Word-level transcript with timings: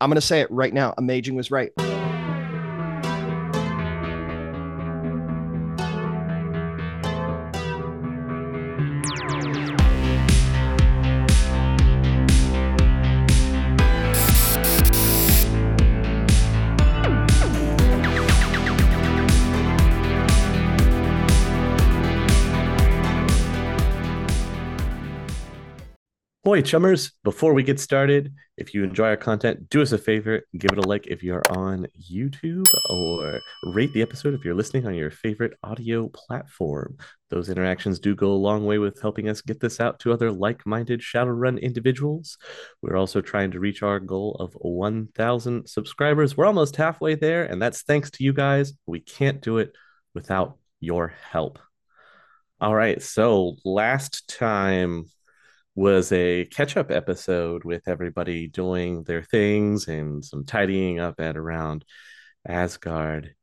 I'm 0.00 0.10
going 0.10 0.16
to 0.16 0.20
say 0.20 0.40
it 0.40 0.50
right 0.50 0.72
now. 0.74 0.94
Amazing 0.98 1.36
was 1.36 1.50
right. 1.50 1.72
Boy, 26.56 26.62
chummers, 26.62 27.12
before 27.22 27.52
we 27.52 27.62
get 27.62 27.78
started, 27.78 28.32
if 28.56 28.72
you 28.72 28.82
enjoy 28.82 29.08
our 29.08 29.16
content, 29.18 29.68
do 29.68 29.82
us 29.82 29.92
a 29.92 29.98
favor, 29.98 30.40
give 30.56 30.72
it 30.72 30.78
a 30.78 30.88
like 30.88 31.06
if 31.06 31.22
you're 31.22 31.42
on 31.50 31.86
YouTube 32.10 32.66
or 32.88 33.38
rate 33.74 33.92
the 33.92 34.00
episode 34.00 34.32
if 34.32 34.42
you're 34.42 34.54
listening 34.54 34.86
on 34.86 34.94
your 34.94 35.10
favorite 35.10 35.52
audio 35.62 36.08
platform. 36.08 36.96
Those 37.28 37.50
interactions 37.50 37.98
do 37.98 38.14
go 38.14 38.32
a 38.32 38.44
long 38.48 38.64
way 38.64 38.78
with 38.78 39.02
helping 39.02 39.28
us 39.28 39.42
get 39.42 39.60
this 39.60 39.80
out 39.80 40.00
to 40.00 40.14
other 40.14 40.32
like 40.32 40.64
minded 40.64 41.00
Shadowrun 41.00 41.60
individuals. 41.60 42.38
We're 42.80 42.96
also 42.96 43.20
trying 43.20 43.50
to 43.50 43.60
reach 43.60 43.82
our 43.82 44.00
goal 44.00 44.36
of 44.40 44.54
1,000 44.54 45.68
subscribers. 45.68 46.38
We're 46.38 46.46
almost 46.46 46.76
halfway 46.76 47.16
there, 47.16 47.44
and 47.44 47.60
that's 47.60 47.82
thanks 47.82 48.10
to 48.12 48.24
you 48.24 48.32
guys. 48.32 48.72
We 48.86 49.00
can't 49.00 49.42
do 49.42 49.58
it 49.58 49.74
without 50.14 50.56
your 50.80 51.12
help. 51.30 51.58
All 52.62 52.74
right, 52.74 53.02
so 53.02 53.56
last 53.62 54.34
time 54.38 55.10
was 55.76 56.10
a 56.10 56.46
catch 56.46 56.76
up 56.76 56.90
episode 56.90 57.62
with 57.62 57.86
everybody 57.86 58.48
doing 58.48 59.02
their 59.04 59.22
things 59.22 59.88
and 59.88 60.24
some 60.24 60.44
tidying 60.44 60.98
up 60.98 61.20
at 61.20 61.36
around 61.36 61.84
Asgard. 62.48 63.34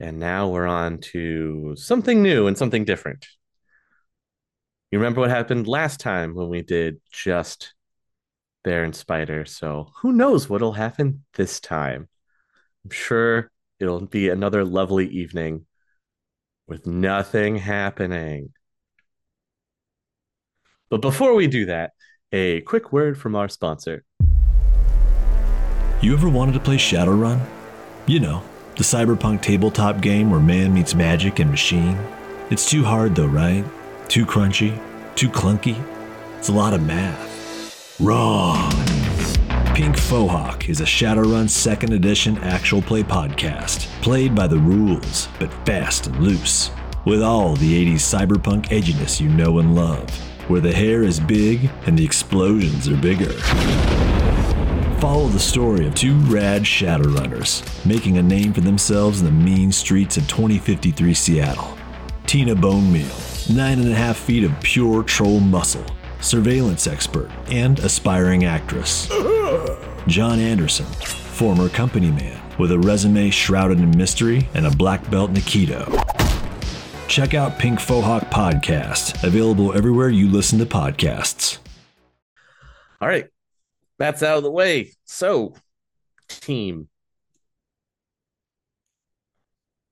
And 0.00 0.18
now 0.18 0.48
we're 0.48 0.66
on 0.66 0.98
to 1.12 1.76
something 1.76 2.22
new 2.22 2.46
and 2.46 2.56
something 2.56 2.86
different. 2.86 3.26
You 4.90 4.98
remember 4.98 5.20
what 5.20 5.28
happened 5.28 5.68
last 5.68 6.00
time 6.00 6.34
when 6.34 6.48
we 6.48 6.62
did 6.62 6.98
just 7.12 7.74
Bear 8.64 8.82
and 8.82 8.96
Spider? 8.96 9.44
So 9.44 9.90
who 10.00 10.12
knows 10.12 10.48
what'll 10.48 10.72
happen 10.72 11.24
this 11.34 11.60
time? 11.60 12.08
I'm 12.84 12.90
sure 12.90 13.52
it'll 13.78 14.06
be 14.06 14.30
another 14.30 14.64
lovely 14.64 15.08
evening 15.08 15.66
with 16.66 16.86
nothing 16.86 17.56
happening. 17.56 18.54
But 20.90 21.02
before 21.02 21.34
we 21.34 21.46
do 21.46 21.66
that, 21.66 21.92
a 22.32 22.62
quick 22.62 22.92
word 22.92 23.16
from 23.16 23.36
our 23.36 23.48
sponsor. 23.48 24.04
You 26.02 26.12
ever 26.14 26.28
wanted 26.28 26.54
to 26.54 26.60
play 26.60 26.78
Shadowrun? 26.78 27.40
You 28.06 28.18
know, 28.18 28.42
the 28.76 28.82
cyberpunk 28.82 29.40
tabletop 29.40 30.00
game 30.00 30.30
where 30.30 30.40
man 30.40 30.74
meets 30.74 30.94
magic 30.96 31.38
and 31.38 31.48
machine. 31.48 31.96
It's 32.50 32.68
too 32.68 32.82
hard 32.82 33.14
though, 33.14 33.26
right? 33.26 33.64
Too 34.08 34.26
crunchy? 34.26 34.76
Too 35.14 35.28
clunky? 35.28 35.80
It's 36.38 36.48
a 36.48 36.52
lot 36.52 36.74
of 36.74 36.84
math. 36.84 38.00
Wrong. 38.00 38.72
Pink 39.76 39.94
Fohawk 39.94 40.68
is 40.68 40.80
a 40.80 40.84
Shadowrun 40.84 41.46
2nd 41.46 41.94
Edition 41.94 42.36
actual 42.38 42.82
play 42.82 43.04
podcast, 43.04 43.86
played 44.02 44.34
by 44.34 44.48
the 44.48 44.58
rules, 44.58 45.28
but 45.38 45.52
fast 45.64 46.08
and 46.08 46.18
loose, 46.18 46.72
with 47.04 47.22
all 47.22 47.54
the 47.54 47.86
80s 47.86 48.00
cyberpunk 48.00 48.66
edginess 48.70 49.20
you 49.20 49.28
know 49.28 49.60
and 49.60 49.76
love 49.76 50.08
where 50.50 50.60
the 50.60 50.72
hair 50.72 51.04
is 51.04 51.20
big 51.20 51.70
and 51.86 51.96
the 51.96 52.04
explosions 52.04 52.88
are 52.88 52.96
bigger. 52.96 53.32
Follow 54.98 55.28
the 55.28 55.38
story 55.38 55.86
of 55.86 55.94
two 55.94 56.16
rad 56.22 56.62
Shadowrunners 56.62 57.86
making 57.86 58.18
a 58.18 58.22
name 58.22 58.52
for 58.52 58.60
themselves 58.60 59.20
in 59.20 59.26
the 59.26 59.30
mean 59.30 59.70
streets 59.70 60.16
of 60.16 60.26
2053 60.26 61.14
Seattle. 61.14 61.78
Tina 62.26 62.56
Bone 62.56 62.92
Meal, 62.92 63.06
nine 63.48 63.78
and 63.78 63.92
a 63.92 63.94
half 63.94 64.16
feet 64.16 64.42
of 64.42 64.60
pure 64.60 65.04
troll 65.04 65.38
muscle, 65.38 65.86
surveillance 66.20 66.88
expert, 66.88 67.30
and 67.46 67.78
aspiring 67.78 68.44
actress. 68.44 69.06
John 70.08 70.40
Anderson, 70.40 70.86
former 70.86 71.68
company 71.68 72.10
man 72.10 72.42
with 72.58 72.72
a 72.72 72.78
resume 72.78 73.30
shrouded 73.30 73.78
in 73.78 73.96
mystery 73.96 74.48
and 74.54 74.66
a 74.66 74.70
black 74.70 75.08
belt 75.12 75.32
Nikito 75.32 76.19
check 77.10 77.34
out 77.34 77.58
Pink 77.58 77.80
Fohawk 77.80 78.30
Podcast, 78.30 79.24
available 79.24 79.76
everywhere 79.76 80.10
you 80.10 80.30
listen 80.30 80.60
to 80.60 80.64
podcasts. 80.64 81.58
All 83.00 83.08
right, 83.08 83.26
that's 83.98 84.22
out 84.22 84.36
of 84.36 84.44
the 84.44 84.50
way. 84.50 84.92
So, 85.06 85.54
team. 86.28 86.88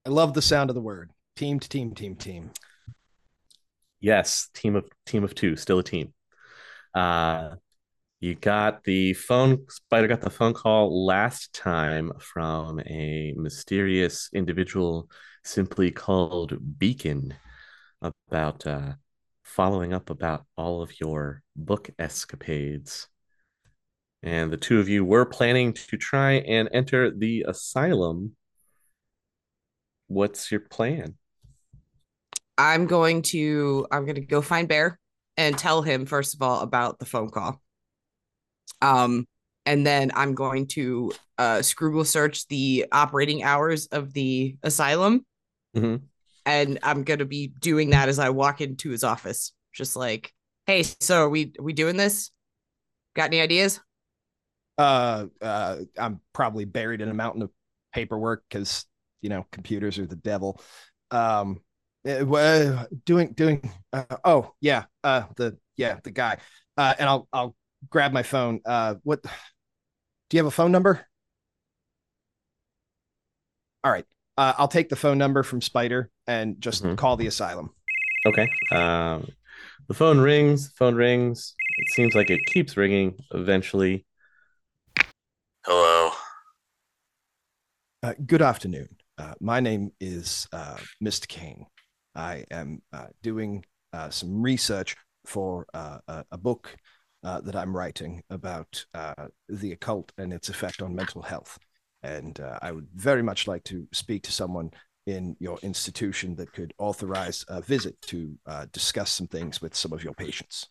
I 0.07 0.11
love 0.11 0.33
the 0.33 0.41
sound 0.41 0.71
of 0.71 0.75
the 0.75 0.81
word 0.81 1.11
team 1.35 1.59
to 1.59 1.69
team, 1.69 1.93
team, 1.93 2.15
team. 2.15 2.51
Yes, 4.01 4.49
team 4.55 4.77
of 4.77 4.85
team 5.05 5.25
of 5.25 5.35
two, 5.35 5.57
still 5.57 5.81
a 5.81 5.83
team. 5.83 6.15
Uh, 6.95 7.57
you 8.21 8.37
got 8.37 8.85
the 8.85 9.15
phone. 9.15 9.67
Spider 9.69 10.07
got 10.07 10.21
the 10.21 10.31
phone 10.31 10.55
call 10.55 11.05
last 11.05 11.53
time 11.53 12.13
from 12.21 12.79
a 12.81 13.35
mysterious 13.37 14.31
individual 14.33 15.11
simply 15.49 15.91
called 15.91 16.79
Beacon 16.79 17.35
about 18.03 18.67
uh, 18.67 18.93
following 19.43 19.93
up 19.95 20.11
about 20.11 20.45
all 20.57 20.83
of 20.83 21.01
your 21.01 21.43
book 21.57 21.91
escapades. 21.99 23.09
And 24.23 24.53
the 24.53 24.57
two 24.57 24.79
of 24.79 24.89
you 24.89 25.05
were 25.05 25.25
planning 25.25 25.73
to 25.73 25.97
try 25.97 26.33
and 26.33 26.69
enter 26.73 27.11
the 27.11 27.47
asylum. 27.49 28.37
What's 30.09 30.51
your 30.51 30.61
plan? 30.61 31.15
I'm 32.57 32.87
going 32.87 33.23
to 33.23 33.87
I'm 33.91 34.05
going 34.05 34.17
to 34.17 34.21
go 34.21 34.43
find 34.43 34.69
Bear 34.69 34.99
and 35.37 35.57
tell 35.57 35.83
him 35.83 36.07
first 36.07 36.35
of 36.35 36.43
all 36.43 36.61
about 36.61 36.99
the 36.99 37.07
phone 37.07 37.31
call. 37.31 37.61
Um 38.83 39.27
and 39.65 39.87
then 39.87 40.11
I'm 40.15 40.35
going 40.35 40.67
to 40.69 41.13
uh 41.39 41.59
Scroogle 41.59 42.07
search 42.07 42.49
the 42.49 42.87
operating 42.91 43.45
hours 43.45 43.87
of 43.87 44.13
the 44.13 44.57
asylum 44.63 45.25
Mm-hmm. 45.77 46.05
And 46.47 46.79
I'm 46.83 47.05
gonna 47.05 47.25
be 47.25 47.49
doing 47.49 47.91
that 47.91 48.09
as 48.09 48.19
I 48.19 48.31
walk 48.31 48.61
into 48.61 48.91
his 48.91 49.05
office. 49.05 49.53
Just 49.73 49.97
like, 49.97 50.33
hey, 50.67 50.83
so 50.83 51.25
are 51.25 51.29
we 51.29 51.53
we 51.61 51.73
doing 51.73 51.97
this? 51.97 52.31
Got 53.15 53.27
any 53.27 53.41
ideas? 53.41 53.81
Uh, 54.77 55.27
uh 55.43 55.79
I'm 55.99 56.21
probably 56.33 56.65
buried 56.65 57.01
in 57.01 57.09
a 57.09 57.15
mountain 57.15 57.43
of 57.43 57.51
paperwork 57.93 58.45
because 58.49 58.87
you 59.21 59.29
know 59.29 59.47
computers 59.53 59.99
are 59.99 60.07
the 60.07 60.17
devil. 60.17 60.61
Um, 61.11 61.61
uh, 62.07 62.85
doing 63.05 63.33
doing. 63.33 63.71
Uh, 63.93 64.05
oh 64.25 64.53
yeah, 64.61 64.85
uh, 65.05 65.25
the 65.37 65.59
yeah 65.77 65.99
the 66.03 66.11
guy. 66.11 66.39
Uh, 66.77 66.95
and 66.99 67.09
I'll 67.09 67.29
I'll 67.33 67.57
grab 67.91 68.13
my 68.13 68.23
phone. 68.23 68.61
Uh, 68.65 68.95
what? 69.03 69.23
Do 69.23 70.37
you 70.37 70.39
have 70.39 70.47
a 70.47 70.51
phone 70.51 70.73
number? 70.73 71.07
All 73.85 73.93
right 73.93 74.07
uh, 74.39 74.55
I'll 74.57 74.69
take 74.69 74.89
the 74.89 74.97
phone 74.97 75.19
number 75.19 75.43
from 75.43 75.61
Spider 75.61 76.11
and 76.29 76.61
just 76.61 76.85
mm-hmm. 76.85 76.95
call 76.95 77.17
the 77.17 77.27
asylum. 77.27 77.71
Okay. 78.25 78.49
Um, 78.71 79.29
the 79.89 79.95
phone 79.95 80.21
rings. 80.21 80.73
Phone 80.77 80.95
rings. 80.95 81.55
It 81.79 81.95
seems 81.95 82.15
like 82.15 82.31
it 82.31 82.47
keeps 82.47 82.77
ringing. 82.77 83.19
Eventually. 83.33 84.07
Hello. 85.67 86.13
Uh, 88.03 88.15
good 88.25 88.43
afternoon. 88.43 88.89
Uh, 89.19 89.35
my 89.41 89.59
name 89.59 89.91
is 90.01 90.47
uh, 90.53 90.77
Mr. 91.03 91.27
Kane. 91.27 91.67
I 92.15 92.45
am 92.53 92.81
uh, 92.93 93.07
doing 93.23 93.65
uh, 93.93 94.11
some 94.11 94.41
research 94.41 94.97
for 95.25 95.67
uh, 95.75 95.99
a, 96.07 96.25
a, 96.31 96.39
book 96.39 96.77
that 97.23 97.57
I'm 97.57 97.77
writing 97.77 98.23
about 98.31 98.87
the 99.49 99.73
occult 99.73 100.13
and 100.17 100.33
its 100.33 100.49
effect 100.49 100.81
on 100.81 100.95
mental 100.95 101.23
health. 101.23 101.59
And 102.03 102.39
uh, 102.39 102.59
I 102.63 102.73
would 102.73 102.89
very 102.95 103.23
much 103.23 103.47
like 103.47 103.65
to 103.65 103.89
speak 103.93 104.23
to 104.25 104.33
someone 104.33 104.71
in 105.07 105.37
your 105.41 105.59
institution 105.63 106.37
that 106.37 106.53
could 106.53 106.75
authorize 106.79 107.45
a 107.49 107.61
visit 107.61 108.01
to 108.03 108.39
uh, 108.47 108.67
discuss 108.73 109.11
some 109.11 109.27
things 109.27 109.63
with 109.63 109.75
some 109.75 109.93
of 109.93 110.05
your 110.05 110.13
patients. 110.15 110.67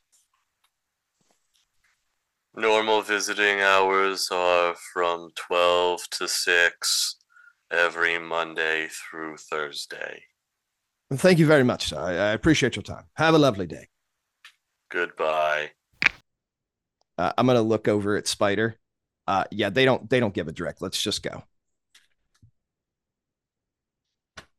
Normal 2.56 3.02
visiting 3.02 3.62
hours 3.62 4.30
are 4.32 4.76
from 4.94 5.30
12 5.36 6.10
to 6.12 6.28
6 6.28 7.16
every 7.72 8.18
Monday 8.20 8.88
through 8.90 9.38
Thursday. 9.38 10.24
thank 11.14 11.40
you 11.40 11.46
very 11.46 11.64
much, 11.64 11.90
sir. 11.90 12.00
I, 12.00 12.12
I, 12.14 12.32
appreciate 12.34 12.76
your 12.76 12.84
time. 12.84 13.04
Have 13.14 13.34
a 13.34 13.38
lovely 13.38 13.68
day. 13.68 13.88
Goodbye. 14.90 15.72
Uh, 17.18 17.32
I'm 17.38 17.46
going 17.46 17.58
to 17.58 17.62
look 17.62 17.88
over 17.88 18.16
at 18.16 18.28
Spider 18.28 18.76
uh, 19.28 19.44
yeah, 19.52 19.70
they 19.70 19.86
don't 19.86 20.10
they 20.10 20.20
don't 20.20 20.34
give 20.34 20.48
a 20.48 20.52
direct. 20.52 20.82
Let's 20.82 21.02
just 21.02 21.24
go. 21.24 21.44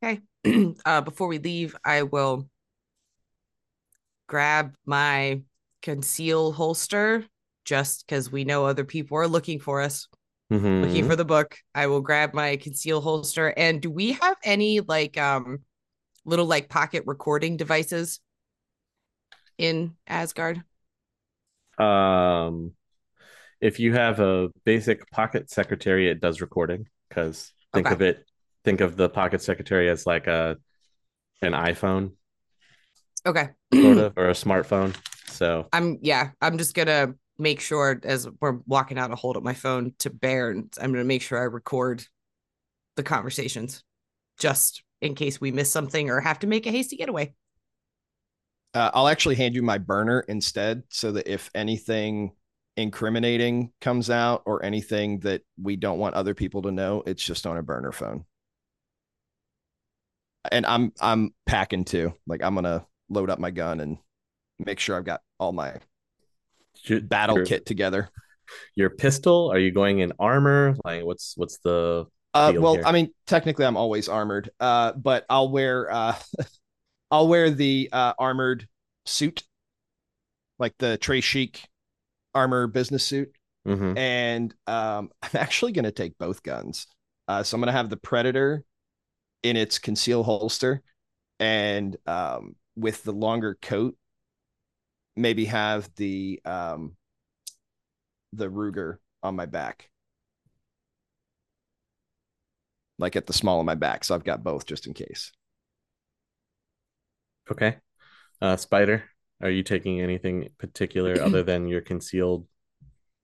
Okay. 0.02 0.20
uh, 0.84 1.00
before 1.00 1.28
we 1.28 1.38
leave, 1.38 1.76
I 1.84 2.02
will 2.02 2.48
grab 4.28 4.74
my 4.86 5.42
conceal 5.82 6.52
holster 6.52 7.24
just 7.64 8.06
because 8.06 8.30
we 8.30 8.44
know 8.44 8.64
other 8.66 8.84
people 8.84 9.18
are 9.18 9.28
looking 9.28 9.58
for 9.60 9.80
us. 9.80 10.06
looking 10.80 11.04
Mhm. 11.04 11.08
for 11.08 11.16
the 11.16 11.24
book. 11.24 11.56
I 11.74 11.86
will 11.88 12.00
grab 12.00 12.34
my 12.34 12.56
conceal 12.56 13.00
holster. 13.00 13.52
And 13.56 13.82
do 13.82 13.90
we 13.90 14.12
have 14.12 14.36
any 14.44 14.80
like 14.80 15.16
um 15.18 15.64
little 16.24 16.46
like 16.46 16.68
pocket 16.68 17.04
recording 17.06 17.56
devices 17.56 18.20
in 19.58 19.96
Asgard? 20.06 20.62
Um, 21.78 22.74
if 23.60 23.80
you 23.80 23.94
have 23.94 24.20
a 24.20 24.48
basic 24.64 25.10
pocket 25.10 25.50
secretary, 25.50 26.08
it 26.08 26.20
does 26.20 26.40
recording 26.40 26.88
because 27.08 27.52
think 27.74 27.86
Okay. 27.86 27.90
of 27.90 28.02
it, 28.02 28.24
think 28.64 28.80
of 28.80 28.96
the 28.96 29.08
pocket 29.08 29.42
secretary 29.42 29.88
as 29.88 30.06
like 30.06 30.26
a 30.26 30.56
an 31.42 31.52
iPhone 31.52 32.12
Okay. 33.26 33.50
sort 33.72 33.98
of 33.98 34.12
or 34.16 34.28
a 34.28 34.32
smartphone. 34.32 34.96
So 35.26 35.70
I'm 35.72 35.98
yeah, 36.02 36.30
I'm 36.40 36.58
just 36.58 36.74
gonna 36.74 37.14
make 37.38 37.60
sure 37.60 38.00
as 38.04 38.28
we're 38.40 38.58
walking 38.66 38.98
out, 38.98 39.12
I 39.12 39.14
hold 39.14 39.36
up 39.36 39.42
my 39.42 39.54
phone 39.54 39.94
to 40.00 40.10
Bear 40.10 40.50
and 40.50 40.72
I'm 40.80 40.92
gonna 40.92 41.04
make 41.04 41.22
sure 41.22 41.38
I 41.38 41.44
record 41.44 42.06
the 42.96 43.02
conversations 43.02 43.84
just 44.38 44.82
in 45.02 45.14
case 45.14 45.40
we 45.40 45.52
miss 45.52 45.72
something 45.72 46.10
or 46.10 46.20
have 46.20 46.40
to 46.40 46.46
make 46.46 46.66
a 46.66 46.72
hasty 46.72 46.96
getaway. 46.96 47.34
Uh, 48.74 48.90
I'll 48.92 49.08
actually 49.08 49.36
hand 49.36 49.54
you 49.54 49.62
my 49.62 49.78
burner 49.78 50.20
instead, 50.28 50.82
so 50.90 51.12
that 51.12 51.26
if 51.26 51.50
anything 51.54 52.32
incriminating 52.78 53.72
comes 53.80 54.08
out 54.08 54.42
or 54.46 54.64
anything 54.64 55.18
that 55.20 55.42
we 55.60 55.74
don't 55.74 55.98
want 55.98 56.14
other 56.14 56.32
people 56.32 56.62
to 56.62 56.70
know, 56.70 57.02
it's 57.06 57.22
just 57.22 57.44
on 57.44 57.56
a 57.56 57.62
burner 57.62 57.90
phone. 57.90 58.24
And 60.50 60.64
I'm 60.64 60.92
I'm 61.00 61.34
packing 61.44 61.84
too. 61.84 62.14
Like 62.26 62.42
I'm 62.42 62.54
gonna 62.54 62.86
load 63.10 63.30
up 63.30 63.40
my 63.40 63.50
gun 63.50 63.80
and 63.80 63.98
make 64.60 64.78
sure 64.78 64.96
I've 64.96 65.04
got 65.04 65.20
all 65.40 65.52
my 65.52 65.74
battle 67.02 67.36
your, 67.36 67.46
kit 67.46 67.66
together. 67.66 68.08
Your 68.76 68.90
pistol? 68.90 69.50
Are 69.52 69.58
you 69.58 69.72
going 69.72 69.98
in 69.98 70.12
armor? 70.18 70.76
Like 70.84 71.04
what's 71.04 71.36
what's 71.36 71.58
the 71.58 72.06
Uh, 72.32 72.52
well, 72.56 72.74
here? 72.74 72.84
I 72.86 72.92
mean, 72.92 73.12
technically, 73.26 73.66
I'm 73.66 73.76
always 73.76 74.08
armored. 74.08 74.50
Uh, 74.60 74.92
but 74.92 75.26
I'll 75.28 75.50
wear 75.50 75.90
uh, 75.90 76.14
I'll 77.10 77.26
wear 77.26 77.50
the 77.50 77.90
uh, 77.92 78.12
armored 78.18 78.68
suit, 79.04 79.42
like 80.60 80.74
the 80.78 80.96
Tres 80.96 81.24
Chic 81.24 81.68
armor 82.34 82.66
business 82.66 83.04
suit. 83.04 83.32
Mhm. 83.66 83.92
and 83.96 84.54
um, 84.66 85.10
I'm 85.22 85.30
actually 85.34 85.72
going 85.72 85.84
to 85.84 85.92
take 85.92 86.18
both 86.18 86.42
guns. 86.42 86.86
Uh, 87.28 87.42
so 87.42 87.56
I'm 87.56 87.60
going 87.60 87.68
to 87.68 87.72
have 87.72 87.90
the 87.90 87.96
Predator 87.98 88.64
in 89.42 89.56
its 89.56 89.78
conceal 89.78 90.22
holster, 90.24 90.82
and 91.40 91.96
um, 92.06 92.56
with 92.76 93.02
the 93.04 93.12
longer 93.12 93.58
coat, 93.62 93.96
maybe 95.16 95.44
have 95.46 95.88
the 95.96 96.40
um, 96.44 96.96
the 98.32 98.48
Ruger 98.48 98.98
on 99.22 99.36
my 99.36 99.44
back, 99.46 99.90
like 102.98 103.16
at 103.16 103.26
the 103.26 103.32
small 103.32 103.60
of 103.60 103.66
my 103.66 103.74
back. 103.74 104.04
So 104.04 104.14
I've 104.14 104.24
got 104.24 104.42
both 104.42 104.66
just 104.66 104.86
in 104.86 104.94
case. 104.94 105.32
Okay. 107.50 107.78
Uh 108.42 108.56
Spider, 108.56 109.04
are 109.40 109.50
you 109.50 109.62
taking 109.62 110.00
anything 110.00 110.48
particular 110.58 111.22
other 111.22 111.42
than 111.42 111.68
your 111.68 111.80
concealed 111.80 112.46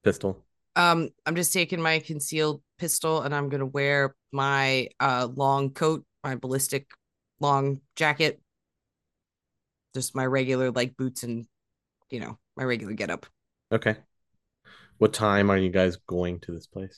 pistol? 0.02 0.44
Um, 0.76 1.11
I'm 1.25 1.37
just 1.37 1.52
taking 1.52 1.81
my 1.81 2.00
concealed 2.00 2.62
pistol 2.78 3.22
and 3.22 3.34
I'm 3.34 3.49
gonna 3.49 3.66
wear 3.66 4.14
my 4.32 4.88
uh 5.00 5.28
long 5.34 5.70
coat, 5.70 6.05
my 6.22 6.34
ballistic 6.34 6.87
long 7.40 7.81
jacket, 7.96 8.40
just 9.94 10.16
my 10.16 10.26
regular 10.26 10.70
like 10.70 10.96
boots 10.96 11.22
and 11.22 11.46
you 12.11 12.20
know 12.20 12.38
my 12.56 12.64
regular 12.64 12.94
getup. 12.94 13.26
Okay. 13.72 13.96
What 14.99 15.12
time 15.12 15.50
are 15.50 15.56
you 15.56 15.70
guys 15.70 15.96
going 16.06 16.40
to 16.40 16.52
this 16.52 16.66
place? 16.66 16.96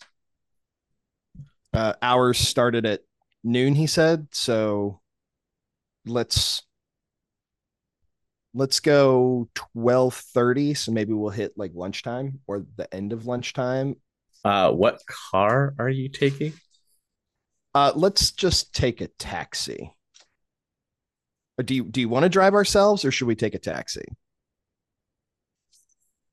Uh, 1.73 1.95
hours 2.03 2.39
started 2.39 2.87
at 2.87 3.01
noon, 3.43 3.75
he 3.75 3.87
said. 3.87 4.29
So 4.33 5.01
let's 6.07 6.63
let's 8.57 8.81
go 8.81 9.49
twelve 9.55 10.15
thirty. 10.15 10.75
So 10.75 10.91
maybe 10.91 11.13
we'll 11.13 11.31
hit 11.31 11.53
like 11.57 11.73
lunchtime 11.75 12.41
or 12.47 12.65
the 12.77 12.93
end 12.93 13.13
of 13.13 13.27
lunchtime. 13.27 13.97
Uh 14.45 14.73
what 14.73 15.01
car 15.07 15.75
are 15.79 15.89
you 15.89 16.09
taking? 16.09 16.53
Uh, 17.75 17.93
let's 17.95 18.31
just 18.31 18.75
take 18.75 19.03
a 19.03 19.09
taxi. 19.19 19.93
Or 21.59 21.63
do 21.63 21.75
you 21.75 21.85
do 21.85 22.01
you 22.01 22.09
want 22.09 22.23
to 22.23 22.31
drive 22.31 22.55
ourselves 22.55 23.05
or 23.05 23.11
should 23.11 23.29
we 23.29 23.37
take 23.37 23.55
a 23.55 23.59
taxi? 23.59 24.05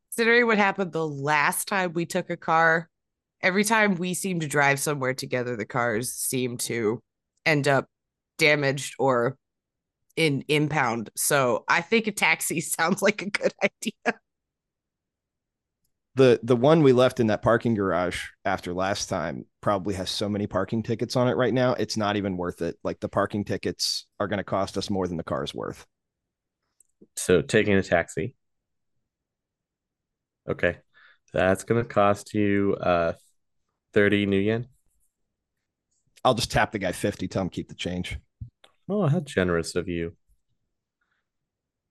Considering 0.10 0.48
what 0.48 0.58
happened 0.58 0.94
the 0.94 1.06
last 1.06 1.68
time 1.68 1.92
we 1.92 2.06
took 2.06 2.30
a 2.30 2.38
car, 2.38 2.90
every 3.42 3.66
time 3.66 3.96
we 3.96 4.14
seem 4.14 4.40
to 4.40 4.48
drive 4.48 4.80
somewhere 4.80 5.14
together, 5.14 5.58
the 5.58 5.66
cars 5.66 6.14
seem 6.14 6.58
to 6.60 7.02
end 7.46 7.68
up 7.68 7.88
damaged 8.38 8.96
or 8.98 9.38
in 10.15 10.44
impound. 10.48 11.10
So 11.15 11.65
I 11.68 11.81
think 11.81 12.07
a 12.07 12.12
taxi 12.12 12.62
sounds 12.62 13.01
like 13.01 13.21
a 13.21 13.30
good 13.30 13.54
idea. 13.63 14.19
The 16.15 16.39
the 16.44 16.56
one 16.56 16.83
we 16.83 16.94
left 16.94 17.19
in 17.19 17.27
that 17.27 17.42
parking 17.42 17.74
garage 17.74 18.21
after 18.45 18.71
last 18.71 19.10
time 19.10 19.45
probably 19.62 19.95
has 19.95 20.12
so 20.12 20.30
many 20.30 20.45
parking 20.45 20.83
tickets 20.83 21.15
on 21.15 21.27
it 21.27 21.36
right 21.36 21.54
now. 21.54 21.74
It's 21.74 21.98
not 21.98 22.18
even 22.18 22.38
worth 22.38 22.62
it. 22.62 22.77
Like 22.83 23.00
the 23.00 23.10
parking 23.10 23.44
tickets 23.45 24.06
are 24.19 24.27
going 24.27 24.38
to 24.38 24.44
cost 24.44 24.77
us 24.77 24.92
more 24.92 25.07
than 25.07 25.18
the 25.18 25.24
car's 25.24 25.56
worth. 25.56 25.88
So 27.16 27.42
taking 27.42 27.74
a 27.74 27.81
taxi. 27.83 28.36
Okay. 30.48 30.77
That's 31.33 31.63
gonna 31.63 31.83
cost 31.83 32.33
you 32.33 32.75
uh 32.75 33.13
30 33.94 34.25
new 34.27 34.39
yen. 34.39 34.68
I'll 36.24 36.36
just 36.36 36.51
tap 36.51 36.71
the 36.71 36.80
guy 36.80 36.92
50, 36.92 37.27
tell 37.27 37.42
him 37.42 37.50
keep 37.50 37.68
the 37.69 37.75
change. 37.75 38.18
Oh, 38.88 39.07
how 39.07 39.19
generous 39.19 39.75
of 39.75 39.89
you. 39.89 40.15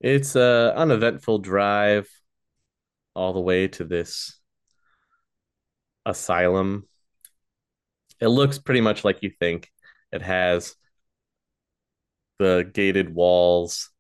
It's 0.01 0.35
a 0.37 0.75
uneventful 0.77 1.39
drive 1.39 2.09
all 3.15 3.33
the 3.33 3.41
way 3.41 3.69
to 3.69 3.85
this 3.85 4.41
asylum. 6.07 6.87
It 8.21 8.29
looks 8.29 8.59
pretty 8.59 8.81
much 8.81 9.05
like 9.05 9.23
you 9.23 9.31
think. 9.39 9.71
It 10.13 10.23
has 10.23 10.77
the 12.39 12.71
gated 12.73 13.15
walls. 13.15 13.91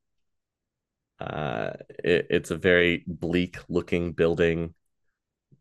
Uh, 1.21 1.71
it, 2.03 2.27
it's 2.31 2.51
a 2.51 2.57
very 2.57 3.05
bleak 3.07 3.59
looking 3.69 4.13
building. 4.13 4.75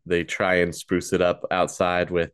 They 0.06 0.24
try 0.24 0.56
and 0.56 0.74
spruce 0.74 1.12
it 1.12 1.22
up 1.22 1.44
outside 1.50 2.10
with 2.10 2.32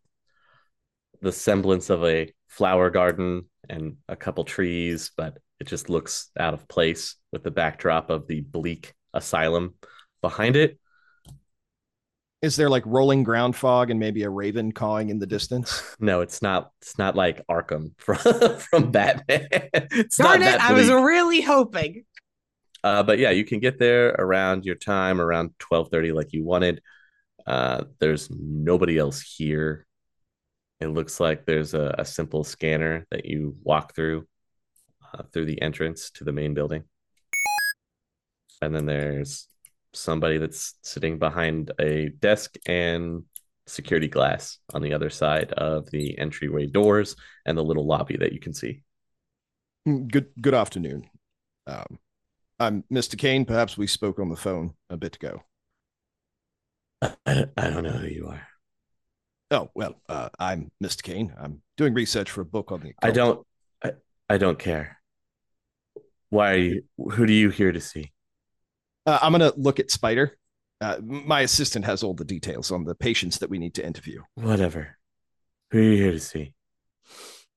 the 1.20 1.32
semblance 1.32 1.90
of 1.90 2.04
a 2.04 2.32
flower 2.58 2.91
garden 2.91 3.44
and 3.69 3.98
a 4.08 4.17
couple 4.17 4.43
trees, 4.43 5.12
but 5.17 5.38
it 5.60 5.69
just 5.69 5.88
looks 5.88 6.31
out 6.36 6.55
of 6.55 6.67
place 6.67 7.15
with 7.31 7.44
the 7.44 7.53
backdrop 7.53 8.10
of 8.10 8.27
the 8.27 8.41
bleak 8.41 8.94
asylum 9.15 9.74
behind 10.22 10.56
it. 10.56 10.77
Is 12.43 12.56
there 12.56 12.69
like 12.69 12.82
rolling 12.84 13.22
ground 13.22 13.55
fog 13.55 13.91
and 13.91 14.00
maybe 14.00 14.24
a 14.24 14.31
raven 14.31 14.72
cawing 14.72 15.10
in 15.10 15.20
the 15.20 15.27
distance? 15.27 15.82
No, 16.00 16.20
it's 16.20 16.43
not. 16.43 16.72
It's 16.82 16.98
not 16.98 17.15
like 17.15 17.46
Arkham 17.46 17.93
from 17.98 18.19
from 18.58 18.91
Batman. 18.91 19.46
it's 19.50 20.17
Darn 20.17 20.41
not 20.41 20.48
it, 20.48 20.58
that 20.58 20.60
I 20.60 20.72
was 20.72 20.88
really 20.88 21.41
hoping. 21.41 22.05
Uh, 22.82 23.05
but 23.05 23.19
yeah, 23.20 23.31
you 23.31 23.44
can 23.44 23.60
get 23.60 23.79
there 23.79 24.10
around 24.10 24.65
your 24.65 24.77
time, 24.77 25.20
around 25.20 25.50
twelve 25.60 25.91
thirty, 25.91 26.10
like 26.10 26.32
you 26.32 26.44
wanted. 26.44 26.82
Uh, 27.46 27.84
there's 28.00 28.29
nobody 28.31 28.98
else 28.98 29.20
here. 29.20 29.86
It 30.81 30.89
looks 30.89 31.19
like 31.20 31.44
there's 31.44 31.75
a, 31.75 31.94
a 31.99 32.05
simple 32.05 32.44
scanner 32.44 33.06
that 33.11 33.25
you 33.25 33.56
walk 33.63 33.94
through 33.94 34.27
uh, 35.13 35.23
through 35.32 35.47
the 35.47 35.61
entrance 35.63 36.11
to 36.13 36.25
the 36.25 36.32
main 36.32 36.55
building, 36.55 36.85
and 38.63 38.75
then 38.75 38.87
there's 38.87 39.49
somebody 39.94 40.39
that's 40.39 40.75
sitting 40.82 41.19
behind 41.19 41.73
a 41.81 42.11
desk 42.11 42.56
and 42.67 43.25
security 43.67 44.08
glass 44.08 44.58
on 44.73 44.82
the 44.82 44.93
other 44.94 45.11
side 45.11 45.53
of 45.53 45.91
the 45.91 46.19
entryway 46.19 46.67
doors 46.67 47.17
and 47.47 47.56
the 47.56 47.65
little 47.65 47.87
lobby 47.87 48.17
that 48.17 48.32
you 48.32 48.41
can 48.41 48.55
see. 48.55 48.82
Good 49.87 50.29
good 50.41 50.55
afternoon. 50.55 51.08
Um, 51.67 51.99
I'm 52.58 52.85
Mr. 52.93 53.17
Kane. 53.17 53.44
Perhaps 53.44 53.79
we 53.79 53.87
spoke 53.87 54.19
on 54.19 54.29
the 54.29 54.37
phone 54.37 54.75
a 54.91 54.97
bit 54.97 55.17
ago. 55.17 55.43
I, 57.03 57.15
I 57.56 57.70
don't 57.70 57.85
know 57.85 57.91
who 57.91 58.08
you 58.08 58.27
are. 58.29 58.47
Oh 59.50 59.70
well, 59.74 59.94
uh, 60.08 60.28
I'm 60.38 60.70
Mr. 60.82 61.02
Kane. 61.02 61.32
I'm 61.40 61.62
doing 61.76 61.94
research 61.94 62.31
for 62.31 62.43
a 62.43 62.44
book 62.44 62.70
on 62.70 62.81
the. 62.81 62.93
I 63.02 63.10
don't 63.10 63.46
I, 63.82 63.93
I 64.28 64.38
don't 64.38 64.58
care. 64.58 64.98
Why 66.28 66.52
are 66.52 66.56
you 66.56 66.82
who 66.96 67.24
do 67.24 67.32
you 67.32 67.48
here 67.48 67.72
to 67.72 67.81
see? 67.81 68.12
Uh, 69.06 69.19
I'm 69.22 69.32
gonna 69.32 69.52
look 69.56 69.81
at 69.81 69.90
Spider. 69.90 70.36
Uh, 70.81 70.98
my 71.02 71.40
assistant 71.40 71.86
has 71.86 72.02
all 72.02 72.14
the 72.14 72.26
details 72.26 72.70
on 72.70 72.84
the 72.84 72.94
patients 72.94 73.38
that 73.38 73.48
we 73.48 73.58
need 73.58 73.74
to 73.74 73.86
interview. 73.86 74.20
Whatever. 74.34 74.98
Who 75.70 75.78
are 75.78 75.82
you 75.82 75.96
here 75.96 76.12
to 76.12 76.20
see? 76.20 76.55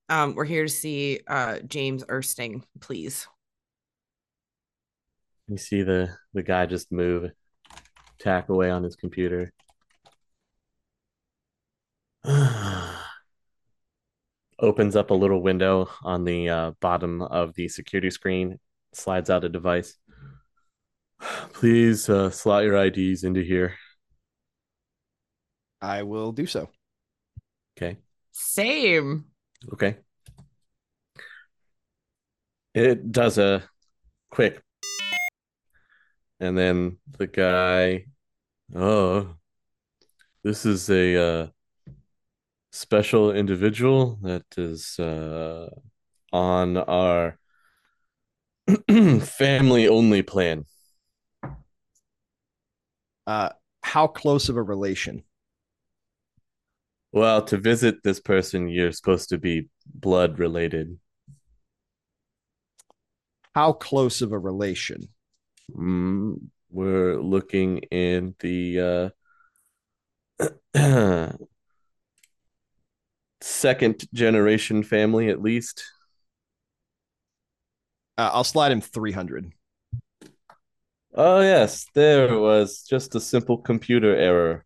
Um, 0.08 0.34
we're 0.36 0.46
here 0.46 0.64
to 0.64 0.70
see 0.70 1.20
uh 1.28 1.60
James 1.60 2.06
Ersting, 2.06 2.64
please. 2.80 3.28
You 5.50 5.58
see 5.58 5.84
the 5.84 6.16
the 6.34 6.44
guy 6.44 6.68
just 6.68 6.90
move, 6.90 7.32
tack 8.18 8.48
away 8.48 8.70
on 8.70 8.84
his 8.84 8.96
computer. 8.96 9.52
Opens 14.60 14.96
up 14.96 15.10
a 15.10 15.16
little 15.16 15.42
window 15.42 15.90
on 16.04 16.24
the 16.24 16.50
uh, 16.50 16.72
bottom 16.80 17.22
of 17.22 17.54
the 17.56 17.68
security 17.68 18.12
screen, 18.12 18.60
slides 18.94 19.30
out 19.30 19.44
a 19.44 19.50
device. 19.50 19.98
Please 21.54 22.10
uh, 22.10 22.30
slot 22.30 22.64
your 22.64 22.76
IDs 22.78 23.24
into 23.24 23.42
here. 23.42 23.76
I 25.82 26.04
will 26.04 26.32
do 26.32 26.46
so. 26.46 26.70
Okay. 27.76 27.98
Same. 28.32 29.26
Okay. 29.74 29.98
It 32.74 33.12
does 33.12 33.38
a 33.38 33.64
quick. 34.30 34.62
And 36.40 36.58
then 36.58 36.98
the 37.18 37.28
guy, 37.28 38.06
oh, 38.76 39.36
this 40.44 40.66
is 40.66 40.90
a 40.90 41.18
uh, 41.18 41.48
special 42.82 43.32
individual 43.32 44.18
that 44.24 44.44
is 44.58 45.00
uh, 45.00 45.70
on 46.34 46.78
our 46.78 47.38
family 49.22 49.88
only 49.88 50.24
plan. 50.24 50.66
Uh, 53.28 53.50
how 53.84 54.08
close 54.08 54.50
of 54.50 54.58
a 54.58 54.64
relation? 54.64 55.24
Well, 57.14 57.44
to 57.44 57.58
visit 57.58 58.04
this 58.04 58.20
person, 58.20 58.68
you're 58.68 58.92
supposed 58.92 59.30
to 59.30 59.38
be 59.38 59.68
blood 59.86 60.40
related. 60.40 60.98
How 63.54 63.74
close 63.74 64.22
of 64.22 64.32
a 64.32 64.40
relation? 64.40 65.10
Mm, 65.76 66.50
we're 66.70 67.22
looking 67.22 67.80
in 67.92 68.34
the 68.40 69.14
uh, 70.74 71.34
second 73.42 74.08
generation 74.14 74.84
family, 74.84 75.30
at 75.30 75.42
least. 75.42 75.84
Uh, 78.18 78.30
I'll 78.34 78.44
slide 78.44 78.72
him 78.72 78.82
300. 78.82 79.52
Oh, 81.14 81.42
yes, 81.42 81.88
there 81.94 82.40
was 82.40 82.84
just 82.84 83.16
a 83.16 83.20
simple 83.20 83.58
computer 83.58 84.16
error. 84.16 84.64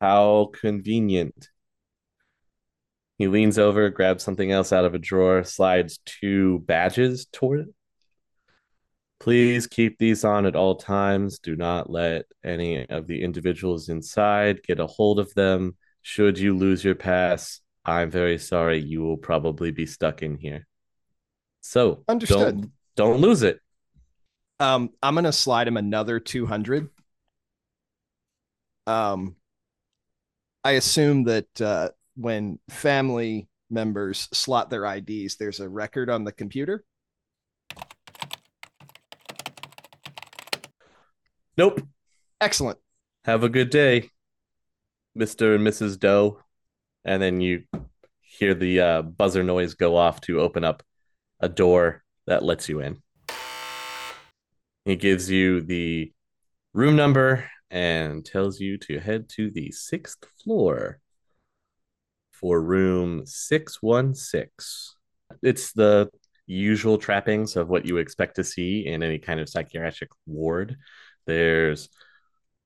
How 0.00 0.50
convenient. 0.52 1.48
He 3.18 3.28
leans 3.28 3.58
over, 3.58 3.90
grabs 3.90 4.24
something 4.24 4.50
else 4.50 4.72
out 4.72 4.84
of 4.84 4.94
a 4.94 4.98
drawer, 4.98 5.44
slides 5.44 5.98
two 6.04 6.60
badges 6.60 7.26
toward 7.26 7.60
it. 7.60 7.74
Please 9.20 9.66
keep 9.66 9.98
these 9.98 10.24
on 10.24 10.46
at 10.46 10.56
all 10.56 10.74
times. 10.74 11.38
Do 11.38 11.54
not 11.56 11.88
let 11.88 12.26
any 12.44 12.86
of 12.88 13.06
the 13.06 13.22
individuals 13.22 13.88
inside 13.88 14.62
get 14.62 14.80
a 14.80 14.86
hold 14.86 15.18
of 15.18 15.32
them. 15.34 15.76
Should 16.06 16.38
you 16.38 16.54
lose 16.54 16.84
your 16.84 16.94
pass, 16.94 17.62
I'm 17.82 18.10
very 18.10 18.36
sorry. 18.36 18.78
You 18.78 19.02
will 19.02 19.16
probably 19.16 19.70
be 19.70 19.86
stuck 19.86 20.22
in 20.22 20.36
here. 20.36 20.66
So 21.62 22.04
Understood. 22.06 22.60
don't 22.60 22.72
don't 22.94 23.20
lose 23.22 23.42
it. 23.42 23.58
Um, 24.60 24.90
I'm 25.02 25.14
gonna 25.14 25.32
slide 25.32 25.66
him 25.66 25.78
another 25.78 26.20
200. 26.20 26.90
Um, 28.86 29.36
I 30.62 30.72
assume 30.72 31.24
that 31.24 31.60
uh, 31.60 31.88
when 32.16 32.58
family 32.68 33.48
members 33.70 34.28
slot 34.30 34.68
their 34.68 34.84
IDs, 34.84 35.36
there's 35.36 35.60
a 35.60 35.68
record 35.70 36.10
on 36.10 36.24
the 36.24 36.32
computer. 36.32 36.84
Nope. 41.56 41.80
Excellent. 42.42 42.78
Have 43.24 43.42
a 43.42 43.48
good 43.48 43.70
day, 43.70 44.10
Mr. 45.18 45.54
and 45.54 45.66
Mrs. 45.66 45.98
Doe. 45.98 46.40
And 47.04 47.22
then 47.22 47.40
you 47.40 47.64
hear 48.20 48.54
the 48.54 48.80
uh, 48.80 49.02
buzzer 49.02 49.42
noise 49.42 49.74
go 49.74 49.96
off 49.96 50.20
to 50.22 50.40
open 50.40 50.64
up 50.64 50.82
a 51.40 51.48
door 51.48 52.02
that 52.26 52.42
lets 52.42 52.68
you 52.68 52.80
in. 52.80 53.02
He 54.84 54.96
gives 54.96 55.30
you 55.30 55.60
the 55.60 56.12
room 56.72 56.96
number 56.96 57.48
and 57.70 58.24
tells 58.24 58.60
you 58.60 58.76
to 58.78 59.00
head 59.00 59.28
to 59.30 59.50
the 59.50 59.70
sixth 59.72 60.24
floor 60.42 60.98
for 62.32 62.60
room 62.60 63.24
616. 63.24 64.96
It's 65.42 65.72
the 65.72 66.10
usual 66.46 66.98
trappings 66.98 67.56
of 67.56 67.68
what 67.68 67.86
you 67.86 67.96
expect 67.96 68.36
to 68.36 68.44
see 68.44 68.86
in 68.86 69.02
any 69.02 69.18
kind 69.18 69.40
of 69.40 69.48
psychiatric 69.48 70.10
ward. 70.26 70.76
There's 71.26 71.88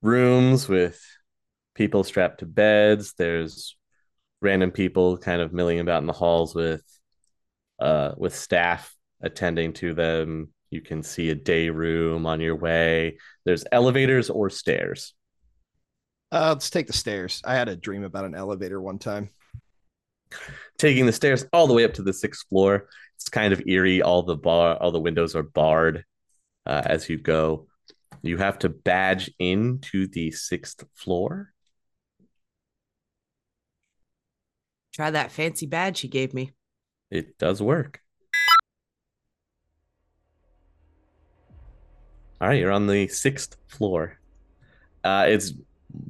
rooms 0.03 0.69
with 0.69 1.01
people 1.79 2.03
strapped 2.03 2.41
to 2.41 2.47
beds. 2.47 3.15
There's 3.17 3.77
random 4.43 4.73
people 4.73 5.17
kind 5.17 5.41
of 5.41 5.53
milling 5.53 5.79
about 5.79 6.03
in 6.03 6.07
the 6.07 6.13
halls 6.13 6.55
with 6.55 6.83
uh 7.79 8.13
with 8.17 8.35
staff 8.35 8.95
attending 9.23 9.73
to 9.75 9.95
them. 9.95 10.49
You 10.71 10.81
can 10.81 11.03
see 11.03 11.31
a 11.31 11.35
day 11.35 11.71
room 11.71 12.27
on 12.27 12.41
your 12.41 12.57
way. 12.57 13.19
There's 13.45 13.65
elevators 13.73 14.29
or 14.29 14.51
stairs. 14.51 15.15
Uh, 16.31 16.49
let's 16.49 16.69
take 16.69 16.89
the 16.89 16.93
stairs. 16.93 17.41
I 17.45 17.55
had 17.55 17.71
a 17.71 17.77
dream 17.77 18.05
about 18.05 18.27
an 18.27 18.35
elevator 18.35 18.83
one 18.83 18.99
time. 18.99 19.31
Taking 20.77 21.07
the 21.07 21.13
stairs 21.13 21.47
all 21.55 21.67
the 21.67 21.73
way 21.73 21.85
up 21.85 21.95
to 21.95 22.03
the 22.03 22.13
sixth 22.13 22.47
floor. 22.49 22.89
It's 23.17 23.31
kind 23.31 23.55
of 23.55 23.63
eerie. 23.67 24.03
All 24.03 24.25
the 24.25 24.37
bar, 24.37 24.77
all 24.77 24.91
the 24.91 25.01
windows 25.01 25.35
are 25.35 25.43
barred 25.43 26.05
uh, 26.67 26.83
as 26.85 27.09
you 27.09 27.17
go. 27.17 27.69
You 28.21 28.37
have 28.37 28.59
to 28.59 28.69
badge 28.69 29.31
into 29.39 30.07
the 30.07 30.33
sixth 30.33 30.85
floor. 30.95 31.53
Try 34.99 35.13
that 35.13 35.31
fancy 35.31 35.65
badge 35.65 36.01
he 36.01 36.09
gave 36.09 36.35
me. 36.35 36.51
It 37.09 37.39
does 37.39 37.63
work. 37.63 38.01
All 42.41 42.49
right, 42.49 42.59
you're 42.59 42.73
on 42.73 42.89
the 42.89 43.07
sixth 43.07 43.57
floor. 43.69 44.19
Uh, 45.05 45.27
it's 45.29 45.53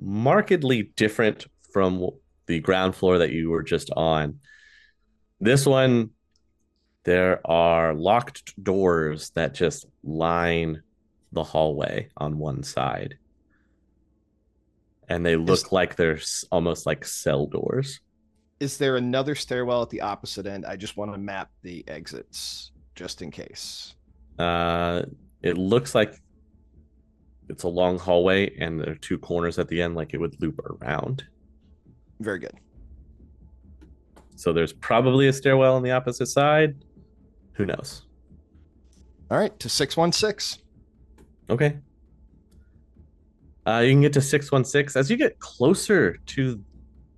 markedly 0.01 0.85
different 0.97 1.45
from 1.71 2.09
the 2.47 2.61
ground 2.61 2.97
floor 2.97 3.19
that 3.19 3.31
you 3.31 3.51
were 3.51 3.63
just 3.63 3.91
on. 3.95 4.41
This 5.39 5.67
one, 5.67 6.09
there 7.05 7.47
are 7.47 7.93
locked 7.93 8.55
doors 8.65 9.33
that 9.35 9.53
just 9.53 9.85
line 10.03 10.83
the 11.33 11.45
hallway 11.45 12.09
on 12.17 12.39
one 12.39 12.63
side. 12.63 13.19
And 15.11 15.27
they 15.27 15.37
look 15.37 15.67
Is- 15.67 15.73
like 15.73 15.97
they're 15.97 16.21
almost 16.51 16.87
like 16.87 17.05
cell 17.05 17.45
doors. 17.45 18.01
Is 18.61 18.77
there 18.77 18.97
another 18.97 19.35
stairwell 19.35 19.83
at 19.83 19.91
the 19.91 20.01
opposite 20.01 20.47
end? 20.47 20.67
I 20.67 20.77
just 20.77 20.97
want 20.97 21.13
to 21.13 21.19
map 21.19 21.51
the 21.63 21.85
exits 21.87 22.73
just 22.95 23.23
in 23.23 23.31
case. 23.31 23.95
Uh, 24.39 25.03
it 25.43 25.57
looks 25.57 25.95
like 25.95 26.21
it's 27.49 27.63
a 27.63 27.69
long 27.69 27.99
hallway, 27.99 28.55
and 28.59 28.81
there 28.81 28.93
are 28.93 28.97
two 28.97 29.19
corners 29.19 29.59
at 29.59 29.69
the 29.69 29.81
end, 29.81 29.95
like 29.95 30.13
it 30.13 30.19
would 30.19 30.41
loop 30.41 30.59
around. 30.59 31.25
Very 32.21 32.41
good. 32.41 32.55
So 34.35 34.53
there's 34.53 34.73
probably 34.73 35.29
a 35.29 35.33
stairwell 35.33 35.75
on 35.75 35.83
the 35.83 35.93
opposite 35.93 36.27
side. 36.27 36.85
Who 37.53 37.67
knows? 37.67 38.03
All 39.31 39.39
right, 39.39 39.59
to 39.61 39.69
616. 39.69 40.63
Okay. 41.51 41.79
Uh, 43.67 43.81
you 43.81 43.93
can 43.93 44.01
get 44.01 44.13
to 44.15 44.21
616. 44.21 44.99
As 44.99 45.11
you 45.11 45.17
get 45.17 45.39
closer 45.39 46.17
to 46.27 46.63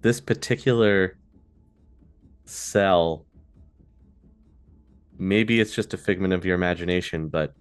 this 0.02 0.20
particular 0.20 1.16
cell, 2.50 3.26
maybe 5.18 5.60
it's 5.60 5.74
just 5.74 5.94
a 5.94 5.96
figment 5.96 6.32
of 6.32 6.44
your 6.44 6.54
imagination, 6.54 7.28
but 7.28 7.54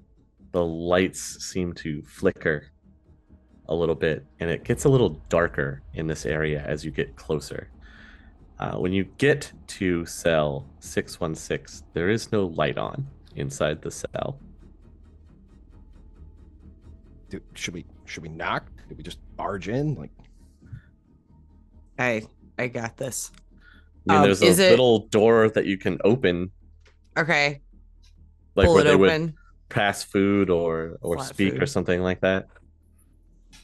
the 0.52 0.64
lights 0.64 1.44
seem 1.46 1.74
to 1.74 2.02
flicker 2.04 2.68
a 3.68 3.76
little 3.76 3.96
bit, 3.96 4.26
and 4.40 4.50
it 4.50 4.64
gets 4.64 4.86
a 4.86 4.90
little 4.90 5.22
darker 5.30 5.84
in 5.94 6.08
this 6.08 6.26
area 6.26 6.64
as 6.66 6.84
you 6.84 6.92
get 6.92 7.16
closer. 7.16 7.70
Uh, 8.60 8.76
when 8.78 8.92
you 8.92 9.06
get 9.18 9.52
to 9.68 10.06
cell 10.06 10.66
616, 10.80 11.88
there 11.94 12.10
is 12.10 12.32
no 12.32 12.46
light 12.46 12.78
on 12.78 13.08
inside 13.36 13.82
the 13.82 13.92
cell. 13.92 14.40
Do, 17.30 17.40
should 17.54 17.76
we 17.76 17.86
should 18.06 18.24
we 18.24 18.30
knock? 18.30 18.70
Did 18.88 18.98
we 18.98 19.04
just 19.04 19.20
barge 19.38 19.70
in? 19.70 19.94
Like 19.94 20.10
I 22.00 22.24
I 22.58 22.68
got 22.68 22.98
this. 22.98 23.32
I 24.08 24.14
mean, 24.14 24.18
Um, 24.18 24.24
there's 24.24 24.42
a 24.42 24.48
it- 24.48 24.70
little 24.72 25.08
door 25.08 25.50
that 25.50 25.66
you 25.66 25.78
can 25.78 26.00
open, 26.04 26.52
Okay. 27.18 27.62
like 28.56 28.66
Pull 28.68 28.76
where 28.76 28.82
it 28.82 28.88
they 28.88 28.96
would 28.96 29.34
pass 29.70 30.04
food 30.04 30.50
or 30.50 30.98
or 31.02 31.18
Flat 31.18 31.28
speak 31.28 31.62
or 31.62 31.66
something 31.66 32.02
like 32.02 32.22
that. 32.22 32.48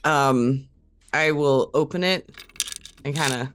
Um 0.03 0.67
I 1.13 1.31
will 1.31 1.71
open 1.73 2.03
it 2.03 2.29
and 3.03 3.15
kind 3.15 3.33
of 3.33 3.47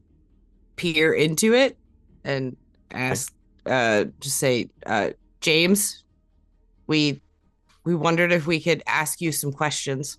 peer 0.77 1.13
into 1.13 1.55
it 1.55 1.77
and 2.25 2.57
ask 2.91 3.33
uh 3.67 4.05
just 4.21 4.39
say 4.39 4.69
uh 4.87 5.11
James 5.41 6.03
we 6.87 7.23
we 7.85 7.95
wondered 7.95 8.33
if 8.33 8.47
we 8.47 8.59
could 8.61 8.83
ask 8.87 9.21
you 9.21 9.31
some 9.33 9.53
questions. 9.53 10.19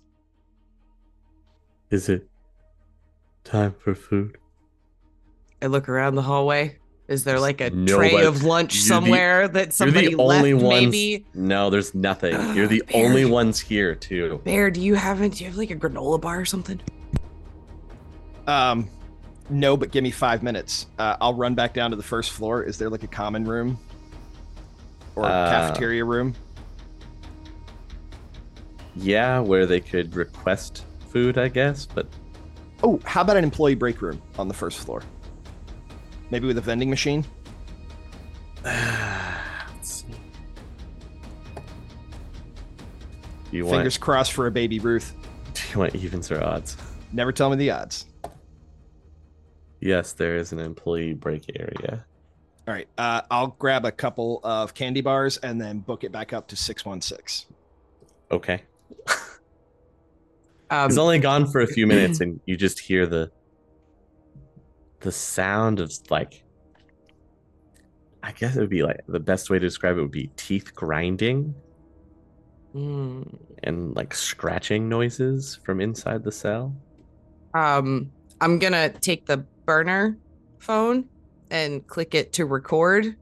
Is 1.90 2.08
it 2.08 2.28
time 3.44 3.74
for 3.78 3.94
food? 3.94 4.38
I 5.62 5.66
look 5.66 5.88
around 5.88 6.16
the 6.16 6.22
hallway. 6.22 6.76
Is 7.08 7.24
there 7.24 7.38
like 7.38 7.60
a 7.60 7.70
Nobody- 7.70 8.10
tray 8.10 8.24
of 8.24 8.42
lunch 8.42 8.74
you're 8.74 8.82
the- 8.82 8.88
somewhere 8.88 9.48
that 9.48 9.72
somebody 9.72 10.08
You're 10.08 10.16
the 10.16 10.22
only 10.22 10.54
left? 10.54 10.64
ones. 10.64 10.84
Maybe. 10.86 11.24
No, 11.34 11.70
there's 11.70 11.94
nothing. 11.94 12.32
You're 12.56 12.66
the 12.66 12.82
Barry. 12.90 13.04
only 13.04 13.24
ones 13.24 13.60
here 13.60 13.94
too. 13.94 14.40
Bear, 14.44 14.70
do 14.70 14.80
you 14.80 14.94
have 14.94 15.20
it? 15.22 15.32
Do 15.32 15.44
you 15.44 15.50
have 15.50 15.56
like 15.58 15.70
a 15.70 15.76
granola 15.76 16.20
bar 16.20 16.40
or 16.40 16.44
something? 16.44 16.80
Um, 18.46 18.88
no, 19.50 19.76
but 19.76 19.90
give 19.92 20.02
me 20.02 20.10
five 20.10 20.42
minutes. 20.42 20.86
Uh, 20.98 21.16
I'll 21.20 21.34
run 21.34 21.54
back 21.54 21.74
down 21.74 21.90
to 21.90 21.96
the 21.96 22.02
first 22.02 22.30
floor. 22.30 22.62
Is 22.64 22.78
there 22.78 22.88
like 22.88 23.02
a 23.04 23.08
common 23.08 23.44
room 23.44 23.78
or 25.14 25.24
Uh, 25.26 25.50
cafeteria 25.50 26.04
room? 26.04 26.34
Yeah, 28.96 29.38
where 29.40 29.66
they 29.66 29.80
could 29.80 30.14
request 30.16 30.84
food, 31.10 31.38
I 31.38 31.48
guess. 31.48 31.86
But 31.86 32.06
Oh, 32.84 32.98
how 33.04 33.20
about 33.20 33.36
an 33.36 33.44
employee 33.44 33.76
break 33.76 34.02
room 34.02 34.20
on 34.38 34.48
the 34.48 34.54
first 34.54 34.78
floor? 34.80 35.02
Maybe 36.32 36.46
with 36.46 36.56
a 36.56 36.62
vending 36.62 36.88
machine. 36.88 37.26
let's 38.64 38.86
see. 39.82 40.06
Do 43.50 43.56
you 43.58 43.66
want? 43.66 43.76
Fingers 43.76 43.98
crossed 43.98 44.32
for 44.32 44.46
a 44.46 44.50
baby 44.50 44.78
Ruth. 44.78 45.14
Do 45.52 45.60
you 45.72 45.78
want 45.80 45.94
evens 45.94 46.30
or 46.32 46.42
odds? 46.42 46.78
Never 47.12 47.32
tell 47.32 47.50
me 47.50 47.56
the 47.56 47.70
odds. 47.70 48.06
Yes, 49.80 50.14
there 50.14 50.36
is 50.36 50.52
an 50.52 50.58
employee 50.58 51.12
break 51.12 51.44
area. 51.54 52.06
All 52.66 52.72
right, 52.72 52.88
uh, 52.96 53.20
I'll 53.30 53.48
grab 53.58 53.84
a 53.84 53.92
couple 53.92 54.40
of 54.42 54.72
candy 54.72 55.02
bars 55.02 55.36
and 55.36 55.60
then 55.60 55.80
book 55.80 56.02
it 56.02 56.12
back 56.12 56.32
up 56.32 56.48
to 56.48 56.56
six 56.56 56.86
one 56.86 57.02
six. 57.02 57.44
Okay. 58.30 58.62
Um, 60.70 60.88
He's 60.88 60.96
only 60.96 61.18
gone 61.18 61.46
for 61.46 61.60
a 61.60 61.66
few 61.66 61.86
minutes, 61.86 62.20
and 62.22 62.40
you 62.46 62.56
just 62.56 62.80
hear 62.80 63.06
the 63.06 63.30
the 65.02 65.12
sound 65.12 65.80
of 65.80 65.92
like. 66.10 66.42
I 68.24 68.30
guess 68.32 68.54
it 68.54 68.60
would 68.60 68.70
be 68.70 68.84
like 68.84 69.00
the 69.08 69.18
best 69.18 69.50
way 69.50 69.58
to 69.58 69.66
describe 69.66 69.98
it 69.98 70.00
would 70.00 70.12
be 70.12 70.30
teeth 70.36 70.74
grinding 70.76 71.54
mm, 72.72 73.38
and 73.64 73.96
like 73.96 74.14
scratching 74.14 74.88
noises 74.88 75.58
from 75.64 75.80
inside 75.80 76.22
the 76.22 76.30
cell. 76.30 76.72
um, 77.54 78.12
I'm 78.40 78.60
gonna 78.60 78.90
take 78.90 79.26
the 79.26 79.38
burner 79.66 80.16
phone 80.60 81.08
and 81.50 81.84
click 81.88 82.14
it 82.14 82.32
to 82.34 82.46
record, 82.46 83.16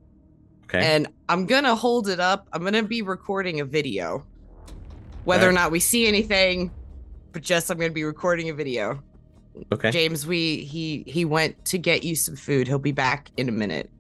Okay. 0.65 0.81
and 0.95 1.09
I'm 1.31 1.47
gonna 1.47 1.75
hold 1.75 2.09
it 2.11 2.21
up. 2.21 2.47
I'm 2.53 2.63
gonna 2.63 2.83
be 2.83 3.01
recording 3.01 3.61
a 3.61 3.65
video, 3.65 4.27
whether 5.25 5.49
or 5.49 5.53
not 5.53 5.71
we 5.73 5.81
see 5.81 6.07
anything, 6.07 6.71
but 7.33 7.43
just 7.43 7.71
I'm 7.71 7.79
gonna 7.79 7.91
be 7.91 8.05
recording 8.05 8.51
a 8.51 8.55
video. 8.55 9.03
Okay. 9.73 9.91
James, 9.91 10.27
we 10.27 10.65
he 10.65 11.05
he 11.07 11.25
went 11.25 11.65
to 11.67 11.79
get 11.79 12.05
you 12.05 12.15
some 12.15 12.37
food. 12.37 12.69
He'll 12.69 12.79
be 12.79 12.93
back 12.93 13.31
in 13.37 13.49
a 13.49 13.53
minute. 13.53 13.91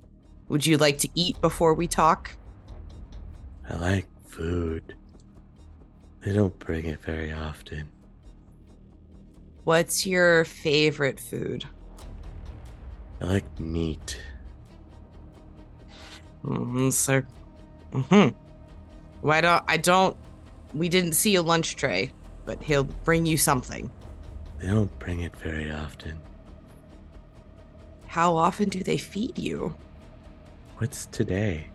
Would 0.48 0.66
you 0.66 0.78
like 0.78 0.98
to 0.98 1.08
eat 1.14 1.40
before 1.40 1.74
we 1.74 1.86
talk? 1.86 2.32
I 3.68 3.76
like 3.76 4.06
food. 4.26 4.94
They 6.22 6.32
don't 6.32 6.58
bring 6.58 6.86
it 6.86 7.00
very 7.02 7.32
often. 7.32 7.88
What's 9.64 10.06
your 10.06 10.44
favorite 10.44 11.20
food? 11.20 11.64
I 13.20 13.24
like 13.26 13.60
meat. 13.60 14.20
Mm-hmm, 16.44 16.90
so, 16.90 17.22
hmm 17.92 18.28
Why 19.20 19.40
don't 19.40 19.62
I 19.68 19.76
don't? 19.76 20.16
We 20.74 20.88
didn't 20.88 21.12
see 21.12 21.34
a 21.34 21.42
lunch 21.42 21.76
tray, 21.76 22.12
but 22.44 22.62
he'll 22.62 22.84
bring 22.84 23.26
you 23.26 23.36
something. 23.36 23.90
They 24.60 24.66
don't 24.66 24.96
bring 24.98 25.20
it 25.20 25.34
very 25.36 25.70
often. 25.72 26.18
How 28.06 28.36
often 28.36 28.68
do 28.68 28.82
they 28.82 28.98
feed 28.98 29.38
you? 29.38 29.74
What's 30.76 31.06
today? 31.06 31.68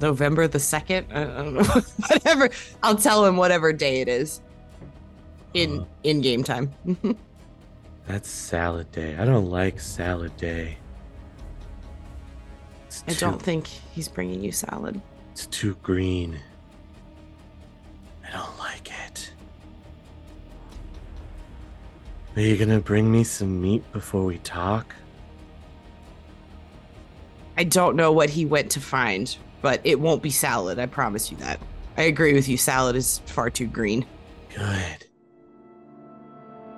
November 0.00 0.48
the 0.48 0.58
second. 0.58 1.06
I 1.12 1.24
don't 1.24 1.54
know. 1.54 1.62
whatever. 2.08 2.48
I'll 2.82 2.96
tell 2.96 3.24
him 3.24 3.36
whatever 3.36 3.72
day 3.72 4.00
it 4.00 4.08
is. 4.08 4.40
In 5.52 5.80
Uh. 5.80 5.84
in 6.02 6.20
game 6.20 6.42
time. 6.42 6.72
That's 8.06 8.28
salad 8.28 8.90
day. 8.90 9.16
I 9.16 9.24
don't 9.24 9.50
like 9.50 9.80
salad 9.80 10.36
day. 10.36 10.78
It's 12.86 13.04
I 13.06 13.12
too, 13.12 13.20
don't 13.20 13.40
think 13.40 13.66
he's 13.66 14.08
bringing 14.08 14.42
you 14.42 14.52
salad. 14.52 15.00
It's 15.32 15.46
too 15.46 15.76
green. 15.82 16.38
I 18.26 18.32
don't 18.32 18.58
like 18.58 18.90
it. 19.08 19.32
Are 22.36 22.40
you 22.40 22.56
gonna 22.56 22.80
bring 22.80 23.10
me 23.10 23.22
some 23.22 23.60
meat 23.60 23.84
before 23.92 24.24
we 24.24 24.38
talk? 24.38 24.92
I 27.56 27.62
don't 27.62 27.94
know 27.94 28.10
what 28.10 28.28
he 28.28 28.44
went 28.44 28.72
to 28.72 28.80
find, 28.80 29.36
but 29.62 29.80
it 29.84 30.00
won't 30.00 30.20
be 30.22 30.30
salad. 30.30 30.80
I 30.80 30.86
promise 30.86 31.30
you 31.30 31.36
that. 31.38 31.60
I 31.96 32.02
agree 32.02 32.34
with 32.34 32.48
you. 32.48 32.56
Salad 32.56 32.96
is 32.96 33.20
far 33.26 33.50
too 33.50 33.68
green. 33.68 34.04
Good. 34.52 35.06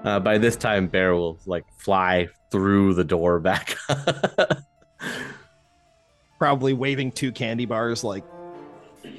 Uh, 0.05 0.21
by 0.21 0.37
this 0.37 0.57
time, 0.57 0.89
Bear 0.89 1.15
will 1.15 1.39
like 1.47 1.65
fly 1.79 2.29
through 2.51 2.93
the 2.95 3.05
door 3.05 3.41
back. 3.41 3.77
Probably 6.39 6.75
waving 6.75 7.13
two 7.13 7.33
candy 7.33 7.65
bars 7.65 8.05
like 8.05 8.25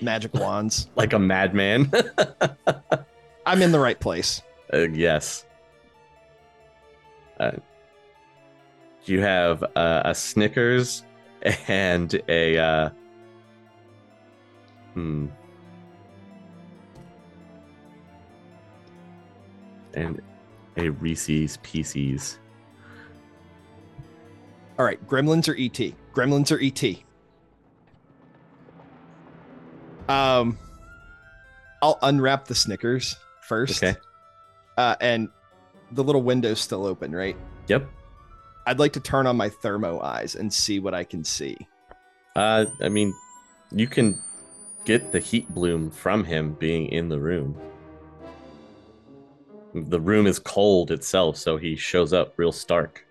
magic 0.02 0.36
wands. 0.36 0.88
like 0.96 1.14
a 1.14 1.20
madman. 1.20 1.92
I'm 3.46 3.64
in 3.64 3.72
the 3.72 3.80
right 3.80 4.00
place. 4.00 4.44
Uh, 4.72 4.88
yes. 4.90 5.46
Uh, 7.40 7.52
you 9.06 9.22
have 9.22 9.64
uh, 9.76 10.02
a 10.06 10.16
Snickers 10.16 11.04
and 11.68 12.22
a. 12.28 12.58
Uh, 12.58 12.90
hmm. 14.94 15.28
And 19.94 20.22
a 20.76 20.90
Reese's 20.90 21.58
Pieces. 21.64 22.38
All 24.78 24.86
right, 24.86 25.06
Gremlins 25.08 25.48
or 25.50 25.56
ET? 25.58 25.94
Gremlins 26.14 26.52
or 26.52 26.62
ET? 26.62 27.04
Um, 30.08 30.58
I'll 31.82 31.98
unwrap 32.04 32.46
the 32.46 32.54
Snickers 32.54 33.16
first. 33.42 33.84
Okay. 33.84 33.98
Uh, 34.78 34.96
and 35.02 35.30
the 35.92 36.04
little 36.04 36.22
window's 36.22 36.60
still 36.60 36.86
open, 36.86 37.16
right? 37.16 37.36
Yep. 37.68 37.90
I'd 38.66 38.80
like 38.80 38.94
to 38.94 39.00
turn 39.00 39.28
on 39.28 39.38
my 39.38 39.50
thermo 39.50 40.02
eyes 40.02 40.36
and 40.36 40.52
see 40.54 40.80
what 40.80 40.94
I 40.94 41.04
can 41.04 41.24
see. 41.24 41.58
Uh, 42.36 42.66
I 42.82 42.90
mean, 42.90 43.14
you 43.72 43.88
can 43.88 44.20
get 44.86 45.12
the 45.12 45.20
heat 45.20 45.50
bloom 45.54 45.90
from 45.90 46.24
him 46.24 46.54
being 46.54 46.88
in 46.90 47.10
the 47.10 47.20
room. 47.20 47.58
The 49.74 50.00
room 50.00 50.28
is 50.28 50.40
cold 50.40 50.92
itself, 50.92 51.38
so 51.38 51.58
he 51.58 51.76
shows 51.76 52.14
up 52.14 52.34
real 52.38 52.52
stark. 52.52 53.06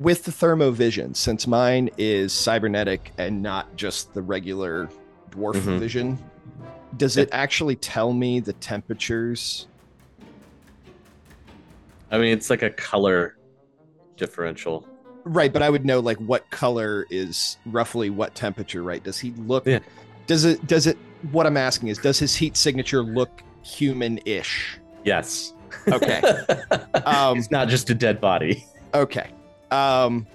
With 0.00 0.24
the 0.24 0.32
thermo 0.32 0.70
vision, 0.70 1.14
since 1.14 1.46
mine 1.46 1.88
is 1.98 2.32
cybernetic 2.32 3.12
and 3.16 3.42
not 3.42 3.74
just 3.76 4.12
the 4.12 4.22
regular 4.22 4.88
dwarf 5.30 5.54
Mhm. 5.54 5.78
vision, 5.78 6.18
does 6.96 7.16
it 7.16 7.28
actually 7.32 7.76
tell 7.76 8.12
me 8.12 8.40
the 8.40 8.52
temperatures? 8.54 9.68
I 12.14 12.18
mean, 12.18 12.32
it's 12.32 12.48
like 12.48 12.62
a 12.62 12.70
color 12.70 13.36
differential. 14.16 14.86
Right, 15.24 15.52
but 15.52 15.62
I 15.62 15.70
would 15.70 15.84
know 15.84 15.98
like 15.98 16.16
what 16.18 16.48
color 16.50 17.06
is 17.10 17.56
roughly 17.66 18.08
what 18.08 18.36
temperature, 18.36 18.84
right? 18.84 19.02
Does 19.02 19.18
he 19.18 19.32
look 19.32 19.66
Yeah. 19.66 19.80
Does 20.28 20.44
it 20.44 20.64
does 20.68 20.86
it 20.86 20.96
what 21.32 21.44
I'm 21.44 21.56
asking 21.56 21.88
is 21.88 21.98
does 21.98 22.18
his 22.18 22.36
heat 22.36 22.56
signature 22.56 23.02
look 23.02 23.42
human-ish? 23.62 24.78
Yes. 25.04 25.54
Okay. 25.88 26.22
Um 27.04 27.38
it's 27.38 27.50
not 27.50 27.68
just 27.68 27.90
a 27.90 27.94
dead 27.94 28.20
body. 28.20 28.64
okay. 28.94 29.30
Um 29.72 30.26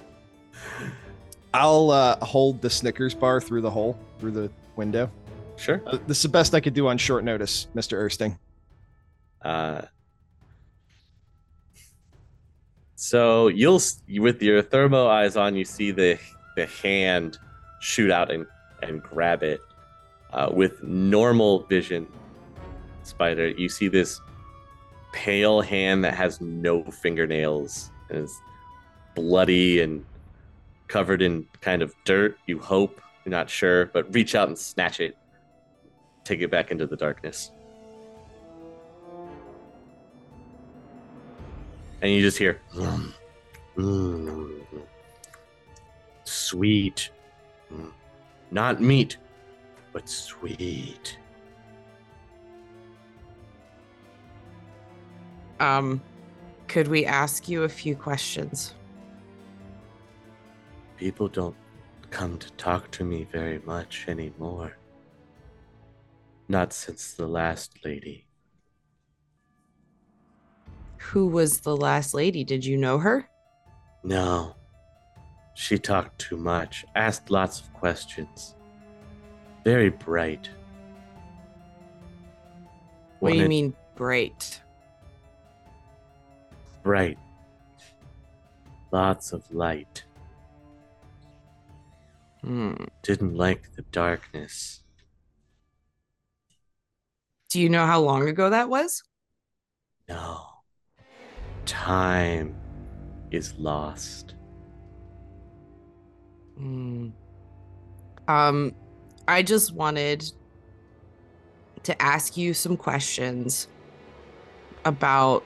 I'll 1.53 1.89
uh, 1.91 2.17
hold 2.23 2.61
the 2.61 2.69
Snickers 2.69 3.15
bar 3.15 3.41
through 3.41 3.61
the 3.61 3.71
hole, 3.71 3.97
through 4.19 4.31
the 4.31 4.51
window. 4.75 5.09
Sure. 5.55 5.81
Uh, 5.87 5.97
this 6.05 6.17
is 6.17 6.23
the 6.23 6.29
best 6.29 6.53
I 6.53 6.59
could 6.59 6.75
do 6.75 6.87
on 6.87 6.97
short 6.97 7.23
notice, 7.23 7.67
Mr. 7.75 7.97
Ersting. 7.97 8.37
Uh, 9.41 9.81
so 13.01 13.47
you'll 13.47 13.81
with 14.17 14.41
your 14.41 14.61
thermo 14.61 15.07
eyes 15.07 15.37
on, 15.37 15.55
you 15.55 15.63
see 15.63 15.91
the 15.91 16.19
the 16.57 16.65
hand 16.65 17.37
shoot 17.79 18.11
out 18.11 18.29
and 18.29 18.45
and 18.83 19.01
grab 19.01 19.41
it. 19.41 19.61
Uh, 20.33 20.49
with 20.51 20.83
normal 20.83 21.63
vision, 21.67 22.05
spider, 23.03 23.47
you 23.51 23.69
see 23.69 23.87
this 23.87 24.19
pale 25.13 25.61
hand 25.61 26.03
that 26.03 26.13
has 26.13 26.41
no 26.41 26.83
fingernails 26.83 27.89
and 28.09 28.17
is 28.17 28.37
bloody 29.15 29.79
and 29.79 30.03
covered 30.89 31.21
in 31.21 31.47
kind 31.61 31.81
of 31.81 31.95
dirt. 32.03 32.37
You 32.47 32.59
hope 32.59 32.99
you're 33.23 33.31
not 33.31 33.49
sure, 33.49 33.85
but 33.85 34.13
reach 34.13 34.35
out 34.35 34.49
and 34.49 34.59
snatch 34.59 34.99
it, 34.99 35.17
take 36.25 36.41
it 36.41 36.51
back 36.51 36.69
into 36.69 36.85
the 36.85 36.97
darkness. 36.97 37.51
And 42.01 42.11
you 42.11 42.21
just 42.21 42.37
hear 42.37 42.61
"Vroom, 42.71 43.13
Mm. 43.75 44.65
Sweet. 46.23 47.11
Mm. 47.71 47.91
Not 48.51 48.81
meat, 48.81 49.17
but 49.93 50.07
sweet. 50.09 51.17
Um, 55.59 56.01
could 56.67 56.87
we 56.87 57.05
ask 57.05 57.47
you 57.49 57.63
a 57.63 57.69
few 57.69 57.95
questions? 57.95 58.75
People 60.97 61.27
don't 61.27 61.55
come 62.09 62.37
to 62.37 62.51
talk 62.53 62.91
to 62.91 63.03
me 63.03 63.27
very 63.31 63.59
much 63.59 64.05
anymore. 64.07 64.77
Not 66.47 66.73
since 66.73 67.13
the 67.13 67.27
last 67.27 67.85
lady. 67.85 68.25
Who 70.99 71.27
was 71.27 71.61
the 71.61 71.75
last 71.75 72.13
lady? 72.13 72.43
Did 72.43 72.63
you 72.63 72.77
know 72.77 72.99
her? 72.99 73.27
No. 74.03 74.55
She 75.55 75.77
talked 75.77 76.19
too 76.19 76.37
much, 76.37 76.85
asked 76.95 77.31
lots 77.31 77.59
of 77.61 77.73
questions. 77.73 78.55
Very 79.63 79.89
bright. 79.89 80.49
What 83.19 83.31
do 83.33 83.37
you 83.37 83.47
mean 83.49 83.73
bright? 83.95 84.61
Bright. 86.83 87.17
Lots 88.91 89.33
of 89.33 89.43
light. 89.51 90.03
Hmm. 92.41 92.75
Didn't 93.03 93.35
like 93.35 93.75
the 93.75 93.81
darkness. 93.83 94.81
Do 97.49 97.59
you 97.59 97.69
know 97.69 97.85
how 97.85 97.99
long 97.99 98.29
ago 98.29 98.49
that 98.49 98.69
was? 98.69 99.03
No. 100.07 100.45
Time 101.65 102.55
is 103.31 103.53
lost. 103.57 104.35
Hmm. 106.57 107.09
Um, 108.27 108.75
I 109.27 109.43
just 109.43 109.73
wanted 109.73 110.31
to 111.83 112.01
ask 112.01 112.35
you 112.37 112.53
some 112.53 112.77
questions 112.77 113.67
about 114.85 115.43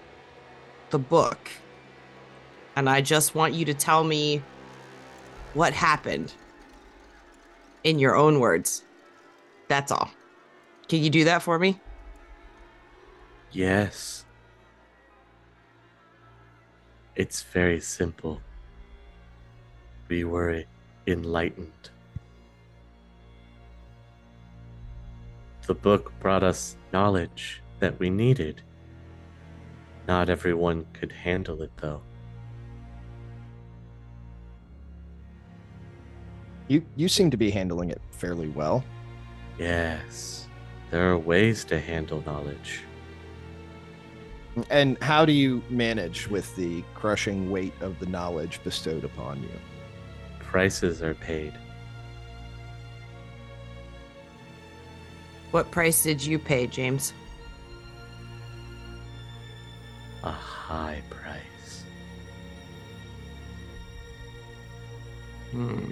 the 0.90 1.00
book. 1.00 1.50
And 2.76 2.90
I 2.90 3.02
just 3.02 3.36
want 3.36 3.54
you 3.54 3.66
to 3.66 3.74
tell 3.74 4.04
me 4.04 4.42
what 5.54 5.74
happened 5.74 6.34
in 7.84 8.00
your 8.00 8.16
own 8.16 8.40
words. 8.40 8.84
That's 9.68 9.92
all. 9.92 10.10
Can 10.88 11.04
you 11.04 11.10
do 11.10 11.24
that 11.26 11.42
for 11.42 11.60
me? 11.60 11.80
Yes. 13.52 14.26
It's 17.16 17.44
very 17.44 17.80
simple. 17.80 18.42
We 20.08 20.24
were 20.24 20.64
enlightened. 21.06 21.90
The 25.68 25.76
book 25.76 26.12
brought 26.20 26.44
us 26.44 26.76
knowledge 26.92 27.62
that 27.80 28.00
we 28.00 28.10
needed. 28.10 28.62
Not 30.08 30.30
everyone 30.30 30.86
could 30.94 31.12
handle 31.12 31.62
it, 31.62 31.72
though. 31.78 32.02
You 36.68 36.84
you 36.96 37.08
seem 37.08 37.30
to 37.30 37.38
be 37.38 37.52
handling 37.52 37.92
it 37.92 38.02
fairly 38.12 38.48
well. 38.50 38.84
Yes, 39.60 40.48
there 40.90 41.12
are 41.12 41.18
ways 41.18 41.64
to 41.66 41.80
handle 41.80 42.24
knowledge. 42.26 42.82
And 44.70 45.02
how 45.02 45.26
do 45.26 45.32
you 45.32 45.64
manage 45.70 46.28
with 46.28 46.56
the 46.56 46.84
crushing 46.94 47.50
weight 47.50 47.74
of 47.82 48.00
the 48.00 48.06
knowledge 48.06 48.60
bestowed 48.64 49.04
upon 49.04 49.42
you? 49.42 49.50
Prices 50.40 51.02
are 51.02 51.16
paid. 51.16 51.54
What 55.52 55.72
price 55.72 56.04
did 56.04 56.24
you 56.24 56.38
pay, 56.38 56.68
James? 56.68 57.14
A 60.24 60.32
high 60.32 61.02
price. 61.10 61.84
Hmm. 65.52 65.92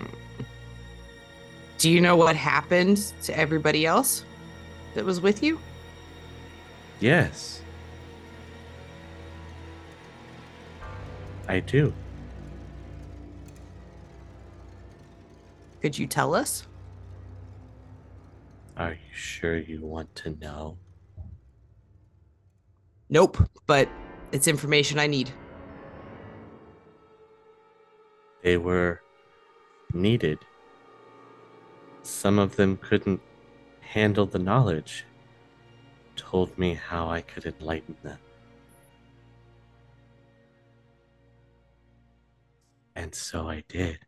Do 1.78 1.89
you 1.89 2.00
know 2.00 2.15
what 2.15 2.36
happened 2.36 2.97
to 3.24 3.36
everybody 3.38 3.88
else 3.88 4.24
that 4.93 5.04
was 5.04 5.19
with 5.19 5.41
you? 5.41 5.60
Yes. 7.00 7.62
I 11.48 11.60
do. 11.60 11.94
Could 15.82 15.98
you 15.98 16.08
tell 16.08 16.36
us? 16.36 16.68
Are 18.78 18.92
you 18.94 19.14
sure 19.14 19.58
you 19.58 19.82
want 19.82 20.14
to 20.16 20.32
know? 20.40 20.78
Nope, 23.10 23.38
but 23.68 23.90
it's 24.32 24.48
information 24.48 25.00
I 25.00 25.08
need. 25.08 25.32
They 28.44 28.58
were 28.58 29.02
needed. 29.94 30.40
Some 32.04 32.40
of 32.40 32.56
them 32.56 32.78
couldn't 32.78 33.22
handle 33.82 34.26
the 34.26 34.40
knowledge. 34.40 35.06
Told 36.16 36.58
me 36.58 36.74
how 36.74 37.10
I 37.10 37.22
could 37.22 37.46
enlighten 37.46 37.98
them. 38.04 38.20
And 42.96 43.14
so 43.16 43.48
I 43.48 43.64
did. 43.68 44.00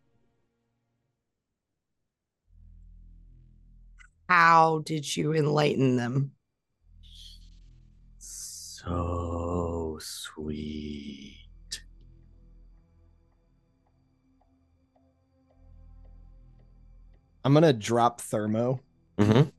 How 4.29 4.79
did 4.85 5.15
you 5.15 5.33
enlighten 5.33 5.95
them? 5.95 6.31
So 8.17 9.97
sweet. 10.01 11.37
I'm 17.45 17.53
gonna 17.53 17.73
drop 17.73 18.21
thermo. 18.21 18.79
Mm-hmm. 19.17 19.49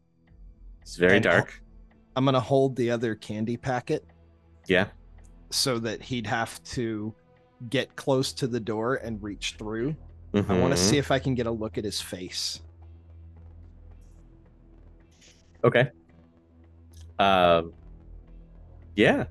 It's 0.83 0.97
very 0.97 1.21
dark. 1.21 1.63
I'm 2.17 2.25
gonna 2.25 2.41
hold 2.41 2.77
the 2.77 2.91
other 2.91 3.15
candy 3.15 3.57
packet 3.57 4.05
Yeah. 4.67 4.89
so 5.51 5.79
that 5.81 6.03
he'd 6.03 6.27
have 6.27 6.63
to 6.65 7.15
get 7.71 7.95
close 7.97 8.33
to 8.35 8.47
the 8.47 8.61
door 8.61 8.97
and 8.97 9.23
reach 9.23 9.57
through. 9.59 9.97
I 10.35 10.59
want 10.59 10.73
to 10.73 10.77
see 10.77 10.99
if 10.99 11.11
I 11.13 11.19
can 11.21 11.35
get 11.37 11.47
a 11.47 11.51
look 11.51 11.79
at 11.79 11.85
his 11.85 12.01
face. 12.01 12.61
Okay. 15.63 15.91
Um. 17.19 17.73
Yeah. 18.97 19.27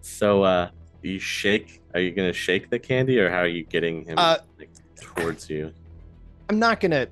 So, 0.00 0.42
uh, 0.44 0.70
you 1.02 1.18
shake. 1.18 1.82
Are 1.94 2.00
you 2.00 2.12
gonna 2.12 2.32
shake 2.32 2.70
the 2.70 2.78
candy, 2.78 3.18
or 3.18 3.30
how 3.30 3.38
are 3.38 3.48
you 3.48 3.64
getting 3.64 4.04
him 4.04 4.14
Uh, 4.18 4.38
like, 4.58 4.70
towards 4.96 5.50
you? 5.50 5.72
I'm 6.48 6.58
not 6.58 6.80
gonna 6.80 7.08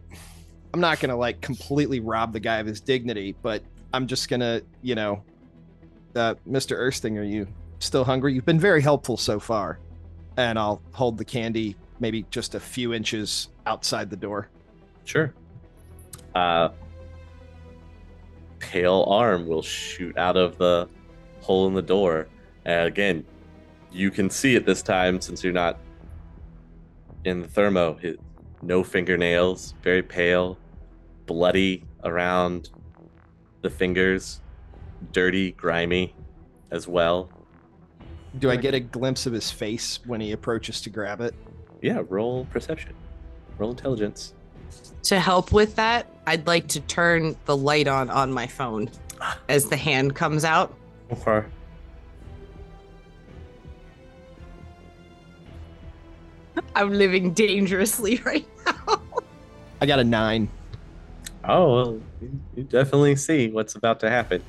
I'm 0.74 0.80
not 0.80 1.00
gonna 1.00 1.16
like 1.16 1.40
completely 1.40 2.00
rob 2.00 2.32
the 2.32 2.40
guy 2.40 2.58
of 2.58 2.66
his 2.66 2.80
dignity, 2.80 3.34
but 3.42 3.62
I'm 3.92 4.06
just 4.06 4.28
gonna, 4.28 4.62
you 4.82 4.94
know, 4.94 5.22
uh, 6.14 6.34
Mr. 6.48 6.78
Ersting, 6.78 7.18
are 7.18 7.22
you 7.22 7.46
still 7.82 8.04
hungry? 8.04 8.34
You've 8.34 8.46
been 8.46 8.60
very 8.60 8.82
helpful 8.82 9.16
so 9.16 9.38
far. 9.40 9.78
And 10.36 10.58
I'll 10.58 10.80
hold 10.92 11.18
the 11.18 11.24
candy 11.24 11.76
maybe 12.00 12.24
just 12.30 12.54
a 12.54 12.60
few 12.60 12.94
inches 12.94 13.48
outside 13.66 14.10
the 14.10 14.16
door. 14.16 14.48
Sure. 15.04 15.32
Uh, 16.34 16.70
pale 18.58 19.04
arm 19.08 19.46
will 19.46 19.62
shoot 19.62 20.16
out 20.16 20.36
of 20.36 20.56
the 20.58 20.88
hole 21.40 21.66
in 21.66 21.74
the 21.74 21.82
door. 21.82 22.28
And 22.64 22.86
again, 22.88 23.24
you 23.90 24.10
can 24.10 24.30
see 24.30 24.56
it 24.56 24.64
this 24.64 24.82
time 24.82 25.20
since 25.20 25.44
you're 25.44 25.52
not 25.52 25.78
in 27.24 27.40
the 27.40 27.48
thermo. 27.48 27.94
His, 27.94 28.16
no 28.62 28.82
fingernails, 28.82 29.74
very 29.82 30.02
pale, 30.02 30.56
bloody 31.26 31.84
around 32.04 32.70
the 33.60 33.70
fingers, 33.70 34.40
dirty, 35.12 35.52
grimy 35.52 36.14
as 36.70 36.88
well. 36.88 37.28
Do 38.38 38.50
I 38.50 38.56
get 38.56 38.74
a 38.74 38.80
glimpse 38.80 39.26
of 39.26 39.32
his 39.32 39.50
face 39.50 40.00
when 40.06 40.20
he 40.20 40.32
approaches 40.32 40.80
to 40.82 40.90
grab 40.90 41.20
it? 41.20 41.34
Yeah, 41.82 42.02
roll 42.08 42.46
perception, 42.46 42.94
roll 43.58 43.70
intelligence. 43.70 44.32
To 45.04 45.20
help 45.20 45.52
with 45.52 45.76
that, 45.76 46.06
I'd 46.26 46.46
like 46.46 46.66
to 46.68 46.80
turn 46.80 47.36
the 47.44 47.56
light 47.56 47.88
on 47.88 48.08
on 48.08 48.32
my 48.32 48.46
phone 48.46 48.90
as 49.48 49.68
the 49.68 49.76
hand 49.76 50.14
comes 50.14 50.44
out. 50.44 50.74
Okay. 51.12 51.46
I'm 56.74 56.92
living 56.92 57.32
dangerously 57.32 58.16
right 58.24 58.46
now. 58.66 59.02
I 59.80 59.86
got 59.86 59.98
a 59.98 60.04
nine. 60.04 60.48
Oh, 61.44 61.74
well, 61.74 62.00
you- 62.20 62.40
you 62.56 62.62
definitely 62.64 63.16
see 63.16 63.48
what's 63.50 63.74
about 63.74 64.00
to 64.00 64.10
happen. 64.10 64.42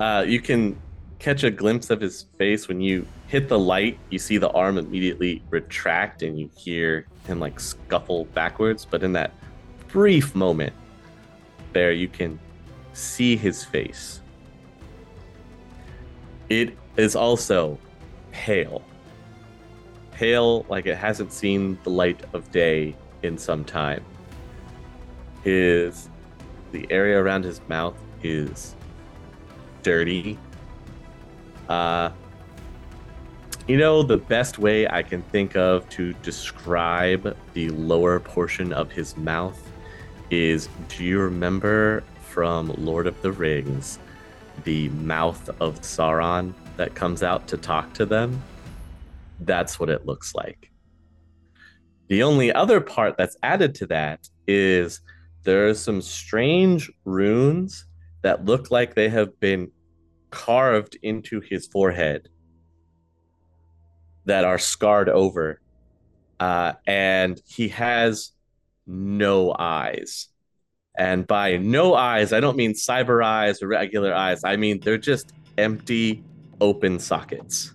Uh, 0.00 0.24
you 0.26 0.40
can 0.40 0.76
catch 1.18 1.44
a 1.44 1.50
glimpse 1.50 1.90
of 1.90 2.00
his 2.00 2.26
face 2.38 2.68
when 2.68 2.80
you 2.80 3.06
hit 3.28 3.48
the 3.48 3.58
light. 3.58 3.98
You 4.10 4.18
see 4.18 4.38
the 4.38 4.50
arm 4.50 4.78
immediately 4.78 5.42
retract, 5.50 6.22
and 6.22 6.38
you 6.38 6.50
hear 6.56 7.06
him 7.26 7.40
like 7.40 7.58
scuffle 7.58 8.26
backwards. 8.26 8.84
But 8.84 9.02
in 9.02 9.12
that 9.14 9.32
brief 9.88 10.34
moment, 10.34 10.72
there 11.72 11.92
you 11.92 12.08
can 12.08 12.38
see 12.92 13.36
his 13.36 13.64
face. 13.64 14.20
It 16.48 16.76
is 16.96 17.16
also 17.16 17.78
pale. 18.30 18.82
Pale 20.12 20.64
like 20.68 20.86
it 20.86 20.96
hasn't 20.96 21.32
seen 21.32 21.78
the 21.82 21.90
light 21.90 22.22
of 22.32 22.50
day 22.50 22.96
in 23.22 23.36
some 23.36 23.64
time. 23.64 24.04
His 25.42 26.08
the 26.72 26.86
area 26.90 27.22
around 27.22 27.44
his 27.44 27.60
mouth 27.68 27.96
is 28.22 28.74
dirty. 29.82 30.38
Uh 31.68 32.10
you 33.68 33.76
know 33.76 34.02
the 34.04 34.16
best 34.16 34.58
way 34.58 34.86
I 34.88 35.02
can 35.02 35.22
think 35.22 35.56
of 35.56 35.88
to 35.90 36.12
describe 36.22 37.36
the 37.54 37.70
lower 37.70 38.20
portion 38.20 38.72
of 38.72 38.92
his 38.92 39.16
mouth 39.16 39.60
is 40.30 40.68
do 40.88 41.04
you 41.04 41.20
remember 41.20 42.04
from 42.20 42.72
Lord 42.78 43.08
of 43.08 43.20
the 43.22 43.32
Rings 43.32 43.98
the 44.64 44.88
mouth 44.90 45.50
of 45.60 45.80
Sauron 45.80 46.54
that 46.76 46.94
comes 46.94 47.22
out 47.22 47.48
to 47.48 47.56
talk 47.56 47.92
to 47.94 48.06
them? 48.06 48.40
That's 49.40 49.78
what 49.80 49.90
it 49.90 50.06
looks 50.06 50.34
like. 50.34 50.70
The 52.08 52.22
only 52.22 52.52
other 52.52 52.80
part 52.80 53.16
that's 53.16 53.36
added 53.42 53.74
to 53.76 53.86
that 53.86 54.28
is 54.46 55.00
there 55.42 55.68
are 55.68 55.74
some 55.74 56.00
strange 56.00 56.90
runes 57.04 57.84
that 58.22 58.44
look 58.44 58.70
like 58.70 58.94
they 58.94 59.08
have 59.08 59.38
been 59.40 59.70
carved 60.36 60.98
into 61.02 61.40
his 61.40 61.66
forehead 61.66 62.28
that 64.26 64.44
are 64.44 64.58
scarred 64.58 65.08
over. 65.08 65.62
Uh, 66.38 66.74
and 66.86 67.40
he 67.46 67.68
has 67.68 68.32
no 68.86 69.56
eyes. 69.58 70.28
And 70.98 71.26
by 71.26 71.56
no 71.56 71.94
eyes, 71.94 72.34
I 72.34 72.40
don't 72.40 72.56
mean 72.56 72.74
cyber 72.74 73.24
eyes 73.24 73.62
or 73.62 73.68
regular 73.68 74.12
eyes. 74.12 74.44
I 74.44 74.56
mean 74.56 74.78
they're 74.80 74.98
just 74.98 75.32
empty, 75.56 76.22
open 76.60 76.98
sockets. 76.98 77.72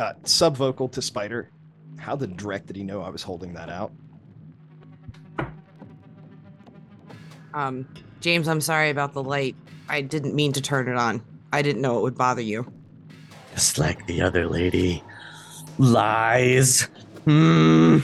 Uh, 0.00 0.14
subvocal 0.24 0.90
to 0.90 1.00
Spider. 1.00 1.50
How 1.98 2.16
the 2.16 2.26
dreck 2.26 2.66
did 2.66 2.74
he 2.74 2.82
know 2.82 3.02
I 3.02 3.10
was 3.10 3.22
holding 3.22 3.54
that 3.54 3.68
out? 3.68 3.92
Um, 7.54 7.86
James, 8.20 8.48
I'm 8.48 8.60
sorry 8.60 8.90
about 8.90 9.12
the 9.12 9.22
light. 9.22 9.54
I 9.88 10.00
didn't 10.02 10.34
mean 10.34 10.52
to 10.52 10.60
turn 10.60 10.88
it 10.88 10.96
on. 10.96 11.22
I 11.52 11.62
didn't 11.62 11.82
know 11.82 11.98
it 11.98 12.02
would 12.02 12.16
bother 12.16 12.42
you. 12.42 12.70
Just 13.54 13.78
like 13.78 14.06
the 14.06 14.20
other 14.20 14.46
lady. 14.46 15.02
Lies. 15.78 16.88
Hmm. 17.24 17.98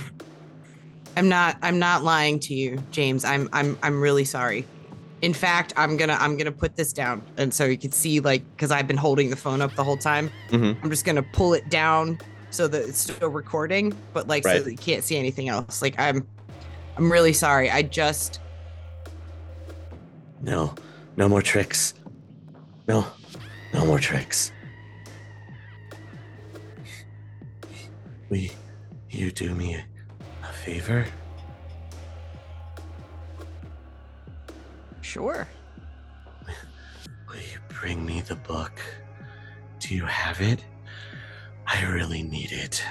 I'm 1.17 1.29
not 1.29 1.57
I'm 1.63 1.79
not 1.79 2.03
lying 2.03 2.41
to 2.41 2.55
you, 2.55 2.83
James. 2.91 3.25
I'm 3.25 3.49
I'm 3.53 3.79
I'm 3.83 4.01
really 4.01 4.25
sorry. 4.25 4.67
In 5.23 5.33
fact, 5.33 5.73
I'm 5.77 5.97
gonna 5.97 6.17
I'm 6.21 6.37
gonna 6.37 6.51
put 6.53 6.77
this 6.77 6.93
down, 6.93 7.23
and 7.37 7.53
so 7.55 7.65
you 7.65 7.79
can 7.79 7.93
see 7.93 8.21
like 8.21 8.43
because 8.57 8.71
I've 8.71 8.89
been 8.89 8.97
holding 8.97 9.31
the 9.31 9.37
phone 9.37 9.63
up 9.63 9.75
the 9.75 9.85
whole 9.85 9.97
time. 9.97 10.31
Mhm. 10.51 10.77
I'm 10.83 10.91
just 10.91 11.05
gonna 11.05 11.23
pull 11.23 11.55
it 11.55 11.69
down 11.71 12.19
so 12.51 12.67
that 12.69 12.83
it's 12.89 12.99
still 12.99 13.29
recording, 13.29 13.93
but 14.13 14.27
like 14.29 14.45
Right. 14.45 14.59
so 14.59 14.65
that 14.65 14.71
you 14.73 14.77
can't 14.79 15.05
see 15.05 15.17
anything 15.17 15.49
else. 15.49 15.83
Like 15.83 15.95
I'm 15.99 16.27
I'm 16.97 17.11
really 17.13 17.33
sorry. 17.33 17.71
I 17.71 17.83
just 17.83 18.41
No, 20.41 20.75
no 21.17 21.29
more 21.29 21.43
tricks. 21.43 21.95
No, 22.89 23.07
no 23.73 23.85
more 23.87 23.99
tricks. 23.99 24.53
We, 28.29 28.51
you 29.11 29.31
do 29.31 29.55
me 29.55 29.75
a, 29.75 29.85
a 30.43 30.53
favor? 30.53 31.07
sure. 35.15 35.47
Will 37.29 37.37
you 37.37 37.59
bring 37.69 38.05
me 38.05 38.21
the 38.23 38.35
book? 38.35 38.81
Do 39.79 39.95
you 39.95 40.05
have 40.07 40.41
it? 40.41 40.65
I 41.69 41.85
really 41.85 42.25
need 42.25 42.51
it. 42.51 42.83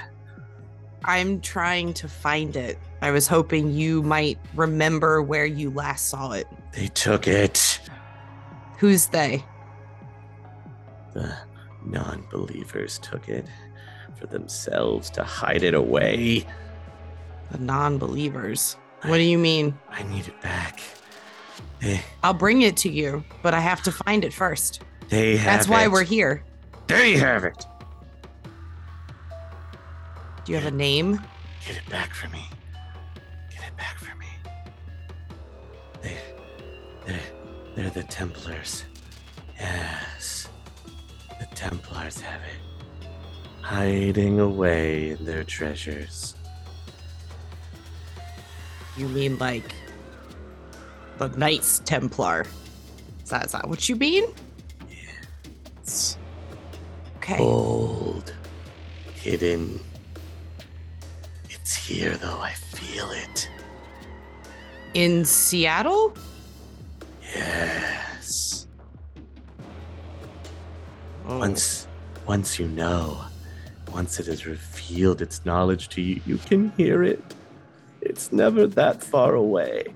I'm 1.04 1.42
trying 1.42 1.92
to 1.94 2.08
find 2.08 2.56
it. 2.56 2.78
I 3.02 3.10
was 3.10 3.26
hoping 3.26 3.74
you 3.74 4.02
might 4.02 4.38
remember 4.54 5.20
where 5.20 5.44
you 5.44 5.68
last 5.68 6.08
saw 6.08 6.32
it. 6.32 6.46
They 6.72 6.86
took 6.86 7.28
it. 7.28 7.73
Who's 8.78 9.06
they? 9.06 9.44
The 11.12 11.36
non 11.84 12.24
believers 12.30 12.98
took 12.98 13.28
it 13.28 13.46
for 14.18 14.26
themselves 14.26 15.10
to 15.10 15.22
hide 15.24 15.62
it 15.62 15.74
away. 15.74 16.46
The 17.50 17.58
non-believers. 17.58 18.76
What 19.02 19.16
do 19.18 19.22
you 19.22 19.38
mean? 19.38 19.78
I 19.90 20.02
need 20.04 20.26
it 20.26 20.40
back. 20.40 20.80
They, 21.80 22.00
I'll 22.22 22.32
bring 22.34 22.62
it 22.62 22.76
to 22.78 22.88
you, 22.90 23.22
but 23.42 23.52
I 23.54 23.60
have 23.60 23.82
to 23.82 23.92
find 23.92 24.24
it 24.24 24.32
first. 24.32 24.80
they 25.08 25.36
have 25.36 25.44
That's 25.44 25.68
why 25.68 25.84
it. 25.84 25.90
we're 25.90 26.04
here. 26.04 26.42
They 26.86 27.12
have 27.18 27.44
it. 27.44 27.66
Do 30.44 30.52
you 30.52 30.58
have 30.58 30.66
a 30.72 30.76
name? 30.76 31.20
Get 31.66 31.76
it 31.76 31.88
back 31.90 32.14
for 32.14 32.28
me. 32.30 32.44
Get 33.50 33.62
it 33.66 33.76
back 33.76 33.98
for 33.98 34.14
me. 34.16 34.23
They're 37.74 37.90
the 37.90 38.04
Templars. 38.04 38.84
Yes. 39.58 40.48
The 41.40 41.46
Templars 41.54 42.20
have 42.20 42.40
it. 42.42 43.08
Hiding 43.60 44.40
away 44.40 45.10
in 45.10 45.24
their 45.24 45.44
treasures. 45.44 46.34
You 48.96 49.08
mean 49.08 49.38
like 49.38 49.74
the 51.18 51.28
Knights 51.28 51.80
Templar? 51.84 52.46
Is 53.22 53.30
that, 53.30 53.46
is 53.46 53.52
that 53.52 53.68
what 53.68 53.88
you 53.88 53.96
mean? 53.96 54.24
Yes. 54.88 56.16
Okay. 57.16 57.38
bold, 57.38 58.34
hidden. 59.14 59.80
It's 61.48 61.74
here, 61.74 62.16
though. 62.16 62.38
I 62.38 62.52
feel 62.52 63.10
it. 63.10 63.48
In 64.92 65.24
Seattle? 65.24 66.14
Yes. 67.34 68.66
Oh. 71.26 71.38
Once, 71.38 71.86
once 72.26 72.58
you 72.58 72.68
know, 72.68 73.24
once 73.92 74.20
it 74.20 74.26
has 74.26 74.46
revealed 74.46 75.22
its 75.22 75.44
knowledge 75.44 75.88
to 75.90 76.00
you, 76.02 76.20
you 76.26 76.38
can 76.38 76.70
hear 76.76 77.02
it. 77.02 77.22
It's 78.00 78.32
never 78.32 78.66
that 78.66 79.02
far 79.02 79.34
away. 79.34 79.94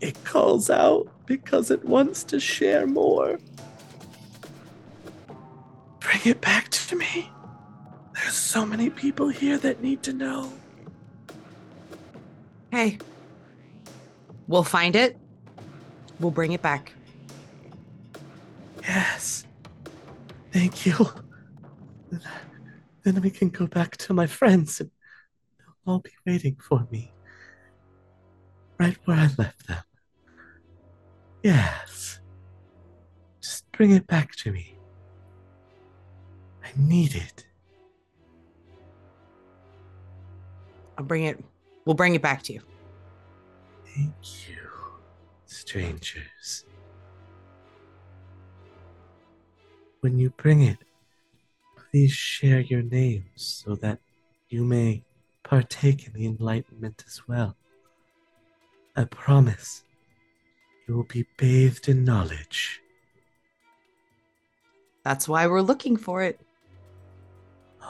It 0.00 0.22
calls 0.24 0.68
out 0.68 1.08
because 1.26 1.70
it 1.70 1.84
wants 1.84 2.24
to 2.24 2.38
share 2.38 2.86
more. 2.86 3.38
Bring 6.00 6.20
it 6.24 6.40
back 6.40 6.68
to 6.70 6.96
me. 6.96 7.30
There's 8.14 8.34
so 8.34 8.66
many 8.66 8.90
people 8.90 9.28
here 9.28 9.56
that 9.58 9.82
need 9.82 10.02
to 10.02 10.12
know. 10.12 10.52
Hey. 12.70 12.98
We'll 14.46 14.64
find 14.64 14.96
it. 14.96 15.16
We'll 16.20 16.30
bring 16.30 16.52
it 16.52 16.62
back. 16.62 16.92
Yes. 18.82 19.44
Thank 20.52 20.86
you. 20.86 20.94
Then- 23.02 23.20
we 23.22 23.30
can 23.30 23.48
go 23.48 23.66
back 23.66 23.96
to 23.96 24.12
my 24.14 24.26
friends 24.26 24.80
and 24.80 24.90
they'll 25.58 25.94
all 25.94 25.98
be 26.00 26.10
waiting 26.26 26.56
for 26.56 26.86
me. 26.90 27.12
Right 28.78 28.96
where 29.04 29.16
I 29.16 29.28
left 29.38 29.66
them. 29.66 29.82
Yes. 31.42 32.20
Just 33.40 33.70
bring 33.72 33.90
it 33.92 34.06
back 34.06 34.32
to 34.36 34.52
me. 34.52 34.76
I 36.62 36.68
need 36.76 37.14
it. 37.14 37.46
I'll 40.98 41.04
bring 41.04 41.24
it. 41.24 41.42
We'll 41.86 41.94
bring 41.96 42.14
it 42.14 42.22
back 42.22 42.42
to 42.44 42.52
you. 42.52 42.60
Thank 43.86 44.14
you, 44.48 44.59
strangers. 45.70 46.64
When 50.00 50.18
you 50.18 50.30
bring 50.30 50.62
it, 50.62 50.78
please 51.76 52.10
share 52.10 52.58
your 52.58 52.82
names 52.82 53.62
so 53.64 53.76
that 53.76 54.00
you 54.48 54.64
may 54.64 55.04
partake 55.44 56.08
in 56.08 56.12
the 56.12 56.26
enlightenment 56.26 57.04
as 57.06 57.22
well. 57.28 57.56
I 58.96 59.04
promise 59.04 59.84
you 60.88 60.96
will 60.96 61.04
be 61.04 61.24
bathed 61.36 61.88
in 61.88 62.04
knowledge. 62.04 62.82
That's 65.04 65.28
why 65.28 65.46
we're 65.46 65.60
looking 65.60 65.96
for 65.96 66.24
it. 66.24 66.40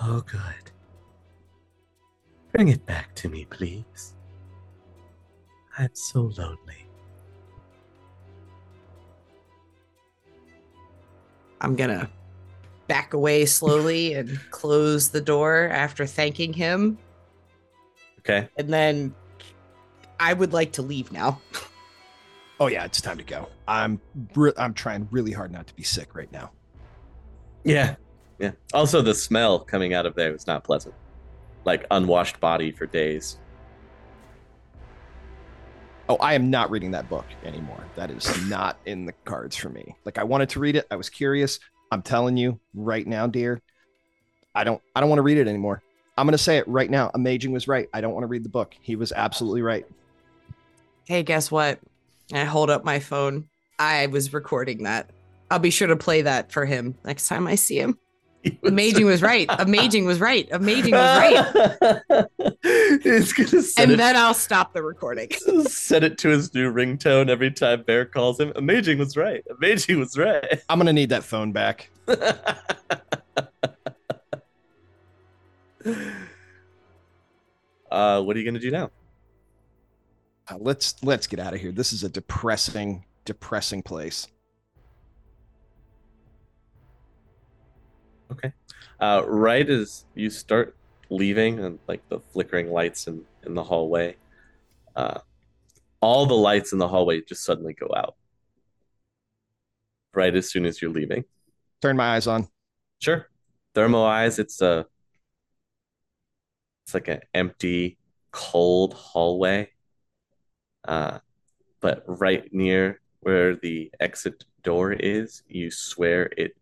Oh, 0.03 0.21
good. 0.21 0.71
Bring 2.53 2.69
it 2.69 2.85
back 2.85 3.15
to 3.15 3.31
me, 3.31 3.47
please. 3.49 4.17
I'm 5.79 5.95
so 5.95 6.31
lonely. 6.37 6.90
I'm 11.61 11.77
gonna 11.77 12.09
back 12.89 13.15
away 13.15 13.47
slowly 13.47 14.15
and 14.15 14.41
close 14.51 15.11
the 15.11 15.21
door 15.21 15.69
after 15.71 16.07
thanking 16.07 16.53
him. 16.53 16.99
Okay. 18.21 18.49
And 18.57 18.73
then 18.73 19.15
I 20.19 20.33
would 20.33 20.53
like 20.53 20.73
to 20.73 20.83
leave 20.83 21.13
now. 21.13 21.41
Oh 22.59 22.67
yeah, 22.67 22.85
it's 22.85 23.01
time 23.01 23.17
to 23.17 23.25
go. 23.25 23.49
I'm 23.67 24.01
re- 24.35 24.53
I'm 24.59 24.75
trying 24.75 25.09
really 25.11 25.33
hard 25.33 25.51
not 25.51 25.67
to 25.69 25.75
be 25.75 25.83
sick 25.83 26.15
right 26.15 26.31
now. 26.31 26.51
Yeah. 27.65 27.97
Yeah. 28.39 28.53
Also, 28.75 29.01
the 29.03 29.15
smell 29.15 29.59
coming 29.59 29.95
out 29.95 30.05
of 30.05 30.15
there 30.15 30.33
was 30.33 30.47
not 30.47 30.65
pleasant. 30.65 30.95
Like 31.65 31.87
unwashed 31.91 32.41
body 32.41 32.71
for 32.71 32.87
days. 32.87 33.39
Oh, 36.11 36.17
I 36.17 36.35
am 36.35 36.51
not 36.51 36.73
reading 36.73 36.91
that 36.91 37.09
book 37.09 37.25
anymore. 37.45 37.85
That 37.95 38.11
is 38.11 38.45
not 38.49 38.79
in 38.85 39.07
the 39.07 39.13
cards 39.25 39.55
for 39.55 39.69
me. 39.69 39.95
Like 40.05 40.19
I 40.19 40.25
wanted 40.25 40.49
to 40.49 40.59
read 40.59 40.75
it. 40.75 40.85
I 40.91 40.97
was 40.97 41.09
curious. 41.09 41.61
I'm 41.93 42.03
telling 42.03 42.37
you 42.37 42.59
right 42.75 43.07
now, 43.07 43.29
dear. 43.29 43.63
I 44.53 44.65
don't 44.65 44.83
I 44.97 44.99
don't 44.99 45.09
want 45.09 45.19
to 45.19 45.23
read 45.23 45.39
it 45.39 45.47
anymore. 45.47 45.85
I'm 46.19 46.29
to 46.29 46.37
say 46.37 46.57
it 46.57 46.67
right 46.67 46.91
now. 46.91 47.13
Amazing 47.15 47.53
was 47.53 47.69
right. 47.69 47.89
I 47.95 48.01
don't 48.01 48.13
want 48.13 48.25
to 48.25 48.27
read 48.27 48.45
the 48.45 48.49
book. 48.49 48.75
He 48.81 48.97
was 48.97 49.13
absolutely 49.13 49.63
right. 49.63 49.87
Hey, 51.07 51.23
guess 51.23 51.49
what? 51.49 51.79
I 52.33 52.43
hold 52.43 52.71
up 52.71 52.85
my 52.85 52.99
phone. 52.99 53.49
I 53.79 54.09
was 54.09 54.33
recording 54.33 54.83
that. 54.83 55.11
I'll 55.49 55.61
be 55.61 55.71
sure 55.71 55.87
to 55.87 55.97
play 55.97 56.23
that 56.23 56.51
for 56.51 56.65
him 56.65 56.97
next 57.05 57.29
time 57.29 57.47
I 57.47 57.55
see 57.55 57.79
him. 57.79 58.01
Amazing 58.65 59.07
was 59.07 59.21
right. 59.23 59.47
Amazing 59.59 60.07
was 60.07 60.21
right. 60.21 60.49
Amazing 60.51 60.93
was 60.93 61.19
right. 61.19 61.97
it's 62.63 63.33
gonna 63.33 63.63
And 63.77 63.93
it, 63.93 63.97
then 63.97 64.17
I'll 64.17 64.35
stop 64.35 64.73
the 64.73 64.83
recording. 64.83 65.31
set 65.67 66.05
it 66.05 66.17
to 66.19 66.29
his 66.29 66.55
new 66.55 66.73
ringtone 66.73 67.29
every 67.29 67.51
time 67.51 67.83
Bear 67.83 68.07
calls 68.07 68.41
him. 68.41 68.53
Amazing 68.57 68.99
was 68.99 69.17
right. 69.17 69.45
Amazing 69.51 70.01
was 70.01 70.17
right. 70.17 70.63
I'm 70.69 70.79
going 70.79 70.87
to 70.87 70.93
need 70.93 71.11
that 71.11 71.25
phone 71.25 71.53
back. 71.53 71.91
uh, 77.91 78.23
what 78.23 78.37
are 78.37 78.39
you 78.39 78.45
gonna 78.45 78.59
do 78.59 78.71
now? 78.71 78.91
Uh, 80.49 80.57
let's 80.59 81.03
let's 81.03 81.27
get 81.27 81.39
out 81.39 81.55
of 81.55 81.61
here. 81.61 81.73
This 81.73 81.93
is 81.93 82.05
a 82.05 82.09
depressing 82.09 83.05
depressing 83.25 83.83
place. 83.83 84.27
Uh, 89.01 89.23
right 89.27 89.69
as 89.69 90.05
you 90.15 90.31
start 90.31 90.77
leaving, 91.09 91.59
and 91.59 91.79
like 91.89 92.07
the 92.09 92.21
flickering 92.33 92.71
lights 92.71 93.07
in, 93.07 93.25
in 93.45 93.55
the 93.55 93.65
hallway, 93.65 94.17
uh, 94.97 95.21
all 96.01 96.27
the 96.27 96.35
lights 96.35 96.73
in 96.73 96.79
the 96.79 96.89
hallway 96.89 97.21
just 97.23 97.45
suddenly 97.45 97.73
go 97.73 97.89
out. 97.97 98.15
Right 100.15 100.35
as 100.35 100.51
soon 100.51 100.67
as 100.67 100.83
you're 100.83 100.91
leaving. 100.91 101.25
Turn 101.83 101.97
my 101.97 102.17
eyes 102.17 102.27
on. 102.27 102.49
Sure. 103.01 103.29
Thermo 103.75 104.05
eyes, 104.05 104.39
it's 104.39 104.61
a 104.61 104.87
it's 106.85 106.95
like 106.95 107.09
an 107.09 107.21
empty, 107.33 107.99
cold 108.33 108.95
hallway. 108.95 109.71
Uh, 110.87 111.19
but 111.81 112.03
right 112.07 112.53
near 112.53 113.01
where 113.21 113.55
the 113.55 113.91
exit 114.01 114.45
door 114.63 114.93
is, 114.93 115.43
you 115.47 115.71
swear 115.71 116.31
it 116.37 116.57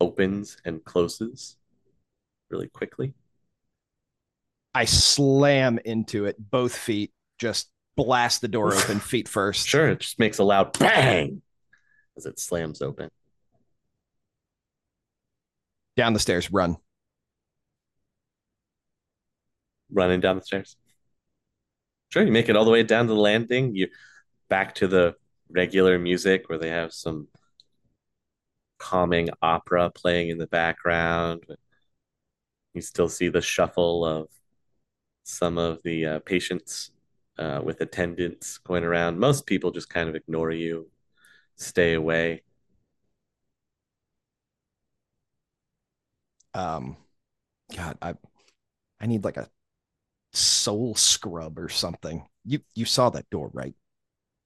opens 0.00 0.56
and 0.64 0.84
closes 0.84 1.56
really 2.50 2.68
quickly. 2.68 3.14
I 4.74 4.84
slam 4.84 5.78
into 5.84 6.26
it, 6.26 6.36
both 6.38 6.76
feet, 6.76 7.12
just 7.38 7.70
blast 7.96 8.42
the 8.42 8.48
door 8.48 8.74
open, 8.74 9.00
feet 9.00 9.28
first. 9.28 9.66
Sure, 9.66 9.88
it 9.88 10.00
just 10.00 10.18
makes 10.18 10.38
a 10.38 10.44
loud 10.44 10.78
bang 10.78 11.40
as 12.16 12.26
it 12.26 12.38
slams 12.38 12.82
open. 12.82 13.10
Down 15.96 16.12
the 16.12 16.20
stairs, 16.20 16.52
run. 16.52 16.76
running 19.90 20.20
down 20.20 20.36
the 20.36 20.42
stairs. 20.42 20.76
Sure, 22.10 22.24
you 22.24 22.32
make 22.32 22.48
it 22.48 22.56
all 22.56 22.64
the 22.64 22.70
way 22.70 22.82
down 22.82 23.06
to 23.06 23.14
the 23.14 23.20
landing. 23.20 23.74
You 23.74 23.88
back 24.48 24.74
to 24.76 24.86
the 24.86 25.14
regular 25.50 25.98
music 25.98 26.48
where 26.48 26.58
they 26.58 26.70
have 26.70 26.92
some 26.92 27.28
calming 28.78 29.30
opera 29.42 29.90
playing 29.90 30.30
in 30.30 30.38
the 30.38 30.46
background. 30.46 31.44
You 32.74 32.82
still 32.82 33.08
see 33.08 33.28
the 33.28 33.40
shuffle 33.40 34.04
of 34.04 34.28
some 35.24 35.58
of 35.58 35.82
the 35.84 36.06
uh, 36.06 36.18
patients 36.20 36.92
uh, 37.38 37.60
with 37.64 37.80
attendants 37.80 38.58
going 38.58 38.84
around. 38.84 39.18
Most 39.18 39.46
people 39.46 39.70
just 39.70 39.90
kind 39.90 40.08
of 40.08 40.14
ignore 40.16 40.50
you, 40.52 40.90
stay 41.56 41.94
away. 41.94 42.42
Um, 46.54 46.96
God, 47.76 47.98
I 48.02 48.14
I 49.00 49.06
need 49.06 49.24
like 49.24 49.36
a 49.36 49.50
soul 50.32 50.94
scrub 50.96 51.58
or 51.58 51.68
something. 51.70 52.26
You 52.44 52.60
you 52.74 52.84
saw 52.86 53.10
that 53.10 53.30
door, 53.30 53.50
right? 53.54 53.74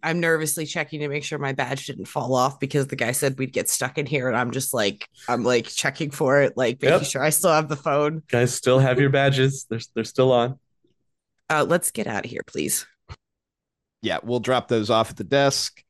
I'm 0.03 0.21
nervously 0.21 0.67
checking 0.67 1.01
to 1.01 1.09
make 1.09 1.25
sure 1.25 1.39
my 1.39 1.53
badge 1.53 1.87
didn't 1.87 2.07
fall 2.07 2.35
off 2.35 2.59
because 2.61 2.87
the 2.87 2.97
guy 2.97 3.13
said 3.13 3.39
we'd 3.39 3.53
get 3.53 3.69
stuck 3.69 3.99
in 3.99 4.07
here, 4.07 4.29
and 4.29 4.37
I'm 4.37 4.51
just 4.51 4.73
like, 4.75 5.09
I'm 5.29 5.43
like 5.45 5.67
checking 5.67 6.11
for 6.11 6.43
it, 6.43 6.57
like 6.57 6.81
making 6.81 6.99
Yep. 7.01 7.07
sure 7.09 7.23
I 7.23 7.31
still 7.31 7.51
have 7.53 7.69
the 7.69 7.77
phone. 7.77 8.23
Guys 8.29 8.55
still 8.55 8.79
have 8.79 8.99
your 9.01 9.11
badges. 9.11 9.67
They're 9.69 9.81
they're 9.95 10.05
still 10.05 10.33
on. 10.33 10.59
Uh, 11.49 11.65
let's 11.69 11.91
get 11.91 12.07
out 12.07 12.25
of 12.25 12.31
here, 12.31 12.43
please. 12.47 12.87
Yeah, 14.03 14.19
we'll 14.23 14.41
drop 14.41 14.69
those 14.69 14.89
off 14.89 15.11
at 15.11 15.17
the 15.17 15.25
desk. 15.25 15.83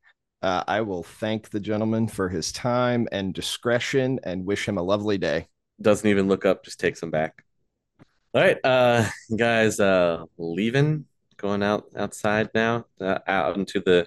Uh, 0.43 0.65
I 0.67 0.81
will 0.81 1.03
thank 1.03 1.51
the 1.51 1.61
gentleman 1.61 2.09
for 2.09 2.29
his 2.29 2.51
time 2.51 3.07
and 3.13 3.35
discretion 3.35 4.19
and 4.23 4.47
wish 4.47 4.67
him 4.67 4.79
a 4.79 4.83
lovely 4.83 5.19
day. 5.19 5.49
doesn't 5.81 6.09
even 6.09 6.29
look 6.29 6.45
up, 6.47 6.65
just 6.65 6.81
takes 6.81 7.03
him 7.03 7.11
back. 7.11 7.45
All 8.35 8.41
right, 8.41 8.57
uh, 8.65 9.07
guys, 9.37 9.79
uh, 9.81 10.25
leaving, 10.39 11.05
going 11.41 11.63
out 11.63 11.87
outside 11.97 12.51
now, 12.55 12.85
uh, 13.01 13.19
out 13.27 13.57
into 13.57 13.81
the 13.81 14.07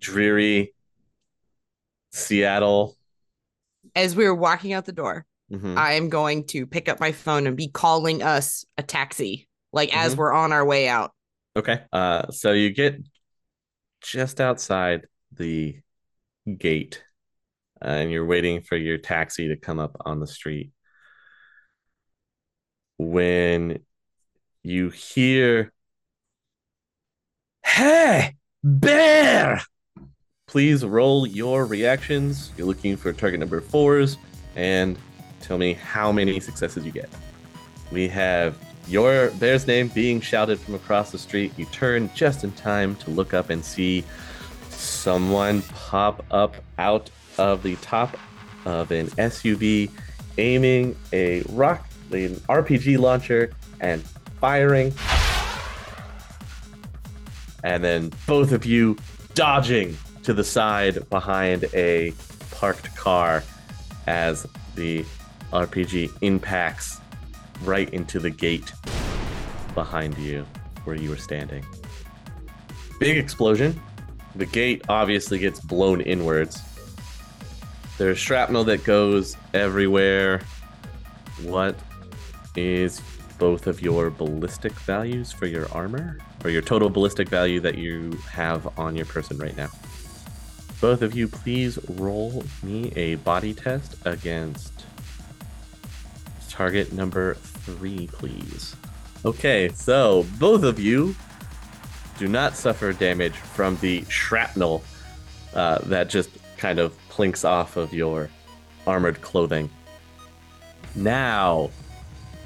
dreary 0.00 0.74
Seattle. 2.10 2.96
As 3.94 4.14
we 4.14 4.24
were 4.24 4.34
walking 4.34 4.72
out 4.72 4.84
the 4.84 4.92
door, 4.92 5.26
Mhm. 5.50 5.76
I 5.76 5.94
am 5.94 6.08
going 6.08 6.46
to 6.48 6.66
pick 6.66 6.88
up 6.88 7.00
my 7.00 7.12
phone 7.12 7.46
and 7.46 7.56
be 7.56 7.68
calling 7.68 8.22
us 8.22 8.64
a 8.76 8.82
taxi, 8.82 9.48
like 9.72 9.94
as 9.96 10.14
Mhm. 10.14 10.18
we're 10.18 10.32
on 10.32 10.52
our 10.52 10.64
way 10.64 10.88
out. 10.88 11.12
Okay, 11.56 11.84
uh, 11.92 12.30
so 12.30 12.52
you 12.52 12.70
get 12.70 12.96
just 14.00 14.40
outside 14.40 15.06
the 15.32 15.80
gate, 16.56 17.02
uh, 17.82 17.88
and 17.88 18.10
you're 18.12 18.26
waiting 18.26 18.60
for 18.60 18.76
your 18.76 18.98
taxi 18.98 19.48
to 19.48 19.56
come 19.56 19.78
up 19.78 19.96
on 20.04 20.20
the 20.20 20.26
street. 20.26 20.72
When 22.98 23.84
you 24.62 24.90
hear, 24.90 25.72
Hey, 27.68 28.34
bear! 28.64 29.60
Please 30.48 30.84
roll 30.84 31.26
your 31.26 31.64
reactions. 31.66 32.50
You're 32.56 32.66
looking 32.66 32.96
for 32.96 33.12
target 33.12 33.38
number 33.38 33.60
fours, 33.60 34.16
and 34.56 34.98
tell 35.40 35.58
me 35.58 35.74
how 35.74 36.10
many 36.10 36.40
successes 36.40 36.84
you 36.84 36.90
get. 36.90 37.08
We 37.92 38.08
have 38.08 38.58
your 38.88 39.30
bear's 39.32 39.66
name 39.66 39.88
being 39.88 40.20
shouted 40.20 40.58
from 40.58 40.74
across 40.74 41.12
the 41.12 41.18
street. 41.18 41.52
You 41.56 41.66
turn 41.66 42.10
just 42.16 42.42
in 42.42 42.50
time 42.52 42.96
to 42.96 43.10
look 43.10 43.32
up 43.34 43.50
and 43.50 43.64
see 43.64 44.02
someone 44.70 45.62
pop 45.62 46.24
up 46.32 46.56
out 46.78 47.10
of 47.36 47.62
the 47.62 47.76
top 47.76 48.16
of 48.64 48.90
an 48.90 49.06
SUV, 49.08 49.90
aiming 50.38 50.96
a 51.12 51.42
rock, 51.50 51.86
an 52.10 52.36
RPG 52.48 52.98
launcher, 52.98 53.52
and 53.80 54.02
firing. 54.40 54.92
And 57.64 57.82
then 57.82 58.12
both 58.26 58.52
of 58.52 58.64
you 58.64 58.96
dodging 59.34 59.96
to 60.22 60.32
the 60.32 60.44
side 60.44 61.08
behind 61.10 61.64
a 61.74 62.12
parked 62.50 62.94
car 62.96 63.42
as 64.06 64.46
the 64.74 65.04
RPG 65.52 66.10
impacts 66.22 67.00
right 67.62 67.88
into 67.90 68.18
the 68.18 68.30
gate 68.30 68.72
behind 69.74 70.16
you 70.18 70.46
where 70.84 70.96
you 70.96 71.10
were 71.10 71.16
standing. 71.16 71.64
Big 73.00 73.16
explosion. 73.16 73.80
The 74.36 74.46
gate 74.46 74.82
obviously 74.88 75.38
gets 75.38 75.60
blown 75.60 76.00
inwards. 76.00 76.60
There's 77.96 78.18
shrapnel 78.18 78.64
that 78.64 78.84
goes 78.84 79.36
everywhere. 79.54 80.40
What 81.42 81.76
is 82.56 83.00
both 83.38 83.66
of 83.66 83.80
your 83.80 84.10
ballistic 84.10 84.72
values 84.72 85.32
for 85.32 85.46
your 85.46 85.70
armor 85.72 86.18
or 86.44 86.50
your 86.50 86.62
total 86.62 86.88
ballistic 86.88 87.28
value 87.28 87.60
that 87.60 87.76
you 87.76 88.12
have 88.30 88.78
on 88.78 88.96
your 88.96 89.06
person 89.06 89.38
right 89.38 89.56
now? 89.56 89.68
Both 90.80 91.02
of 91.02 91.14
you, 91.16 91.26
please 91.26 91.78
roll 91.88 92.44
me 92.62 92.92
a 92.94 93.16
body 93.16 93.52
test 93.52 93.96
against 94.04 94.84
target 96.48 96.92
number 96.92 97.34
three, 97.34 98.08
please. 98.12 98.76
Okay, 99.24 99.68
so 99.70 100.24
both 100.38 100.62
of 100.62 100.78
you 100.78 101.14
do 102.18 102.28
not 102.28 102.56
suffer 102.56 102.92
damage 102.92 103.34
from 103.34 103.76
the 103.78 104.04
shrapnel 104.08 104.82
uh, 105.54 105.78
that 105.84 106.08
just 106.08 106.30
kind 106.56 106.78
of 106.78 106.96
plinks 107.08 107.44
off 107.44 107.76
of 107.76 107.92
your 107.92 108.28
armored 108.86 109.20
clothing. 109.20 109.70
Now, 110.94 111.70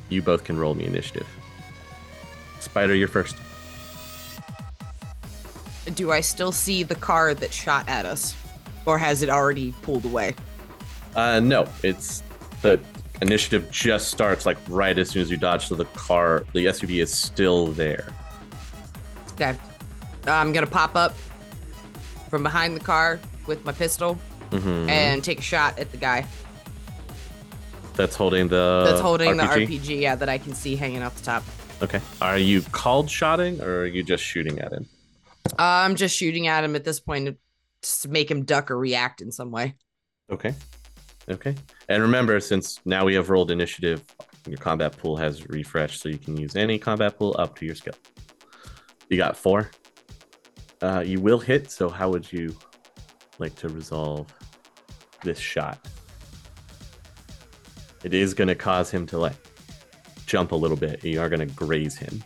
you 0.08 0.22
both 0.22 0.44
can 0.44 0.58
roll 0.58 0.74
me 0.74 0.84
initiative. 0.84 1.26
Spider, 2.60 2.94
you're 2.94 3.08
first. 3.08 3.36
Do 5.94 6.12
I 6.12 6.20
still 6.20 6.52
see 6.52 6.82
the 6.82 6.94
car 6.94 7.34
that 7.34 7.52
shot 7.52 7.88
at 7.88 8.06
us? 8.06 8.34
Or 8.86 8.98
has 8.98 9.22
it 9.22 9.28
already 9.30 9.72
pulled 9.82 10.04
away? 10.04 10.34
Uh, 11.14 11.40
no, 11.40 11.66
it's 11.82 12.22
the 12.62 12.80
initiative 13.20 13.70
just 13.70 14.08
starts 14.10 14.46
like 14.46 14.56
right 14.68 14.98
as 14.98 15.10
soon 15.10 15.22
as 15.22 15.30
you 15.30 15.36
dodge, 15.36 15.66
so 15.66 15.74
the 15.74 15.84
car, 15.86 16.44
the 16.52 16.66
SUV 16.66 17.02
is 17.02 17.12
still 17.12 17.68
there. 17.68 18.12
Okay. 19.32 19.56
I'm 20.26 20.52
gonna 20.52 20.66
pop 20.66 20.94
up 20.96 21.14
from 22.30 22.42
behind 22.42 22.76
the 22.76 22.80
car 22.80 23.18
with 23.46 23.64
my 23.64 23.72
pistol 23.72 24.18
Mhm. 24.50 24.88
and 24.88 25.22
take 25.24 25.38
a 25.40 25.42
shot 25.42 25.78
at 25.78 25.90
the 25.90 25.96
guy 25.96 26.26
that's 27.94 28.14
holding 28.16 28.48
the 28.48 28.84
that's 28.86 29.00
holding 29.00 29.36
RPG? 29.38 29.66
the 29.66 29.78
RPG, 29.78 30.00
yeah, 30.00 30.14
that 30.14 30.28
I 30.28 30.38
can 30.38 30.54
see 30.54 30.76
hanging 30.76 31.02
off 31.02 31.14
the 31.16 31.24
top. 31.24 31.42
Okay. 31.82 32.00
Are 32.20 32.38
you 32.38 32.62
called 32.62 33.10
shotting 33.10 33.60
or 33.60 33.80
are 33.80 33.86
you 33.86 34.02
just 34.02 34.22
shooting 34.24 34.58
at 34.60 34.72
him? 34.72 34.86
I'm 35.58 35.96
just 35.96 36.16
shooting 36.16 36.46
at 36.46 36.64
him 36.64 36.76
at 36.76 36.84
this 36.84 37.00
point 37.00 37.36
to 37.82 38.08
make 38.08 38.30
him 38.30 38.44
duck 38.44 38.70
or 38.70 38.78
react 38.78 39.20
in 39.20 39.32
some 39.32 39.50
way. 39.50 39.74
Okay. 40.30 40.54
Okay. 41.28 41.54
And 41.88 42.02
remember, 42.02 42.40
since 42.40 42.80
now 42.84 43.04
we 43.04 43.14
have 43.14 43.30
rolled 43.30 43.50
initiative, 43.50 44.02
your 44.48 44.58
combat 44.58 44.96
pool 44.96 45.16
has 45.16 45.48
refreshed, 45.48 46.00
so 46.00 46.08
you 46.08 46.18
can 46.18 46.36
use 46.36 46.56
any 46.56 46.78
combat 46.78 47.16
pool 47.18 47.36
up 47.38 47.56
to 47.58 47.66
your 47.66 47.74
skill. 47.74 47.94
You 49.08 49.16
got 49.16 49.36
four. 49.36 49.70
Uh, 50.80 51.04
you 51.06 51.20
will 51.20 51.38
hit, 51.38 51.70
so 51.70 51.88
how 51.88 52.10
would 52.10 52.32
you 52.32 52.56
like 53.38 53.54
to 53.56 53.68
resolve 53.68 54.32
this 55.22 55.38
shot? 55.38 55.86
It 58.02 58.14
is 58.14 58.34
going 58.34 58.48
to 58.48 58.56
cause 58.56 58.90
him 58.90 59.06
to 59.06 59.18
like 59.18 59.36
jump 60.26 60.50
a 60.50 60.56
little 60.56 60.76
bit. 60.76 61.04
You 61.04 61.20
are 61.20 61.28
going 61.28 61.46
to 61.46 61.54
graze 61.54 61.96
him. 61.96 62.24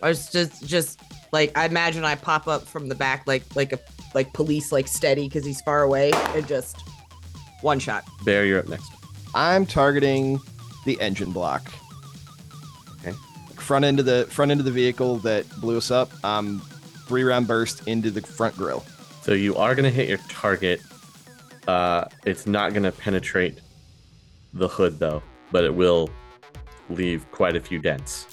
I 0.00 0.08
was 0.08 0.30
just 0.30 0.66
just 0.66 1.00
like 1.34 1.50
I 1.58 1.66
imagine 1.66 2.04
I 2.04 2.14
pop 2.14 2.46
up 2.46 2.64
from 2.64 2.88
the 2.88 2.94
back 2.94 3.26
like 3.26 3.42
like 3.56 3.72
a 3.72 3.78
like 4.14 4.32
police 4.32 4.70
like 4.70 4.86
steady 4.86 5.24
because 5.24 5.44
he's 5.44 5.60
far 5.60 5.82
away 5.82 6.12
and 6.34 6.46
just 6.46 6.76
one 7.60 7.80
shot. 7.80 8.04
Bear, 8.24 8.46
you're 8.46 8.60
up 8.60 8.68
next. 8.68 8.90
I'm 9.34 9.66
targeting 9.66 10.40
the 10.86 10.98
engine 11.00 11.32
block. 11.32 11.72
Okay. 13.00 13.16
Front 13.56 13.84
end 13.84 13.98
of 13.98 14.06
the 14.06 14.26
front 14.30 14.52
end 14.52 14.60
of 14.60 14.64
the 14.64 14.72
vehicle 14.72 15.16
that 15.18 15.44
blew 15.60 15.76
us 15.76 15.90
up. 15.90 16.12
Um, 16.24 16.62
three 17.06 17.24
round 17.24 17.48
burst 17.48 17.86
into 17.88 18.12
the 18.12 18.22
front 18.22 18.56
grill. 18.56 18.84
So 19.22 19.32
you 19.32 19.56
are 19.56 19.74
going 19.74 19.84
to 19.84 19.90
hit 19.90 20.08
your 20.08 20.18
target. 20.28 20.80
Uh, 21.66 22.04
it's 22.24 22.46
not 22.46 22.72
going 22.74 22.84
to 22.84 22.92
penetrate 22.92 23.58
the 24.52 24.68
hood 24.68 25.00
though, 25.00 25.20
but 25.50 25.64
it 25.64 25.74
will 25.74 26.10
leave 26.90 27.28
quite 27.32 27.56
a 27.56 27.60
few 27.60 27.80
dents. 27.80 28.28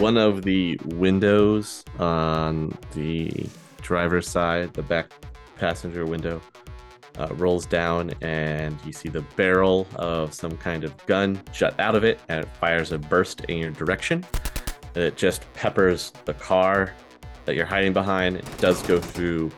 One 0.00 0.18
of 0.18 0.42
the 0.42 0.78
windows 0.84 1.84
on 1.98 2.76
the 2.92 3.46
driver's 3.80 4.28
side, 4.28 4.74
the 4.74 4.82
back 4.82 5.10
passenger 5.56 6.04
window, 6.04 6.42
uh, 7.18 7.28
rolls 7.34 7.64
down, 7.64 8.12
and 8.20 8.76
you 8.84 8.92
see 8.92 9.08
the 9.08 9.22
barrel 9.36 9.86
of 9.96 10.34
some 10.34 10.56
kind 10.58 10.84
of 10.84 10.94
gun 11.06 11.40
shut 11.52 11.78
out 11.78 11.94
of 11.94 12.04
it, 12.04 12.20
and 12.28 12.44
it 12.44 12.48
fires 12.60 12.92
a 12.92 12.98
burst 12.98 13.42
in 13.44 13.58
your 13.58 13.70
direction. 13.70 14.24
It 14.94 15.16
just 15.16 15.50
peppers 15.54 16.12
the 16.24 16.34
car 16.34 16.92
that 17.44 17.54
you're 17.54 17.66
hiding 17.66 17.92
behind. 17.92 18.36
It 18.36 18.58
does 18.58 18.82
go 18.82 19.00
through 19.00 19.52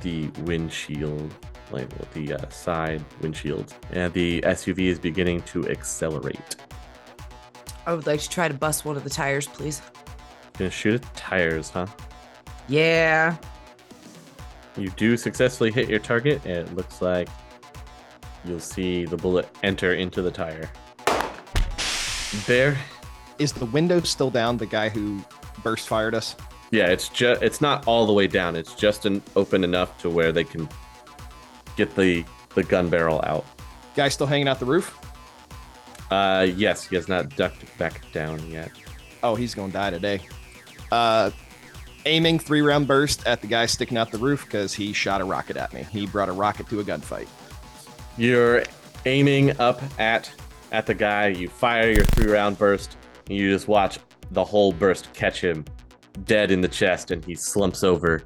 the 0.00 0.28
windshield, 0.42 1.34
like 1.70 1.88
the 2.12 2.34
uh, 2.34 2.48
side 2.48 3.04
windshield, 3.20 3.74
and 3.90 4.12
the 4.12 4.40
SUV 4.42 4.86
is 4.86 4.98
beginning 4.98 5.42
to 5.42 5.68
accelerate. 5.68 6.56
I 7.86 7.94
would 7.94 8.06
like 8.06 8.20
to 8.20 8.28
try 8.28 8.48
to 8.48 8.54
bust 8.54 8.84
one 8.84 8.96
of 8.96 9.04
the 9.04 9.10
tires, 9.10 9.46
please. 9.46 9.82
Gonna 10.58 10.70
shoot 10.70 10.94
at 11.04 11.16
tires, 11.16 11.70
huh? 11.70 11.86
Yeah. 12.68 13.36
You 14.76 14.90
do 14.90 15.16
successfully 15.16 15.70
hit 15.72 15.88
your 15.88 15.98
target, 15.98 16.40
and 16.44 16.68
it 16.68 16.74
looks 16.74 17.02
like 17.02 17.28
you'll 18.44 18.60
see 18.60 19.04
the 19.04 19.16
bullet 19.16 19.48
enter 19.62 19.94
into 19.94 20.22
the 20.22 20.30
tire. 20.30 20.70
There, 22.46 22.78
Is 23.38 23.52
the 23.52 23.66
window 23.66 24.00
still 24.00 24.30
down? 24.30 24.56
The 24.56 24.66
guy 24.66 24.88
who 24.88 25.22
burst 25.62 25.86
fired 25.88 26.14
us. 26.14 26.34
yeah, 26.70 26.86
it's 26.86 27.08
just 27.10 27.42
it's 27.42 27.60
not 27.60 27.86
all 27.86 28.06
the 28.06 28.12
way 28.12 28.26
down. 28.26 28.56
It's 28.56 28.74
just 28.74 29.04
an 29.04 29.22
open 29.36 29.64
enough 29.64 29.98
to 30.02 30.08
where 30.08 30.32
they 30.32 30.44
can 30.44 30.66
get 31.76 31.94
the 31.94 32.24
the 32.54 32.62
gun 32.62 32.88
barrel 32.88 33.20
out. 33.26 33.44
Guy 33.96 34.08
still 34.08 34.26
hanging 34.26 34.48
out 34.48 34.58
the 34.60 34.64
roof. 34.66 34.98
Uh, 36.12 36.42
yes, 36.42 36.86
he 36.86 36.94
has 36.94 37.08
not 37.08 37.34
ducked 37.36 37.78
back 37.78 38.02
down 38.12 38.38
yet. 38.50 38.70
Oh, 39.22 39.34
he's 39.34 39.54
gonna 39.54 39.72
die 39.72 39.88
today. 39.88 40.20
Uh, 40.90 41.30
aiming 42.04 42.38
three 42.38 42.60
round 42.60 42.86
burst 42.86 43.26
at 43.26 43.40
the 43.40 43.46
guy 43.46 43.64
sticking 43.64 43.96
out 43.96 44.10
the 44.12 44.18
roof 44.18 44.44
because 44.44 44.74
he 44.74 44.92
shot 44.92 45.22
a 45.22 45.24
rocket 45.24 45.56
at 45.56 45.72
me. 45.72 45.86
He 45.90 46.06
brought 46.06 46.28
a 46.28 46.32
rocket 46.32 46.68
to 46.68 46.80
a 46.80 46.84
gunfight. 46.84 47.28
You're 48.18 48.64
aiming 49.06 49.58
up 49.58 49.80
at 49.98 50.30
at 50.70 50.84
the 50.84 50.92
guy. 50.92 51.28
You 51.28 51.48
fire 51.48 51.90
your 51.90 52.04
three 52.04 52.30
round 52.30 52.58
burst. 52.58 52.98
And 53.30 53.38
you 53.38 53.50
just 53.50 53.66
watch 53.66 53.98
the 54.32 54.44
whole 54.44 54.70
burst 54.70 55.10
catch 55.14 55.40
him 55.40 55.64
dead 56.26 56.50
in 56.50 56.60
the 56.60 56.68
chest, 56.68 57.10
and 57.10 57.24
he 57.24 57.34
slumps 57.34 57.82
over 57.82 58.22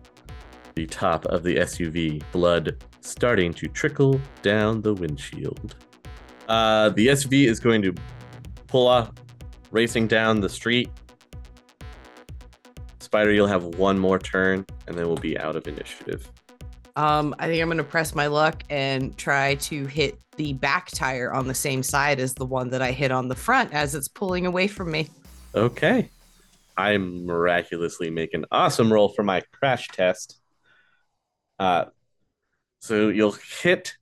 the 0.74 0.86
top 0.86 1.24
of 1.26 1.44
the 1.44 1.54
SUV. 1.58 2.20
Blood 2.32 2.82
starting 3.00 3.52
to 3.54 3.68
trickle 3.68 4.20
down 4.42 4.82
the 4.82 4.94
windshield. 4.94 5.76
Uh, 6.48 6.90
the 6.90 7.08
SUV 7.08 7.46
is 7.46 7.60
going 7.60 7.82
to 7.82 7.94
pull 8.66 8.86
off, 8.86 9.12
racing 9.70 10.06
down 10.06 10.40
the 10.40 10.48
street. 10.48 10.90
Spider, 12.98 13.32
you'll 13.32 13.46
have 13.46 13.64
one 13.64 13.98
more 13.98 14.18
turn, 14.18 14.66
and 14.86 14.96
then 14.96 15.06
we'll 15.06 15.16
be 15.16 15.38
out 15.38 15.56
of 15.56 15.66
initiative. 15.66 16.30
Um, 16.96 17.34
I 17.38 17.46
think 17.46 17.62
I'm 17.62 17.68
gonna 17.68 17.84
press 17.84 18.14
my 18.14 18.26
luck 18.26 18.62
and 18.70 19.16
try 19.18 19.56
to 19.56 19.84
hit 19.86 20.18
the 20.36 20.54
back 20.54 20.90
tire 20.90 21.32
on 21.32 21.46
the 21.46 21.54
same 21.54 21.82
side 21.82 22.20
as 22.20 22.34
the 22.34 22.46
one 22.46 22.70
that 22.70 22.80
I 22.80 22.90
hit 22.90 23.10
on 23.10 23.28
the 23.28 23.34
front 23.34 23.72
as 23.74 23.94
it's 23.94 24.08
pulling 24.08 24.46
away 24.46 24.66
from 24.66 24.90
me. 24.90 25.08
Okay. 25.54 26.08
I 26.76 26.96
miraculously 26.98 28.10
make 28.10 28.34
an 28.34 28.46
awesome 28.50 28.92
roll 28.92 29.08
for 29.10 29.22
my 29.22 29.42
crash 29.52 29.88
test. 29.88 30.38
Uh, 31.58 31.86
so 32.80 33.08
you'll 33.08 33.36
hit 33.62 33.94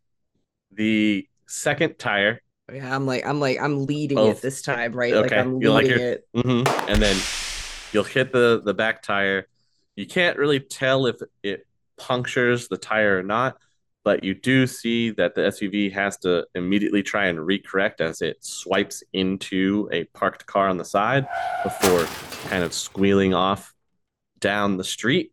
the 0.73 1.27
second 1.55 1.99
tire, 1.99 2.41
Yeah, 2.73 2.95
I'm 2.95 3.07
like 3.07 3.25
I'm 3.27 3.41
like 3.41 3.61
I'm 3.61 3.87
leading 3.87 4.19
Oh, 4.19 4.31
it 4.31 4.41
this 4.43 4.63
time, 4.63 4.93
right? 4.93 5.15
Like 5.15 5.27
okay. 5.27 5.39
I'm 5.39 5.61
like 5.61 5.85
leading 5.85 5.99
you're- 5.99 6.13
it. 6.13 6.29
hmm 6.35 6.63
and 6.91 7.01
then 7.03 7.17
you'll 7.93 8.05
hit 8.05 8.33
the 8.33 8.61
the 8.65 8.75
back 8.75 9.03
tire. 9.03 9.47
You 9.97 10.07
can't 10.07 10.37
really 10.39 10.61
tell 10.61 11.07
if 11.07 11.17
it 11.43 11.67
punctures 11.99 12.67
the 12.69 12.77
tire 12.77 13.19
or 13.19 13.23
not, 13.23 13.57
but 14.03 14.25
you 14.25 14.35
do 14.35 14.67
see 14.67 15.11
that 15.11 15.35
the 15.37 15.43
SUV 15.43 15.93
has 15.93 16.17
to 16.19 16.47
immediately 16.57 17.03
try 17.03 17.27
and 17.27 17.39
recorrect 17.39 18.01
as 18.01 18.21
it 18.21 18.45
swipes 18.45 19.05
into 19.13 19.89
a 19.93 20.05
parked 20.07 20.47
car 20.47 20.69
on 20.69 20.77
the 20.79 20.85
side 20.85 21.27
before 21.63 22.05
kind 22.51 22.65
of 22.65 22.73
squealing 22.75 23.33
off 23.35 23.73
down 24.41 24.77
the 24.77 24.85
street. 24.85 25.33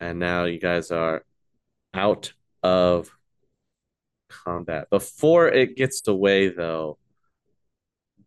And 0.00 0.18
now 0.18 0.44
you 0.44 0.60
guys 0.60 0.90
are 0.90 1.24
out 1.94 2.34
of 2.62 3.08
combat. 4.44 4.90
Before 4.90 5.48
it 5.48 5.76
gets 5.76 6.06
away, 6.08 6.48
though, 6.48 6.98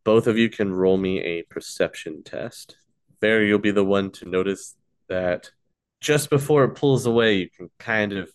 both 0.03 0.27
of 0.27 0.37
you 0.37 0.49
can 0.49 0.73
roll 0.73 0.97
me 0.97 1.19
a 1.19 1.43
perception 1.43 2.23
test. 2.23 2.77
Barry, 3.19 3.47
you'll 3.47 3.59
be 3.59 3.71
the 3.71 3.83
one 3.83 4.11
to 4.11 4.29
notice 4.29 4.75
that 5.09 5.51
just 5.99 6.29
before 6.29 6.63
it 6.63 6.75
pulls 6.75 7.05
away, 7.05 7.35
you 7.35 7.49
can 7.49 7.69
kind 7.79 8.13
of 8.13 8.29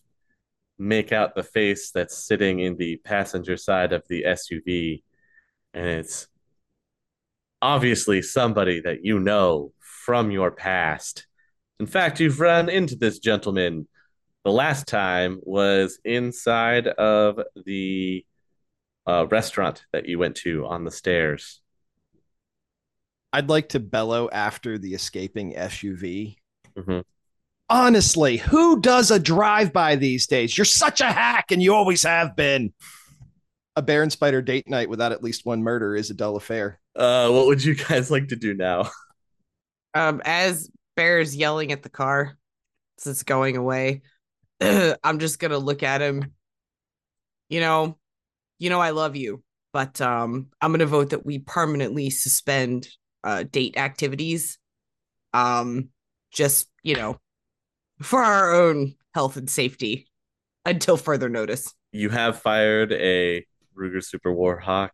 make 0.79 1.13
out 1.13 1.35
the 1.35 1.43
face 1.43 1.91
that's 1.91 2.27
sitting 2.27 2.59
in 2.61 2.77
the 2.77 2.97
passenger 2.97 3.57
side 3.57 3.93
of 3.93 4.03
the 4.09 4.25
SUV. 4.25 5.03
And 5.73 5.87
it's 5.87 6.27
obviously 7.61 8.21
somebody 8.21 8.81
that 8.81 9.05
you 9.05 9.21
know 9.21 9.73
from 9.79 10.31
your 10.31 10.51
past. 10.51 11.27
In 11.79 11.87
fact, 11.87 12.21
you've 12.21 12.41
run 12.41 12.69
into 12.69 12.97
this 12.97 13.19
gentleman. 13.19 13.87
The 14.45 14.53
last 14.53 14.89
time 14.89 15.41
was 15.43 15.99
inside 16.05 16.89
of 16.89 17.41
the 17.65 18.25
uh, 19.07 19.27
restaurant 19.29 19.85
that 19.93 20.09
you 20.09 20.19
went 20.19 20.37
to 20.39 20.67
on 20.67 20.85
the 20.85 20.91
stairs. 20.91 21.61
I'd 23.33 23.49
like 23.49 23.71
to 23.71 23.81
bellow 23.81 24.29
after 24.31 24.79
the 24.79 24.95
escaping 24.95 25.57
SUV. 25.57 26.37
Mhm. 26.77 27.05
Honestly, 27.69 28.37
who 28.37 28.81
does 28.81 29.11
a 29.11 29.19
drive 29.19 29.73
by 29.73 29.97
these 29.97 30.27
days? 30.27 30.59
You're 30.59 30.65
such 30.67 31.01
a 31.01 31.11
hack, 31.11 31.47
and 31.51 31.63
you 31.63 31.75
always 31.75 32.03
have 32.03 32.37
been. 32.37 32.73
A 33.75 33.81
Bear 33.81 34.03
and 34.03 34.13
Spider 34.13 34.43
date 34.43 34.69
night 34.69 34.91
without 34.91 35.13
at 35.13 35.23
least 35.23 35.47
one 35.47 35.63
murder 35.63 35.97
is 35.97 36.11
a 36.11 36.15
dull 36.15 36.37
affair. 36.37 36.79
Uh, 36.95 37.31
what 37.31 37.47
would 37.47 37.65
you 37.65 37.75
guys 37.89 38.11
like 38.11 38.29
to 38.29 38.37
do 38.37 38.53
now? 38.53 38.91
Um, 39.95 40.21
as 40.27 40.71
Bear's 40.95 41.35
yelling 41.35 41.73
at 41.73 41.83
the 41.83 41.89
car 41.89 42.37
as 42.99 43.07
it's 43.07 43.23
going 43.23 43.57
away, 43.57 44.03
I'm 45.05 45.19
just 45.19 45.39
gonna 45.39 45.59
look 45.59 45.83
at 45.83 46.01
him. 46.01 46.33
You 47.49 47.61
know, 47.61 47.99
you 48.59 48.71
know 48.71 48.81
I 48.81 48.91
love 48.91 49.17
you, 49.17 49.43
but 49.73 50.01
um, 50.01 50.49
I'm 50.61 50.73
gonna 50.73 50.87
vote 50.87 51.11
that 51.11 51.27
we 51.27 51.39
permanently 51.39 52.11
suspend 52.11 52.89
uh, 53.25 53.45
date 53.45 53.77
activities. 53.77 54.59
Um, 55.33 55.89
just 56.33 56.69
you 56.83 56.95
know, 56.97 57.19
for 58.01 58.23
our 58.23 58.55
own 58.55 58.95
health 59.15 59.37
and 59.37 59.49
safety 59.51 60.09
until 60.65 60.97
further 60.97 61.29
notice. 61.29 61.75
You 61.93 62.09
have 62.11 62.41
fired 62.41 62.93
a 62.93 63.45
Ruger 63.77 64.03
Super 64.03 64.33
Warhawk 64.33 64.91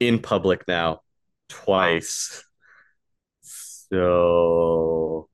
in 0.00 0.18
public 0.20 0.66
now 0.66 1.00
twice. 1.48 2.44
So 3.42 5.28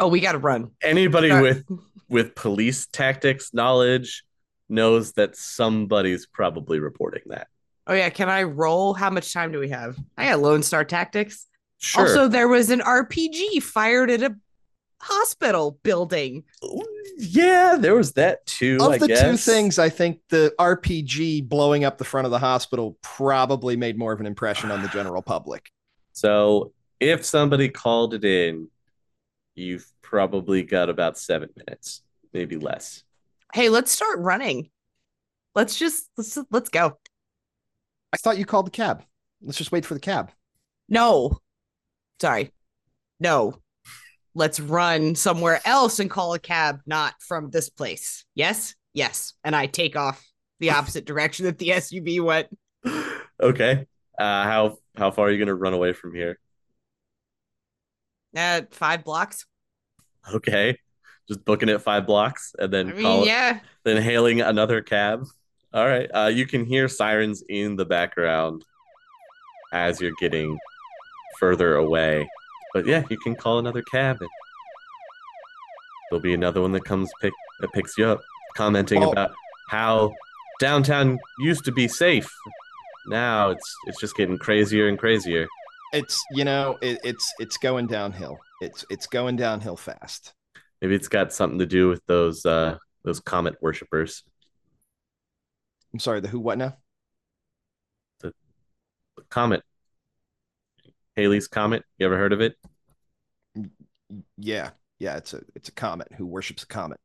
Oh, 0.00 0.08
we 0.08 0.20
got 0.20 0.32
to 0.32 0.38
run. 0.38 0.70
anybody 0.82 1.28
Sorry. 1.28 1.42
with 1.42 1.64
with 2.08 2.34
police 2.34 2.86
tactics 2.86 3.52
knowledge 3.52 4.24
knows 4.68 5.12
that 5.12 5.36
somebody's 5.36 6.26
probably 6.26 6.78
reporting 6.78 7.22
that. 7.26 7.48
Oh 7.86 7.94
yeah, 7.94 8.10
can 8.10 8.28
I 8.28 8.42
roll? 8.42 8.92
How 8.94 9.10
much 9.10 9.32
time 9.32 9.50
do 9.50 9.58
we 9.58 9.70
have? 9.70 9.96
I 10.16 10.26
got 10.26 10.40
Lone 10.40 10.62
Star 10.62 10.84
Tactics. 10.84 11.46
Sure. 11.78 12.02
Also, 12.02 12.28
there 12.28 12.48
was 12.48 12.70
an 12.70 12.80
RPG 12.80 13.62
fired 13.62 14.10
at 14.10 14.22
a 14.22 14.36
hospital 15.00 15.78
building. 15.82 16.44
yeah, 17.16 17.76
there 17.78 17.94
was 17.94 18.12
that 18.12 18.44
too. 18.46 18.78
of 18.80 18.92
I 18.92 18.98
the 18.98 19.08
two 19.08 19.36
things, 19.36 19.78
I 19.78 19.88
think 19.88 20.20
the 20.28 20.52
RPG 20.58 21.48
blowing 21.48 21.84
up 21.84 21.98
the 21.98 22.04
front 22.04 22.26
of 22.26 22.30
the 22.30 22.38
hospital 22.38 22.98
probably 23.02 23.76
made 23.76 23.96
more 23.96 24.12
of 24.12 24.20
an 24.20 24.26
impression 24.26 24.70
on 24.70 24.82
the 24.82 24.88
general 24.88 25.22
public. 25.22 25.70
So 26.12 26.72
if 27.00 27.24
somebody 27.24 27.68
called 27.68 28.14
it 28.14 28.24
in, 28.24 28.68
you've 29.58 29.86
probably 30.02 30.62
got 30.62 30.88
about 30.88 31.18
seven 31.18 31.50
minutes, 31.56 32.02
maybe 32.32 32.56
less. 32.56 33.02
Hey, 33.52 33.68
let's 33.68 33.90
start 33.90 34.18
running. 34.20 34.70
Let's 35.54 35.76
just 35.76 36.08
let's 36.16 36.38
let's 36.50 36.68
go. 36.68 36.98
I 38.12 38.16
thought 38.16 38.38
you 38.38 38.46
called 38.46 38.66
the 38.66 38.70
cab. 38.70 39.02
Let's 39.42 39.58
just 39.58 39.72
wait 39.72 39.84
for 39.84 39.94
the 39.94 40.00
cab. 40.00 40.30
No. 40.88 41.38
Sorry. 42.20 42.52
No. 43.20 43.54
Let's 44.34 44.60
run 44.60 45.14
somewhere 45.14 45.60
else 45.64 45.98
and 45.98 46.10
call 46.10 46.34
a 46.34 46.38
cab, 46.38 46.80
not 46.86 47.14
from 47.20 47.50
this 47.50 47.68
place. 47.70 48.24
Yes? 48.34 48.74
Yes. 48.94 49.34
And 49.44 49.54
I 49.54 49.66
take 49.66 49.96
off 49.96 50.24
the 50.60 50.70
opposite 50.72 51.04
direction 51.04 51.46
that 51.46 51.58
the 51.58 51.70
SUV 51.70 52.20
went. 52.22 52.48
okay. 53.40 53.86
Uh, 54.18 54.44
how 54.44 54.78
how 54.96 55.10
far 55.10 55.26
are 55.26 55.30
you 55.30 55.38
gonna 55.38 55.54
run 55.54 55.74
away 55.74 55.92
from 55.92 56.14
here? 56.14 56.38
At 58.34 58.74
five 58.74 59.04
blocks. 59.04 59.46
Okay. 60.32 60.78
Just 61.28 61.44
booking 61.44 61.68
it 61.68 61.80
five 61.82 62.06
blocks 62.06 62.54
and 62.58 62.72
then 62.72 62.90
I 62.90 62.92
mean, 62.92 63.02
call 63.02 63.22
it, 63.22 63.26
yeah. 63.26 63.60
then 63.84 64.02
hailing 64.02 64.40
another 64.40 64.80
cab. 64.82 65.24
All 65.72 65.86
right. 65.86 66.08
Uh, 66.14 66.30
you 66.32 66.46
can 66.46 66.64
hear 66.64 66.88
sirens 66.88 67.42
in 67.48 67.76
the 67.76 67.84
background 67.84 68.64
as 69.72 70.00
you're 70.00 70.14
getting 70.20 70.58
further 71.38 71.76
away. 71.76 72.28
But 72.72 72.86
yeah, 72.86 73.04
you 73.10 73.18
can 73.18 73.34
call 73.34 73.58
another 73.58 73.82
cab 73.82 74.16
and 74.20 74.30
there'll 76.10 76.22
be 76.22 76.34
another 76.34 76.60
one 76.62 76.72
that 76.72 76.84
comes 76.84 77.10
pick 77.20 77.32
that 77.60 77.72
picks 77.72 77.96
you 77.98 78.06
up, 78.06 78.20
commenting 78.56 79.00
Well- 79.00 79.12
about 79.12 79.32
how 79.68 80.12
downtown 80.60 81.18
used 81.40 81.64
to 81.66 81.72
be 81.72 81.88
safe. 81.88 82.30
Now 83.06 83.50
it's 83.50 83.76
it's 83.86 84.00
just 84.00 84.16
getting 84.16 84.38
crazier 84.38 84.88
and 84.88 84.98
crazier. 84.98 85.46
It's 85.92 86.22
you 86.32 86.44
know 86.44 86.76
it, 86.82 86.98
it's 87.02 87.32
it's 87.38 87.56
going 87.56 87.86
downhill. 87.86 88.38
It's 88.60 88.84
it's 88.90 89.06
going 89.06 89.36
downhill 89.36 89.76
fast. 89.76 90.34
Maybe 90.80 90.94
it's 90.94 91.08
got 91.08 91.32
something 91.32 91.58
to 91.58 91.66
do 91.66 91.88
with 91.88 92.04
those 92.06 92.44
uh 92.44 92.76
those 93.04 93.20
comet 93.20 93.56
worshippers. 93.60 94.22
I'm 95.92 95.98
sorry. 95.98 96.20
The 96.20 96.28
who? 96.28 96.40
What 96.40 96.58
now? 96.58 96.76
The 98.20 98.32
comet. 99.30 99.62
Halley's 101.16 101.48
comet. 101.48 101.84
You 101.98 102.06
ever 102.06 102.18
heard 102.18 102.32
of 102.32 102.40
it? 102.40 102.54
Yeah, 104.36 104.70
yeah. 104.98 105.16
It's 105.16 105.34
a 105.34 105.40
it's 105.54 105.68
a 105.68 105.72
comet 105.72 106.08
who 106.16 106.26
worships 106.26 106.62
a 106.62 106.66
comet. 106.66 107.00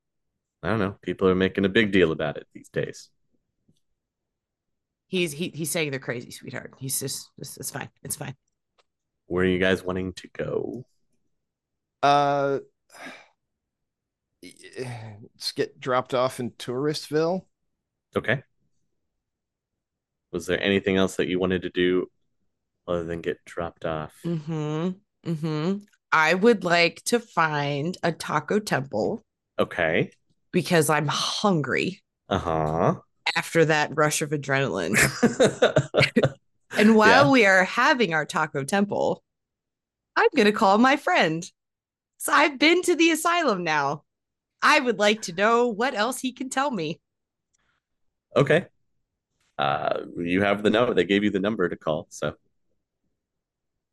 I 0.62 0.70
don't 0.70 0.80
know. 0.80 0.96
People 1.02 1.28
are 1.30 1.36
making 1.36 1.66
a 1.66 1.70
big 1.70 1.92
deal 1.92 2.12
about 2.12 2.38
it 2.38 2.48
these 2.54 2.70
days. 2.70 3.10
He's 5.08 5.32
he, 5.32 5.50
he's 5.50 5.72
saying 5.72 5.92
they're 5.92 6.00
crazy, 6.00 6.32
sweetheart. 6.32 6.74
He's 6.80 7.00
just 7.00 7.30
it's, 7.38 7.58
it's 7.58 7.72
fine. 7.72 7.90
It's 8.04 8.16
fine. 8.16 8.36
Where 9.28 9.44
are 9.44 9.48
you 9.48 9.60
guys 9.60 9.84
wanting 9.84 10.14
to 10.14 10.28
go? 10.30 10.86
Uh, 12.02 12.60
let's 14.42 15.52
get 15.54 15.80
dropped 15.80 16.14
off 16.14 16.40
in 16.40 16.52
Touristville. 16.52 17.46
Okay. 18.16 18.44
Was 20.32 20.46
there 20.46 20.62
anything 20.62 20.98
else 20.98 21.16
that 21.18 21.28
you 21.28 21.40
wanted 21.40 21.62
to 21.64 21.70
do 21.70 22.08
other 22.88 23.04
than 23.04 23.22
get 23.22 23.38
dropped 23.46 23.86
off? 23.86 24.14
Mm-hmm. 24.26 24.90
Mm-hmm. 25.32 25.78
I 26.12 26.34
would 26.34 26.64
like 26.64 27.02
to 27.06 27.20
find 27.20 27.98
a 28.04 28.12
taco 28.12 28.60
temple 28.60 29.24
Okay. 29.58 30.12
because 30.52 30.90
I'm 30.90 31.08
hungry 31.08 32.02
Uh-huh. 32.30 32.96
after 33.36 33.66
that 33.66 33.92
rush 33.96 34.22
of 34.22 34.32
adrenaline. 34.32 34.98
And 36.78 36.96
while 36.96 37.26
Yeah. 37.26 37.30
we 37.32 37.46
are 37.46 37.64
having 37.64 38.14
our 38.14 38.26
taco 38.26 38.64
temple, 38.64 39.24
I'm 40.16 40.30
going 40.36 40.46
to 40.46 40.52
call 40.52 40.78
my 40.78 40.96
friend. 40.98 41.44
So 42.18 42.32
I've 42.34 42.58
been 42.58 42.82
to 42.84 42.96
the 42.96 43.12
asylum 43.12 43.64
now. 43.64 44.04
I 44.62 44.80
would 44.80 44.98
like 44.98 45.24
to 45.24 45.34
know 45.34 45.68
what 45.68 45.94
else 45.94 46.20
he 46.20 46.32
can 46.32 46.50
tell 46.50 46.72
me. 46.72 47.00
okay. 48.36 48.66
Uh 49.58 50.06
you 50.18 50.42
have 50.42 50.64
the 50.64 50.70
number. 50.72 50.94
They 50.96 51.04
gave 51.04 51.24
you 51.24 51.30
the 51.30 51.40
number 51.40 51.70
to 51.70 51.76
call, 51.76 52.08
so 52.10 52.34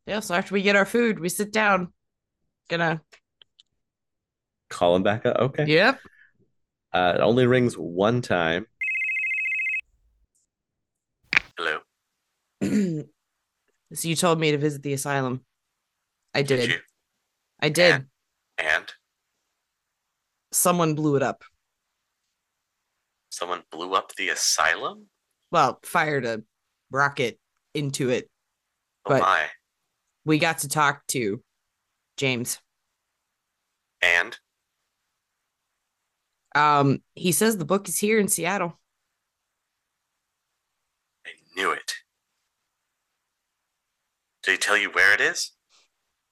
Yeah, 0.07 0.21
so 0.21 0.33
after 0.33 0.53
we 0.55 0.63
get 0.63 0.75
our 0.75 0.85
food, 0.87 1.19
we 1.19 1.29
sit 1.29 1.51
down. 1.53 1.93
Gonna, 2.69 3.01
call 4.69 4.95
him 4.95 5.03
back 5.03 5.25
up. 5.27 5.35
Okay. 5.37 5.65
yep. 5.67 5.99
Uh 6.93 7.13
it 7.17 7.21
only 7.21 7.45
rings 7.45 7.75
one 7.75 8.21
time. 8.23 8.65
Hello. 11.57 11.79
So 13.93 14.07
you 14.07 14.15
told 14.15 14.39
me 14.39 14.51
to 14.51 14.57
visit 14.57 14.83
the 14.83 14.93
asylum. 14.93 15.41
I 16.33 16.41
did. 16.43 16.69
you? 16.69 16.77
I 17.59 17.69
did. 17.69 18.05
And 18.57 18.85
Someone 20.53 20.95
blew 20.95 21.15
it 21.15 21.23
up. 21.23 21.43
someone 23.29 23.63
blew 23.71 23.93
up 23.93 24.13
the 24.15 24.29
asylum? 24.29 25.05
Well, 25.51 25.79
fired 25.83 26.25
a 26.25 26.43
rocket 26.91 27.39
into 27.73 28.09
it. 28.09 28.29
Oh 29.05 29.09
But- 29.11 29.21
my. 29.21 29.47
We 30.25 30.37
got 30.37 30.59
to 30.59 30.67
talk 30.69 31.05
to 31.07 31.41
James. 32.17 32.59
And 34.01 34.37
Um, 36.53 37.01
he 37.15 37.31
says 37.31 37.57
the 37.57 37.65
book 37.65 37.87
is 37.87 37.97
here 37.97 38.19
in 38.19 38.27
Seattle. 38.27 38.77
I 41.25 41.29
knew 41.55 41.71
it. 41.71 41.93
Did 44.43 44.51
he 44.53 44.57
tell 44.57 44.77
you 44.77 44.89
where 44.89 45.13
it 45.13 45.21
is? 45.21 45.51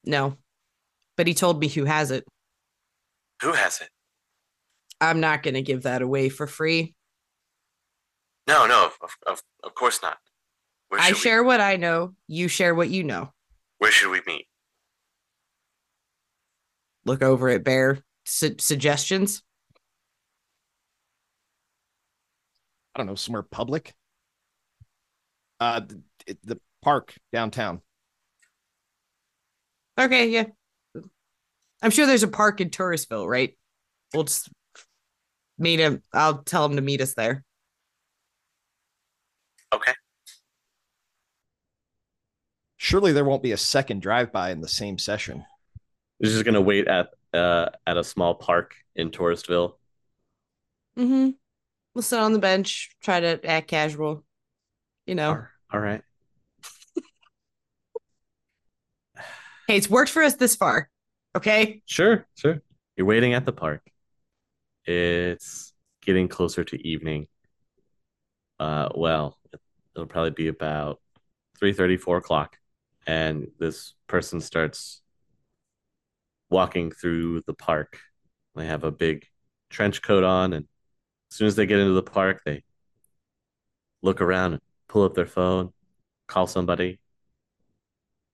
No, 0.03 0.38
but 1.18 1.28
he 1.28 1.34
told 1.34 1.60
me 1.60 1.68
who 1.68 1.86
has 1.86 2.12
it. 2.12 2.26
Who 3.41 3.53
has 3.53 3.82
it? 3.82 3.89
I'm 5.01 5.20
not 5.20 5.43
going 5.43 5.53
to 5.53 5.62
give 5.62 5.84
that 5.84 6.01
away 6.01 6.30
for 6.30 6.47
free. 6.47 6.95
No, 8.47 8.66
no, 8.66 8.89
of, 9.01 9.16
of, 9.28 9.41
of 9.64 9.76
course 9.76 10.01
not. 10.01 10.18
I 10.91 11.07
should 11.07 11.16
we- 11.16 11.20
share 11.22 11.43
what 11.43 11.62
I 11.62 11.76
know. 11.76 12.16
You 12.28 12.47
share 12.47 12.74
what 12.74 12.89
you 12.89 13.03
know. 13.03 13.32
where 13.78 13.91
should 13.91 14.10
we 14.12 14.22
meet? 14.26 14.47
Look 17.05 17.22
over 17.22 17.49
at 17.49 17.64
Bear. 17.64 17.99
Su- 18.26 18.55
suggestions? 18.60 19.41
I 22.95 22.99
don't 22.99 23.07
know, 23.07 23.16
somewhere 23.16 23.43
public. 23.43 23.93
Uh, 25.60 25.82
the, 25.82 26.38
the 26.43 26.60
park 26.82 27.16
downtown. 27.32 27.82
Okay, 29.99 30.29
yeah. 30.29 30.45
I'm 31.81 31.91
sure 31.91 32.05
there's 32.05 32.23
a 32.23 32.27
park 32.27 32.61
in 32.61 32.69
Touristville, 32.69 33.27
right? 33.27 33.57
We'll 34.13 34.23
just 34.23 34.49
meet 35.57 35.79
him. 35.79 36.01
I'll 36.13 36.41
tell 36.43 36.65
him 36.65 36.75
to 36.77 36.81
meet 36.81 37.01
us 37.01 37.13
there. 37.13 37.43
Okay. 39.73 39.93
Surely 42.77 43.11
there 43.11 43.25
won't 43.25 43.43
be 43.43 43.51
a 43.51 43.57
second 43.57 44.01
drive-by 44.01 44.51
in 44.51 44.61
the 44.61 44.67
same 44.67 44.97
session. 44.97 45.45
He's 46.19 46.31
just 46.33 46.45
gonna 46.45 46.61
wait 46.61 46.87
at 46.87 47.09
uh 47.33 47.67
at 47.85 47.97
a 47.97 48.03
small 48.03 48.35
park 48.35 48.75
in 48.95 49.11
Touristville. 49.11 49.73
Mm-hmm. 50.97 51.29
We'll 51.93 52.01
sit 52.01 52.19
on 52.19 52.33
the 52.33 52.39
bench, 52.39 52.95
try 53.01 53.19
to 53.19 53.45
act 53.45 53.67
casual. 53.67 54.23
You 55.05 55.15
know, 55.15 55.29
All- 55.29 55.47
All 55.73 55.79
right. 55.79 56.01
Hey, 59.70 59.78
it's 59.78 59.89
worked 59.89 60.09
for 60.09 60.24
us 60.24 60.34
this 60.34 60.55
far. 60.55 60.89
Okay. 61.36 61.84
Sure, 61.86 62.26
sure. 62.34 62.59
You're 62.97 63.05
waiting 63.05 63.36
at 63.36 63.45
the 63.45 63.51
park. 63.51 63.84
It's 64.84 65.74
getting 66.01 66.28
closer 66.28 66.63
to 66.63 66.88
evening. 66.88 67.28
Uh, 68.59 68.89
well, 68.95 69.38
it'll 69.95 70.07
probably 70.07 70.32
be 70.32 70.47
about 70.47 70.99
3 71.59 71.97
4 71.97 72.17
o'clock. 72.17 72.57
And 73.05 73.49
this 73.59 73.93
person 74.07 74.41
starts 74.41 75.01
walking 76.49 76.89
through 76.89 77.43
the 77.45 77.53
park. 77.53 77.99
They 78.55 78.65
have 78.65 78.84
a 78.84 78.91
big 78.91 79.28
trench 79.70 80.01
coat 80.01 80.24
on. 80.24 80.53
And 80.53 80.65
as 81.30 81.38
soon 81.38 81.45
as 81.45 81.55
they 81.55 81.67
get 81.67 81.80
into 81.80 81.93
the 81.93 82.01
park, 82.01 82.41
they 82.43 82.63
look 84.01 84.20
around 84.20 84.53
and 84.53 84.61
pull 84.88 85.03
up 85.03 85.13
their 85.13 85.28
phone, 85.28 85.74
call 86.28 86.47
somebody, 86.47 86.99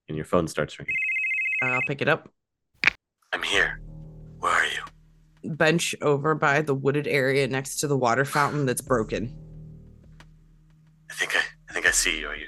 and 0.07 0.15
your 0.15 0.25
phone 0.25 0.47
starts 0.47 0.79
ringing. 0.79 0.95
I'll 1.61 1.81
pick 1.87 2.01
it 2.01 2.07
up. 2.07 2.29
I'm 3.33 3.43
here. 3.43 3.81
Where 4.39 4.51
are 4.51 4.65
you? 4.65 5.51
Bench 5.55 5.95
over 6.01 6.35
by 6.35 6.61
the 6.61 6.73
wooded 6.73 7.07
area 7.07 7.47
next 7.47 7.77
to 7.77 7.87
the 7.87 7.97
water 7.97 8.25
fountain 8.25 8.65
that's 8.65 8.81
broken. 8.81 9.35
I 11.09 11.13
think 11.13 11.35
I, 11.35 11.41
I 11.69 11.73
think 11.73 11.85
I 11.85 11.91
see 11.91 12.19
you. 12.19 12.27
Are 12.27 12.35
you, 12.35 12.47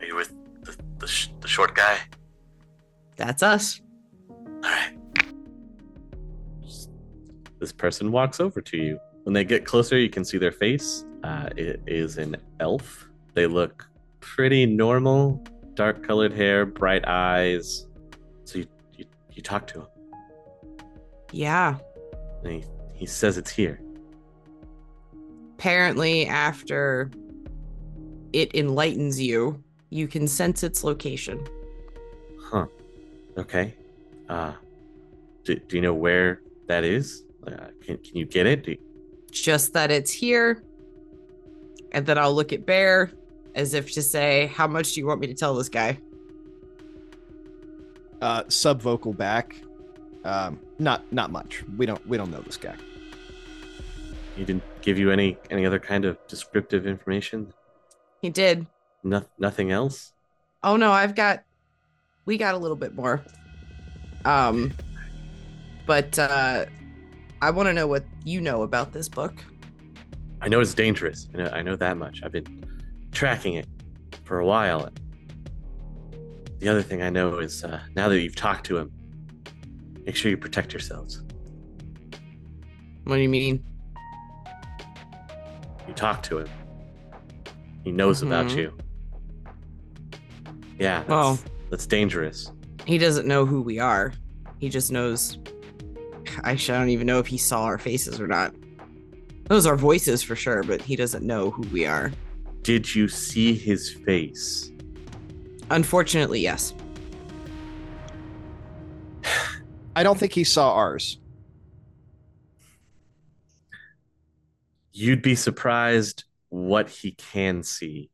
are 0.00 0.06
you 0.06 0.14
with 0.14 0.34
the 0.62 0.76
the, 0.98 1.06
sh- 1.06 1.28
the 1.40 1.48
short 1.48 1.74
guy? 1.74 1.98
That's 3.16 3.42
us. 3.42 3.80
All 4.30 4.60
right. 4.62 4.96
This 7.60 7.72
person 7.72 8.12
walks 8.12 8.40
over 8.40 8.60
to 8.60 8.76
you. 8.76 8.98
When 9.22 9.32
they 9.32 9.44
get 9.44 9.64
closer, 9.64 9.98
you 9.98 10.10
can 10.10 10.24
see 10.24 10.36
their 10.36 10.52
face. 10.52 11.04
Uh, 11.22 11.48
it 11.56 11.80
is 11.86 12.18
an 12.18 12.36
elf. 12.60 13.08
They 13.32 13.46
look 13.46 13.88
pretty 14.20 14.66
normal, 14.66 15.42
dark 15.74 16.06
colored 16.06 16.32
hair, 16.32 16.66
bright 16.66 17.06
eyes. 17.08 17.86
You, 19.34 19.42
talk 19.42 19.66
to 19.68 19.80
him. 19.80 19.86
Yeah. 21.32 21.78
And 22.44 22.52
he, 22.52 22.64
he 22.94 23.06
says 23.06 23.36
it's 23.36 23.50
here. 23.50 23.80
Apparently, 25.58 26.26
after 26.26 27.10
it 28.32 28.54
enlightens 28.54 29.20
you, 29.20 29.62
you 29.90 30.06
can 30.08 30.26
sense 30.28 30.62
its 30.62 30.84
location. 30.84 31.46
Huh. 32.40 32.66
Okay. 33.38 33.74
Uh, 34.28 34.52
do, 35.44 35.56
do 35.56 35.76
you 35.76 35.82
know 35.82 35.94
where 35.94 36.40
that 36.66 36.84
is? 36.84 37.24
Uh, 37.46 37.68
can, 37.82 37.98
can 37.98 38.16
you 38.16 38.24
get 38.26 38.46
it? 38.46 38.66
You- 38.68 38.78
Just 39.30 39.72
that 39.72 39.90
it's 39.90 40.10
here. 40.12 40.62
And 41.92 42.04
then 42.06 42.18
I'll 42.18 42.34
look 42.34 42.52
at 42.52 42.66
Bear 42.66 43.12
as 43.54 43.74
if 43.74 43.92
to 43.92 44.02
say, 44.02 44.46
How 44.54 44.66
much 44.66 44.92
do 44.92 45.00
you 45.00 45.06
want 45.06 45.20
me 45.20 45.26
to 45.28 45.34
tell 45.34 45.54
this 45.54 45.68
guy? 45.68 45.98
Uh, 48.20 48.44
sub 48.48 48.80
vocal 48.80 49.12
back. 49.12 49.56
Um, 50.24 50.58
not 50.78 51.10
not 51.12 51.30
much. 51.30 51.62
We 51.76 51.84
don't 51.86 52.04
we 52.08 52.16
don't 52.16 52.30
know 52.30 52.40
this 52.40 52.56
guy. 52.56 52.74
he 54.36 54.44
didn't 54.44 54.62
give 54.80 54.98
you 54.98 55.10
any 55.10 55.36
any 55.50 55.66
other 55.66 55.78
kind 55.78 56.04
of 56.04 56.16
descriptive 56.28 56.86
information? 56.86 57.52
He 58.22 58.30
did. 58.30 58.66
No, 59.02 59.22
nothing 59.38 59.70
else? 59.70 60.12
Oh 60.62 60.76
no, 60.76 60.90
I've 60.92 61.14
got 61.14 61.44
we 62.24 62.38
got 62.38 62.54
a 62.54 62.58
little 62.58 62.76
bit 62.76 62.94
more. 62.94 63.22
Um 64.24 64.72
but 65.86 66.18
uh 66.18 66.64
I 67.42 67.50
want 67.50 67.66
to 67.66 67.74
know 67.74 67.86
what 67.86 68.04
you 68.24 68.40
know 68.40 68.62
about 68.62 68.92
this 68.92 69.08
book. 69.08 69.34
I 70.40 70.48
know 70.48 70.60
it's 70.60 70.72
dangerous. 70.72 71.28
I 71.34 71.38
know, 71.38 71.50
I 71.50 71.60
know 71.62 71.76
that 71.76 71.98
much. 71.98 72.22
I've 72.24 72.32
been 72.32 72.64
tracking 73.12 73.54
it 73.54 73.66
for 74.24 74.38
a 74.38 74.46
while. 74.46 74.88
The 76.64 76.70
other 76.70 76.80
thing 76.82 77.02
I 77.02 77.10
know 77.10 77.40
is 77.40 77.62
uh, 77.62 77.78
now 77.94 78.08
that 78.08 78.18
you've 78.22 78.36
talked 78.36 78.64
to 78.68 78.78
him, 78.78 78.90
make 80.06 80.16
sure 80.16 80.30
you 80.30 80.38
protect 80.38 80.72
yourselves. 80.72 81.20
What 83.04 83.16
do 83.16 83.20
you 83.20 83.28
mean? 83.28 83.62
You 85.86 85.92
talk 85.92 86.22
to 86.22 86.38
him. 86.38 86.48
He 87.84 87.92
knows 87.92 88.22
about 88.22 88.46
Mhm. 88.46 88.56
you. 88.56 88.78
Yeah, 90.78 91.00
that's, 91.00 91.08
Well- 91.10 91.38
that's 91.68 91.86
dangerous. 91.86 92.50
He 92.86 92.96
doesn't 92.96 93.26
know 93.28 93.44
who 93.44 93.60
we 93.60 93.78
are. 93.78 94.14
He 94.58 94.70
just 94.70 94.90
knows 94.90 95.36
I 96.44 96.52
I 96.52 96.56
don't 96.56 96.88
even 96.88 97.06
know 97.06 97.18
if 97.18 97.26
he 97.26 97.36
saw 97.36 97.64
our 97.64 97.76
faces 97.76 98.18
or 98.18 98.26
not. 98.26 98.54
Those 99.50 99.66
are 99.66 99.76
voices 99.76 100.22
for 100.22 100.34
sure, 100.34 100.62
but 100.62 100.80
he 100.80 100.96
doesn't 100.96 101.26
know 101.26 101.50
who 101.50 101.60
we 101.68 101.84
are. 101.84 102.10
Did 102.62 102.94
you 102.94 103.06
see 103.08 103.52
his 103.52 103.90
face? 103.90 104.70
Unfortunately, 105.74 106.38
yes. 106.38 106.72
I 109.96 110.04
don't 110.04 110.16
think 110.16 110.32
he 110.32 110.44
saw 110.44 110.72
ours. 110.72 111.18
You'd 114.92 115.20
be 115.20 115.34
surprised 115.34 116.22
what 116.48 116.88
he 116.88 117.10
can 117.10 117.64
see 117.64 118.10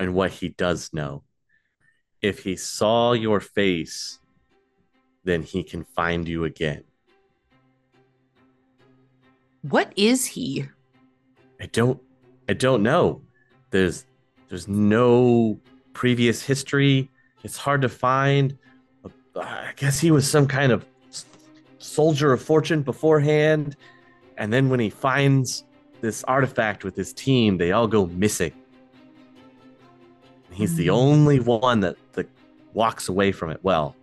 and 0.00 0.14
what 0.14 0.30
he 0.30 0.48
does 0.48 0.94
know. 0.94 1.24
If 2.22 2.42
he 2.42 2.56
saw 2.56 3.12
your 3.12 3.40
face, 3.40 4.18
then 5.24 5.42
he 5.42 5.62
can 5.62 5.84
find 5.84 6.26
you 6.26 6.44
again. 6.44 6.84
What 9.60 9.92
is 9.94 10.24
he? 10.24 10.64
I 11.60 11.66
don't 11.66 12.00
I 12.48 12.54
don't 12.54 12.82
know. 12.82 13.20
There's 13.70 14.06
there's 14.48 14.68
no 14.68 15.60
previous 15.92 16.42
history. 16.42 17.10
It's 17.44 17.56
hard 17.56 17.82
to 17.82 17.88
find. 17.88 18.56
I 19.36 19.72
guess 19.76 19.98
he 19.98 20.10
was 20.10 20.30
some 20.30 20.46
kind 20.46 20.72
of 20.72 20.84
soldier 21.78 22.32
of 22.32 22.42
fortune 22.42 22.82
beforehand, 22.82 23.76
and 24.38 24.52
then 24.52 24.68
when 24.68 24.78
he 24.80 24.90
finds 24.90 25.64
this 26.00 26.22
artifact 26.24 26.84
with 26.84 26.94
his 26.96 27.12
team, 27.12 27.58
they 27.58 27.72
all 27.72 27.86
go 27.88 28.06
missing. 28.06 28.52
He's 30.50 30.74
the 30.76 30.86
Hmm. 30.88 30.94
only 30.94 31.40
one 31.40 31.80
that, 31.80 31.96
that 32.12 32.28
walks 32.74 33.08
away 33.08 33.32
from 33.32 33.50
it. 33.50 33.60
Well, 33.62 33.96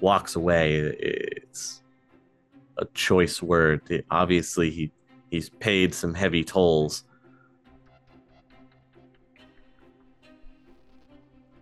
walks 0.00 0.36
away. 0.36 0.76
It's 0.76 1.82
a 2.78 2.84
choice 2.94 3.42
word. 3.42 3.82
Obviously, 4.10 4.70
he 4.70 4.92
he's 5.30 5.48
paid 5.48 5.94
some 5.94 6.14
heavy 6.14 6.44
tolls. 6.44 7.04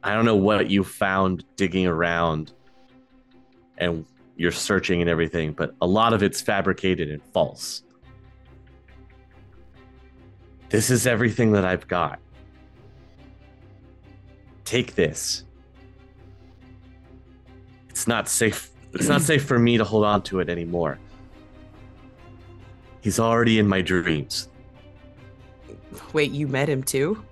I 0.03 0.15
don't 0.15 0.25
know 0.25 0.37
what 0.37 0.71
you 0.71 0.85
found 0.85 1.45
digging 1.57 1.87
around 1.87 2.53
and 3.79 4.05
you're 4.37 4.53
searching 4.53 5.01
and 5.01 5.11
everything, 5.11 5.53
but 5.53 5.75
a 5.81 5.87
lot 5.87 6.13
of 6.13 6.23
it's 6.23 6.41
fabricated 6.41 7.11
and 7.11 7.23
false. 7.33 7.83
This 10.69 10.91
is 10.91 11.07
everything 11.07 11.53
that 11.53 11.65
I've 11.65 11.89
got. 11.89 12.21
Take 14.65 14.95
this. 14.95 15.45
It's 17.89 18.07
not 18.07 18.29
safe. 18.29 18.71
It's 18.93 19.09
not 19.09 19.23
safe 19.23 19.45
for 19.45 19.59
me 19.59 19.79
to 19.79 19.85
hold 19.85 20.05
on 20.05 20.23
to 20.25 20.41
it 20.41 20.49
anymore. 20.49 20.99
He's 23.01 23.19
already 23.19 23.59
in 23.59 23.67
my 23.67 23.81
dreams. 23.81 24.49
Wait, 26.13 26.31
you 26.31 26.47
met 26.47 26.69
him 26.69 26.83
too? 26.83 27.23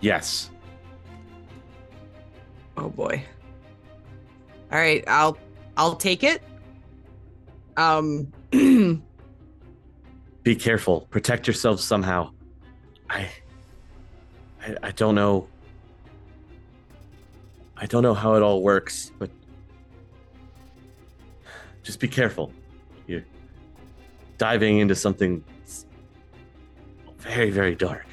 Yes. 0.00 0.50
Oh 2.76 2.88
boy. 2.88 3.22
All 4.72 4.78
right, 4.78 5.04
I'll 5.06 5.38
I'll 5.76 5.96
take 5.96 6.24
it. 6.24 6.42
Um 7.76 8.32
Be 10.42 10.54
careful. 10.56 11.02
Protect 11.10 11.46
yourself 11.46 11.80
somehow. 11.80 12.30
I, 13.08 13.28
I 14.62 14.76
I 14.82 14.90
don't 14.92 15.14
know. 15.14 15.48
I 17.76 17.86
don't 17.86 18.02
know 18.02 18.14
how 18.14 18.34
it 18.34 18.42
all 18.42 18.62
works, 18.62 19.10
but 19.18 19.30
just 21.82 21.98
be 22.00 22.08
careful. 22.08 22.52
You're 23.06 23.24
diving 24.38 24.78
into 24.78 24.94
something 24.94 25.42
very, 27.18 27.50
very 27.50 27.74
dark. 27.74 28.06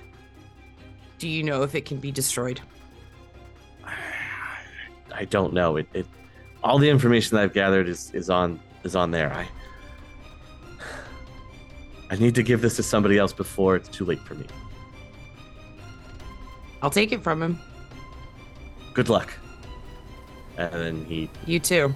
do 1.19 1.27
you 1.27 1.43
know 1.43 1.63
if 1.63 1.75
it 1.75 1.85
can 1.85 1.97
be 1.97 2.11
destroyed? 2.11 2.61
I 5.13 5.25
don't 5.25 5.53
know. 5.53 5.77
It, 5.77 5.87
it 5.93 6.05
all 6.63 6.77
the 6.77 6.89
information 6.89 7.35
that 7.35 7.43
I've 7.43 7.53
gathered 7.53 7.87
is, 7.87 8.11
is 8.13 8.29
on 8.29 8.59
is 8.83 8.95
on 8.95 9.11
there. 9.11 9.31
I 9.33 9.47
I 12.09 12.15
need 12.17 12.35
to 12.35 12.43
give 12.43 12.61
this 12.61 12.75
to 12.75 12.83
somebody 12.83 13.17
else 13.17 13.33
before 13.33 13.75
it's 13.75 13.89
too 13.89 14.05
late 14.05 14.19
for 14.19 14.35
me. 14.35 14.45
I'll 16.81 16.89
take 16.89 17.11
it 17.11 17.23
from 17.23 17.41
him. 17.41 17.59
Good 18.93 19.07
luck. 19.09 19.33
And 20.57 20.73
then 20.73 21.05
he 21.05 21.29
You 21.45 21.59
too. 21.59 21.93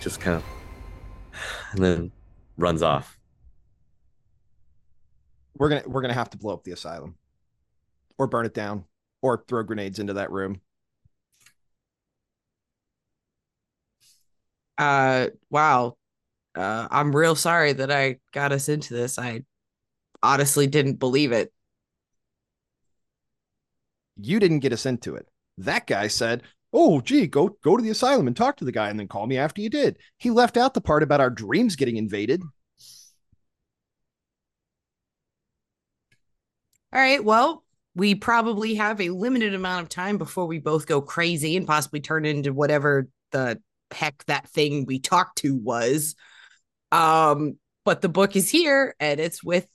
just 0.00 0.20
kind 0.20 0.36
of 0.36 0.44
and 1.72 1.82
then 1.84 2.12
runs 2.56 2.82
off. 2.82 3.18
We're 5.56 5.68
gonna 5.68 5.82
we're 5.86 6.02
gonna 6.02 6.14
have 6.14 6.30
to 6.30 6.38
blow 6.38 6.54
up 6.54 6.64
the 6.64 6.72
asylum, 6.72 7.16
or 8.18 8.26
burn 8.26 8.46
it 8.46 8.54
down, 8.54 8.84
or 9.20 9.44
throw 9.48 9.62
grenades 9.62 9.98
into 9.98 10.12
that 10.14 10.30
room. 10.30 10.60
Uh 14.78 15.28
wow. 15.50 15.96
Uh 16.54 16.88
I'm 16.90 17.14
real 17.14 17.34
sorry 17.34 17.72
that 17.74 17.90
I 17.90 18.18
got 18.32 18.52
us 18.52 18.68
into 18.68 18.94
this. 18.94 19.18
I 19.18 19.44
honestly 20.22 20.66
didn't 20.66 20.94
believe 20.94 21.32
it. 21.32 21.52
You 24.16 24.40
didn't 24.40 24.60
get 24.60 24.72
us 24.72 24.86
into 24.86 25.14
it. 25.16 25.28
That 25.58 25.86
guy 25.86 26.08
said, 26.08 26.42
"Oh, 26.72 27.00
gee, 27.02 27.26
go 27.26 27.58
go 27.62 27.76
to 27.76 27.82
the 27.82 27.90
asylum 27.90 28.26
and 28.26 28.36
talk 28.36 28.56
to 28.58 28.64
the 28.64 28.72
guy, 28.72 28.88
and 28.88 28.98
then 28.98 29.08
call 29.08 29.26
me 29.26 29.36
after 29.36 29.60
you 29.60 29.68
did." 29.68 29.98
He 30.18 30.30
left 30.30 30.56
out 30.56 30.72
the 30.74 30.80
part 30.80 31.02
about 31.02 31.20
our 31.20 31.30
dreams 31.30 31.76
getting 31.76 31.96
invaded. 31.96 32.42
All 36.92 37.00
right. 37.00 37.22
Well, 37.24 37.64
we 37.94 38.14
probably 38.14 38.74
have 38.74 39.00
a 39.00 39.10
limited 39.10 39.54
amount 39.54 39.82
of 39.82 39.88
time 39.88 40.18
before 40.18 40.46
we 40.46 40.58
both 40.58 40.86
go 40.86 41.00
crazy 41.00 41.56
and 41.56 41.66
possibly 41.66 42.00
turn 42.00 42.24
into 42.24 42.52
whatever 42.52 43.08
the 43.30 43.60
heck 43.92 44.24
that 44.26 44.48
thing 44.48 44.84
we 44.86 44.98
talked 44.98 45.38
to 45.38 45.56
was. 45.56 46.14
Um, 46.90 47.58
but 47.84 48.00
the 48.00 48.08
book 48.08 48.36
is 48.36 48.50
here 48.50 48.94
and 49.00 49.18
it's 49.20 49.42
with 49.42 49.66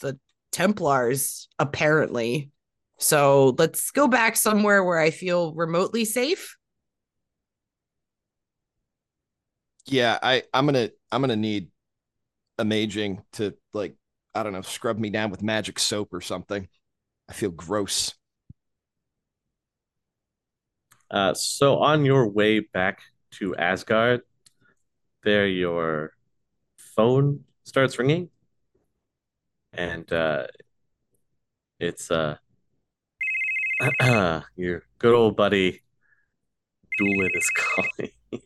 the 0.00 0.18
Templars, 0.52 1.48
apparently. 1.58 2.50
So 2.98 3.54
let's 3.58 3.90
go 3.90 4.06
back 4.08 4.36
somewhere 4.36 4.84
where 4.84 4.98
I 4.98 5.10
feel 5.10 5.52
remotely 5.54 6.04
safe. 6.04 6.56
Yeah, 9.86 10.18
I 10.22 10.44
I'm 10.54 10.66
gonna 10.66 10.90
I'm 11.12 11.20
gonna 11.20 11.36
need 11.36 11.68
amazing 12.58 13.22
to 13.32 13.54
like 13.72 13.96
I 14.34 14.42
don't 14.42 14.52
know 14.52 14.62
scrub 14.62 14.98
me 14.98 15.10
down 15.10 15.30
with 15.30 15.42
magic 15.42 15.78
soap 15.78 16.14
or 16.14 16.20
something. 16.20 16.68
I 17.28 17.32
feel 17.32 17.50
gross. 17.50 18.14
Uh, 21.14 21.32
so 21.32 21.78
on 21.78 22.04
your 22.04 22.26
way 22.26 22.58
back 22.58 22.98
to 23.30 23.54
Asgard, 23.54 24.22
there 25.22 25.46
your 25.46 26.10
phone 26.76 27.44
starts 27.62 28.00
ringing, 28.00 28.30
and 29.72 30.12
uh, 30.12 30.48
it's 31.78 32.10
uh, 32.10 32.34
your 34.56 34.82
good 34.98 35.14
old 35.14 35.36
buddy 35.36 35.82
Doolin 36.98 37.30
is 37.34 37.50
calling. 37.50 38.10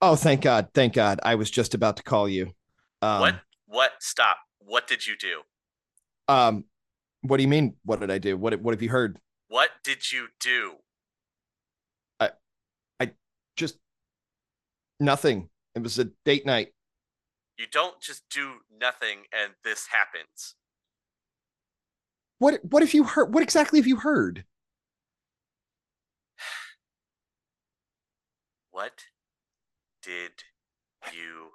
Oh, 0.00 0.14
thank 0.14 0.42
God, 0.42 0.68
thank 0.74 0.94
God! 0.94 1.18
I 1.24 1.34
was 1.34 1.50
just 1.50 1.74
about 1.74 1.96
to 1.96 2.04
call 2.04 2.28
you. 2.28 2.52
Um, 3.02 3.20
what? 3.20 3.34
What? 3.66 3.92
Stop. 3.98 4.36
What 4.60 4.86
did 4.86 5.04
you 5.04 5.16
do? 5.16 5.40
Um, 6.28 6.66
what 7.22 7.38
do 7.38 7.42
you 7.42 7.48
mean? 7.48 7.74
What 7.84 7.98
did 7.98 8.08
I 8.08 8.18
do? 8.18 8.36
What 8.36 8.60
What 8.60 8.74
have 8.74 8.80
you 8.80 8.90
heard? 8.90 9.18
What 9.48 9.70
did 9.82 10.12
you 10.12 10.28
do? 10.38 10.76
Just 13.58 13.76
nothing. 15.00 15.48
It 15.74 15.82
was 15.82 15.98
a 15.98 16.10
date 16.24 16.46
night. 16.46 16.68
You 17.58 17.66
don't 17.70 18.00
just 18.00 18.22
do 18.30 18.54
nothing 18.80 19.18
and 19.32 19.52
this 19.64 19.86
happens. 19.88 20.54
What 22.38 22.60
What 22.64 22.82
have 22.82 22.94
you 22.94 23.04
heard? 23.04 23.34
What 23.34 23.42
exactly 23.42 23.78
have 23.78 23.86
you 23.86 23.96
heard? 23.96 24.44
What 28.70 29.02
did 30.02 30.44
you 31.12 31.50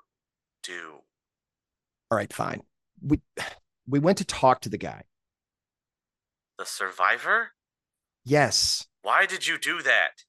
do? 0.62 1.00
All 2.12 2.18
right, 2.18 2.34
fine. 2.34 2.64
We 3.02 3.22
we 3.88 4.00
went 4.00 4.18
to 4.18 4.26
talk 4.26 4.60
to 4.62 4.70
the 4.70 4.78
guy. 4.78 5.04
The 6.58 6.66
survivor? 6.66 7.52
Yes, 8.26 8.88
Why 9.04 9.26
did 9.26 9.48
you 9.48 9.58
do 9.58 9.82
that? 9.82 10.24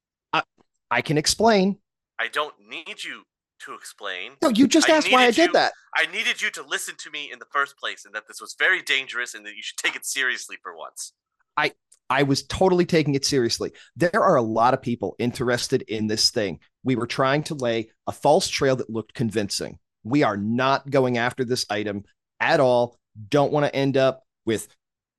I 0.91 1.03
can 1.03 1.19
explain. 1.19 1.79
I 2.25 2.29
don't 2.29 2.55
need 2.71 3.05
you 3.05 3.25
to 3.67 3.75
explain. 3.75 4.33
No, 4.43 4.49
you 4.49 4.67
just 4.67 4.89
I 4.89 4.95
asked 4.95 5.13
why 5.13 5.25
I 5.25 5.31
did 5.31 5.49
you- 5.49 5.53
that. 5.53 5.75
I 5.95 6.07
needed 6.07 6.41
you 6.41 6.51
to 6.53 6.63
listen 6.63 6.95
to 7.01 7.11
me 7.11 7.31
in 7.31 7.39
the 7.39 7.45
first 7.53 7.77
place 7.77 8.07
and 8.07 8.15
that 8.15 8.27
this 8.27 8.41
was 8.41 8.57
very 8.59 8.81
dangerous 8.81 9.35
and 9.35 9.45
that 9.45 9.55
you 9.55 9.63
should 9.63 9.77
take 9.77 9.95
it 9.95 10.07
seriously 10.07 10.57
for 10.63 10.75
once. 10.75 11.13
I 11.59 11.73
I 12.09 12.23
was 12.23 12.43
totally 12.45 12.87
taking 12.87 13.15
it 13.15 13.27
seriously. 13.27 13.73
There 13.95 14.23
are 14.23 14.37
a 14.37 14.43
lot 14.43 14.73
of 14.73 14.81
people 14.81 15.17
interested 15.19 15.83
in 15.83 16.07
this 16.07 16.31
thing. 16.31 16.61
We 16.83 16.97
were 16.97 17.07
trying 17.07 17.43
to 17.45 17.55
lay 17.55 17.91
a 18.07 18.13
false 18.13 18.49
trail 18.49 18.77
that 18.77 18.89
looked 18.89 19.13
convincing. 19.13 19.79
We 20.03 20.23
are 20.23 20.37
not 20.37 20.89
going 20.89 21.19
after 21.19 21.45
this 21.45 21.67
item 21.69 22.05
at 22.41 22.59
all. 22.59 22.99
Don't 23.29 23.53
want 23.53 23.67
to 23.67 23.77
end 23.77 23.99
up 23.99 24.23
with 24.47 24.67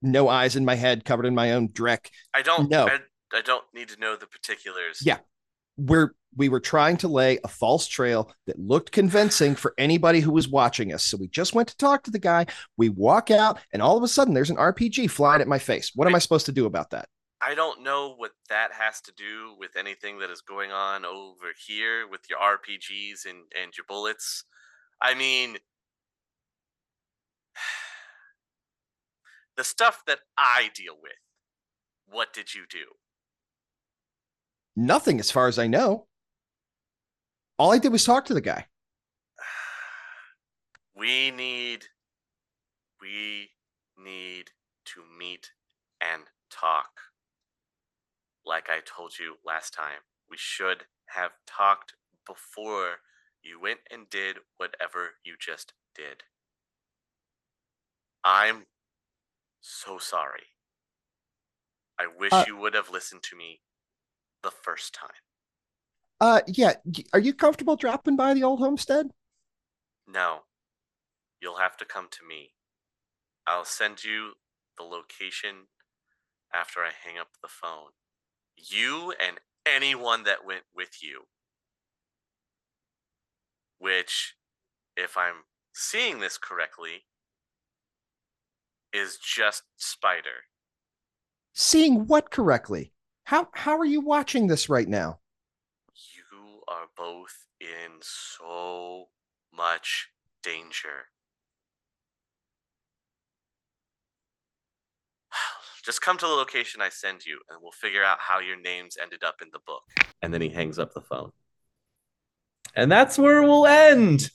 no 0.01 0.27
eyes 0.27 0.55
in 0.55 0.65
my 0.65 0.75
head, 0.75 1.05
covered 1.05 1.25
in 1.27 1.35
my 1.35 1.53
own 1.53 1.69
dreck. 1.69 2.09
I 2.33 2.41
don't 2.41 2.69
No. 2.69 2.87
I, 2.87 2.99
I 3.31 3.41
don't 3.41 3.63
need 3.75 3.89
to 3.89 3.99
know 3.99 4.15
the 4.15 4.27
particulars. 4.27 5.01
Yeah. 5.03 5.19
We're 5.77 6.13
we 6.35 6.49
were 6.49 6.59
trying 6.59 6.97
to 6.97 7.07
lay 7.07 7.39
a 7.43 7.47
false 7.47 7.87
trail 7.87 8.31
that 8.45 8.59
looked 8.59 8.91
convincing 8.91 9.55
for 9.55 9.73
anybody 9.77 10.19
who 10.19 10.31
was 10.31 10.49
watching 10.49 10.93
us. 10.93 11.03
So 11.03 11.17
we 11.17 11.27
just 11.27 11.55
went 11.55 11.69
to 11.69 11.77
talk 11.77 12.03
to 12.03 12.11
the 12.11 12.19
guy. 12.19 12.45
We 12.77 12.89
walk 12.89 13.31
out, 13.31 13.59
and 13.71 13.81
all 13.81 13.97
of 13.97 14.03
a 14.03 14.07
sudden 14.07 14.33
there's 14.33 14.49
an 14.49 14.57
RPG 14.57 15.09
flying 15.11 15.41
at 15.41 15.47
my 15.47 15.59
face. 15.59 15.91
What 15.95 16.07
am 16.07 16.15
I 16.15 16.19
supposed 16.19 16.45
to 16.47 16.51
do 16.51 16.65
about 16.65 16.89
that? 16.91 17.07
I 17.41 17.53
don't 17.53 17.83
know 17.83 18.15
what 18.15 18.31
that 18.49 18.71
has 18.73 19.01
to 19.01 19.13
do 19.15 19.55
with 19.59 19.75
anything 19.75 20.19
that 20.19 20.29
is 20.29 20.41
going 20.41 20.71
on 20.71 21.05
over 21.05 21.53
here 21.67 22.07
with 22.07 22.21
your 22.29 22.39
RPGs 22.39 23.25
and, 23.25 23.43
and 23.61 23.75
your 23.77 23.85
bullets. 23.87 24.45
I 25.01 25.13
mean, 25.13 25.57
the 29.57 29.63
stuff 29.63 30.01
that 30.07 30.19
I 30.37 30.71
deal 30.73 30.95
with, 31.01 31.11
what 32.07 32.33
did 32.33 32.53
you 32.53 32.63
do? 32.69 32.85
Nothing, 34.75 35.19
as 35.19 35.31
far 35.31 35.47
as 35.47 35.57
I 35.57 35.67
know. 35.67 36.07
All 37.57 37.71
I 37.71 37.77
did 37.77 37.91
was 37.91 38.03
talk 38.03 38.25
to 38.25 38.33
the 38.33 38.41
guy. 38.41 38.67
We 40.97 41.29
need, 41.29 41.85
we 43.01 43.49
need 44.01 44.51
to 44.85 45.01
meet 45.19 45.51
and 45.99 46.23
talk. 46.49 46.89
Like 48.45 48.69
I 48.69 48.79
told 48.85 49.19
you 49.19 49.35
last 49.45 49.73
time, 49.73 50.03
we 50.29 50.37
should 50.37 50.85
have 51.07 51.31
talked 51.45 51.95
before 52.25 52.99
you 53.43 53.59
went 53.59 53.79
and 53.91 54.09
did 54.09 54.37
whatever 54.55 55.15
you 55.25 55.35
just 55.37 55.73
did. 55.93 56.23
I'm 58.23 58.65
so 59.59 59.97
sorry. 59.97 60.47
I 61.99 62.07
wish 62.07 62.31
Uh, 62.31 62.45
you 62.47 62.55
would 62.57 62.73
have 62.73 62.89
listened 62.89 63.23
to 63.23 63.35
me 63.35 63.61
the 64.45 64.51
first 64.51 64.93
time. 64.93 65.09
Uh, 66.21 66.41
yeah. 66.47 66.73
Are 67.11 67.19
you 67.19 67.33
comfortable 67.33 67.75
dropping 67.75 68.15
by 68.15 68.33
the 68.33 68.43
old 68.43 68.59
homestead? 68.59 69.09
No. 70.07 70.43
You'll 71.41 71.57
have 71.57 71.75
to 71.77 71.85
come 71.85 72.07
to 72.11 72.25
me. 72.27 72.53
I'll 73.45 73.65
send 73.65 74.03
you 74.03 74.33
the 74.77 74.83
location 74.83 75.67
after 76.53 76.79
I 76.79 76.91
hang 77.03 77.19
up 77.19 77.27
the 77.41 77.49
phone. 77.49 77.91
You 78.55 79.13
and 79.21 79.37
anyone 79.65 80.23
that 80.23 80.45
went 80.45 80.63
with 80.73 81.01
you. 81.01 81.23
Which, 83.77 84.35
if 84.95 85.17
I'm 85.17 85.43
seeing 85.73 86.19
this 86.19 86.37
correctly, 86.37 87.03
is 88.93 89.17
just 89.17 89.63
Spider. 89.75 90.45
Seeing 91.53 92.07
what 92.07 92.31
correctly? 92.31 92.93
How 93.25 93.49
how 93.53 93.77
are 93.79 93.85
you 93.85 94.01
watching 94.01 94.47
this 94.47 94.69
right 94.69 94.87
now? 94.87 95.17
You 96.13 96.61
are 96.67 96.85
both 96.95 97.47
in 97.59 97.99
so 98.01 99.07
much 99.51 100.09
danger. 100.43 101.09
Just 105.83 106.01
come 106.01 106.19
to 106.19 106.25
the 106.27 106.33
location 106.33 106.81
I 106.81 106.89
send 106.89 107.25
you, 107.25 107.39
and 107.49 107.57
we'll 107.63 107.71
figure 107.71 108.03
out 108.03 108.19
how 108.19 108.39
your 108.39 108.61
names 108.61 108.95
ended 109.01 109.23
up 109.23 109.41
in 109.41 109.49
the 109.51 109.59
book. 109.65 109.81
And 110.21 110.31
then 110.31 110.41
he 110.41 110.49
hangs 110.49 110.77
up 110.77 110.93
the 110.93 111.01
phone. 111.01 111.31
And 112.75 112.91
that's 112.91 113.17
where 113.17 113.41
we'll 113.41 113.65
end. 113.65 114.29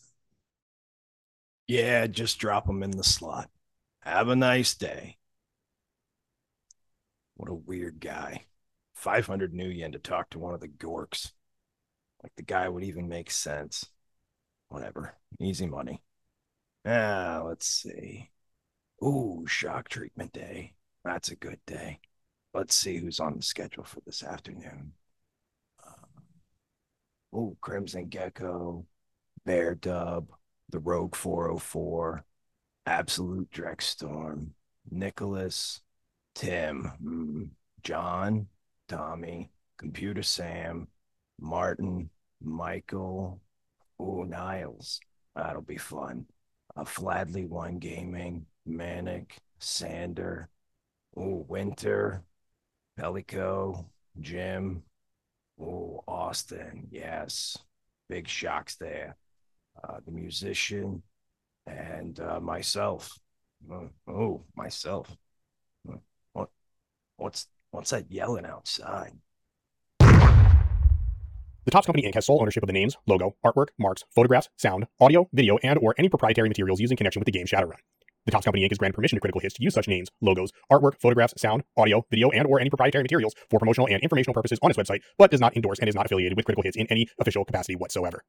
Yeah, 1.69 2.09
just 2.09 2.41
drop 2.41 2.67
them 2.67 2.83
in 2.83 2.91
the 2.91 3.05
slot. 3.05 3.51
Have 4.01 4.29
a 4.29 4.37
nice 4.37 4.75
day. 4.75 5.19
What 7.37 7.51
a 7.51 7.55
weird 7.55 8.01
guy. 8.01 8.47
500 9.01 9.55
new 9.55 9.69
yen 9.69 9.93
to 9.93 9.99
talk 9.99 10.29
to 10.31 10.39
one 10.39 10.53
of 10.53 10.61
the 10.61 10.69
Gorks. 10.69 11.33
Like 12.23 12.33
the 12.37 12.43
guy 12.43 12.69
would 12.69 12.85
even 12.85 13.09
make 13.09 13.31
sense. 13.31 13.87
Whatever. 14.69 15.17
Easy 15.41 15.67
money. 15.67 16.03
Ah, 16.85 17.43
let's 17.45 17.67
see. 17.67 18.31
Ooh, 19.03 19.45
shock 19.49 19.89
treatment 19.89 20.35
day. 20.35 20.75
That's 21.03 21.31
a 21.31 21.37
good 21.37 21.61
day. 21.67 22.01
Let's 22.53 22.75
see 22.75 22.99
who's 22.99 23.21
on 23.21 23.37
the 23.37 23.43
schedule 23.43 23.85
for 23.85 24.01
this 24.05 24.23
afternoon. 24.23 24.93
Uh, 25.83 27.39
ooh, 27.39 27.57
Crimson 27.63 28.09
Gecko, 28.09 28.85
Bear 29.47 29.75
Dub, 29.77 30.29
the 30.69 30.79
Rogue 30.79 31.17
404, 31.17 32.23
Absolute 32.85 33.51
Dreckstorm, 33.51 34.51
Nicholas, 34.91 35.81
Tim, 36.35 36.93
mm, 37.03 37.49
John, 37.83 38.49
Tommy, 38.91 39.51
Computer 39.79 40.23
Sam, 40.23 40.89
Martin, 41.41 42.11
Michael, 42.43 43.41
ooh, 44.03 44.27
Niles. 44.29 45.01
That'll 45.37 45.63
be 45.63 45.79
fun. 45.79 46.27
A 46.77 46.85
Fladley 46.85 47.49
One 47.49 47.79
Gaming, 47.79 48.47
Manic, 48.67 49.39
Sander, 49.61 50.51
ooh, 51.19 51.47
Winter, 51.49 52.25
Pelico, 52.99 53.87
Jim, 54.21 54.83
ooh, 55.61 56.01
Austin, 56.09 56.89
yes. 56.91 57.57
Big 58.09 58.29
shocks 58.29 58.77
there. 58.77 59.17
Uh, 59.85 59.99
the 60.05 60.13
musician, 60.13 61.03
and 61.67 62.21
uh, 62.21 62.41
myself. 62.41 63.19
Oh, 64.09 64.45
myself. 64.57 65.17
Uh, 65.89 65.97
What? 66.33 66.51
What's 67.17 67.47
what's 67.71 67.91
that 67.91 68.11
yelling 68.11 68.45
outside? 68.45 69.13
The 69.99 71.71
Topps 71.71 71.87
Company 71.87 72.09
Inc. 72.09 72.15
has 72.15 72.27
sole 72.27 72.41
ownership 72.41 72.63
of 72.63 72.67
the 72.67 72.73
names, 72.73 72.97
logo, 73.07 73.37
artwork, 73.45 73.69
marks, 73.79 74.05
photographs, 74.11 74.49
sound, 74.57 74.87
audio, 74.99 75.29
video, 75.33 75.59
and 75.63 75.79
or 75.79 75.95
any 75.99 76.09
proprietary 76.09 76.49
materials 76.49 76.81
used 76.81 76.91
in 76.91 76.97
connection 76.97 77.21
with 77.21 77.27
the 77.27 77.33
game 77.33 77.47
Shadowrun. 77.47 77.77
The 78.27 78.33
Topps 78.33 78.45
Company 78.45 78.65
Inc. 78.65 78.71
has 78.71 78.79
granted 78.79 78.95
permission 78.95 79.17
to 79.17 79.21
Critical 79.21 79.41
Hits 79.41 79.55
to 79.55 79.63
use 79.63 79.75
such 79.75 79.87
names, 79.87 80.09
logos, 80.21 80.53
artwork, 80.71 81.01
photographs, 81.01 81.35
sound, 81.39 81.63
audio, 81.77 82.05
video, 82.11 82.31
and 82.31 82.47
or 82.47 82.61
any 82.61 82.71
proprietary 82.71 83.03
materials 83.03 83.35
for 83.51 83.59
promotional 83.59 83.89
and 83.89 84.03
informational 84.03 84.35
purposes 84.35 84.59
on 84.63 84.71
its 84.71 84.79
website, 84.79 85.01
but 85.17 85.31
does 85.31 85.41
not 85.41 85.55
endorse 85.55 85.79
and 85.79 85.89
is 85.89 85.95
not 85.95 86.07
affiliated 86.07 86.37
with 86.37 86.47
Critical 86.47 86.63
Hits 86.63 86.77
in 86.77 86.87
any 86.89 87.09
official 87.21 87.45
capacity 87.45 87.77
whatsoever. 87.77 88.23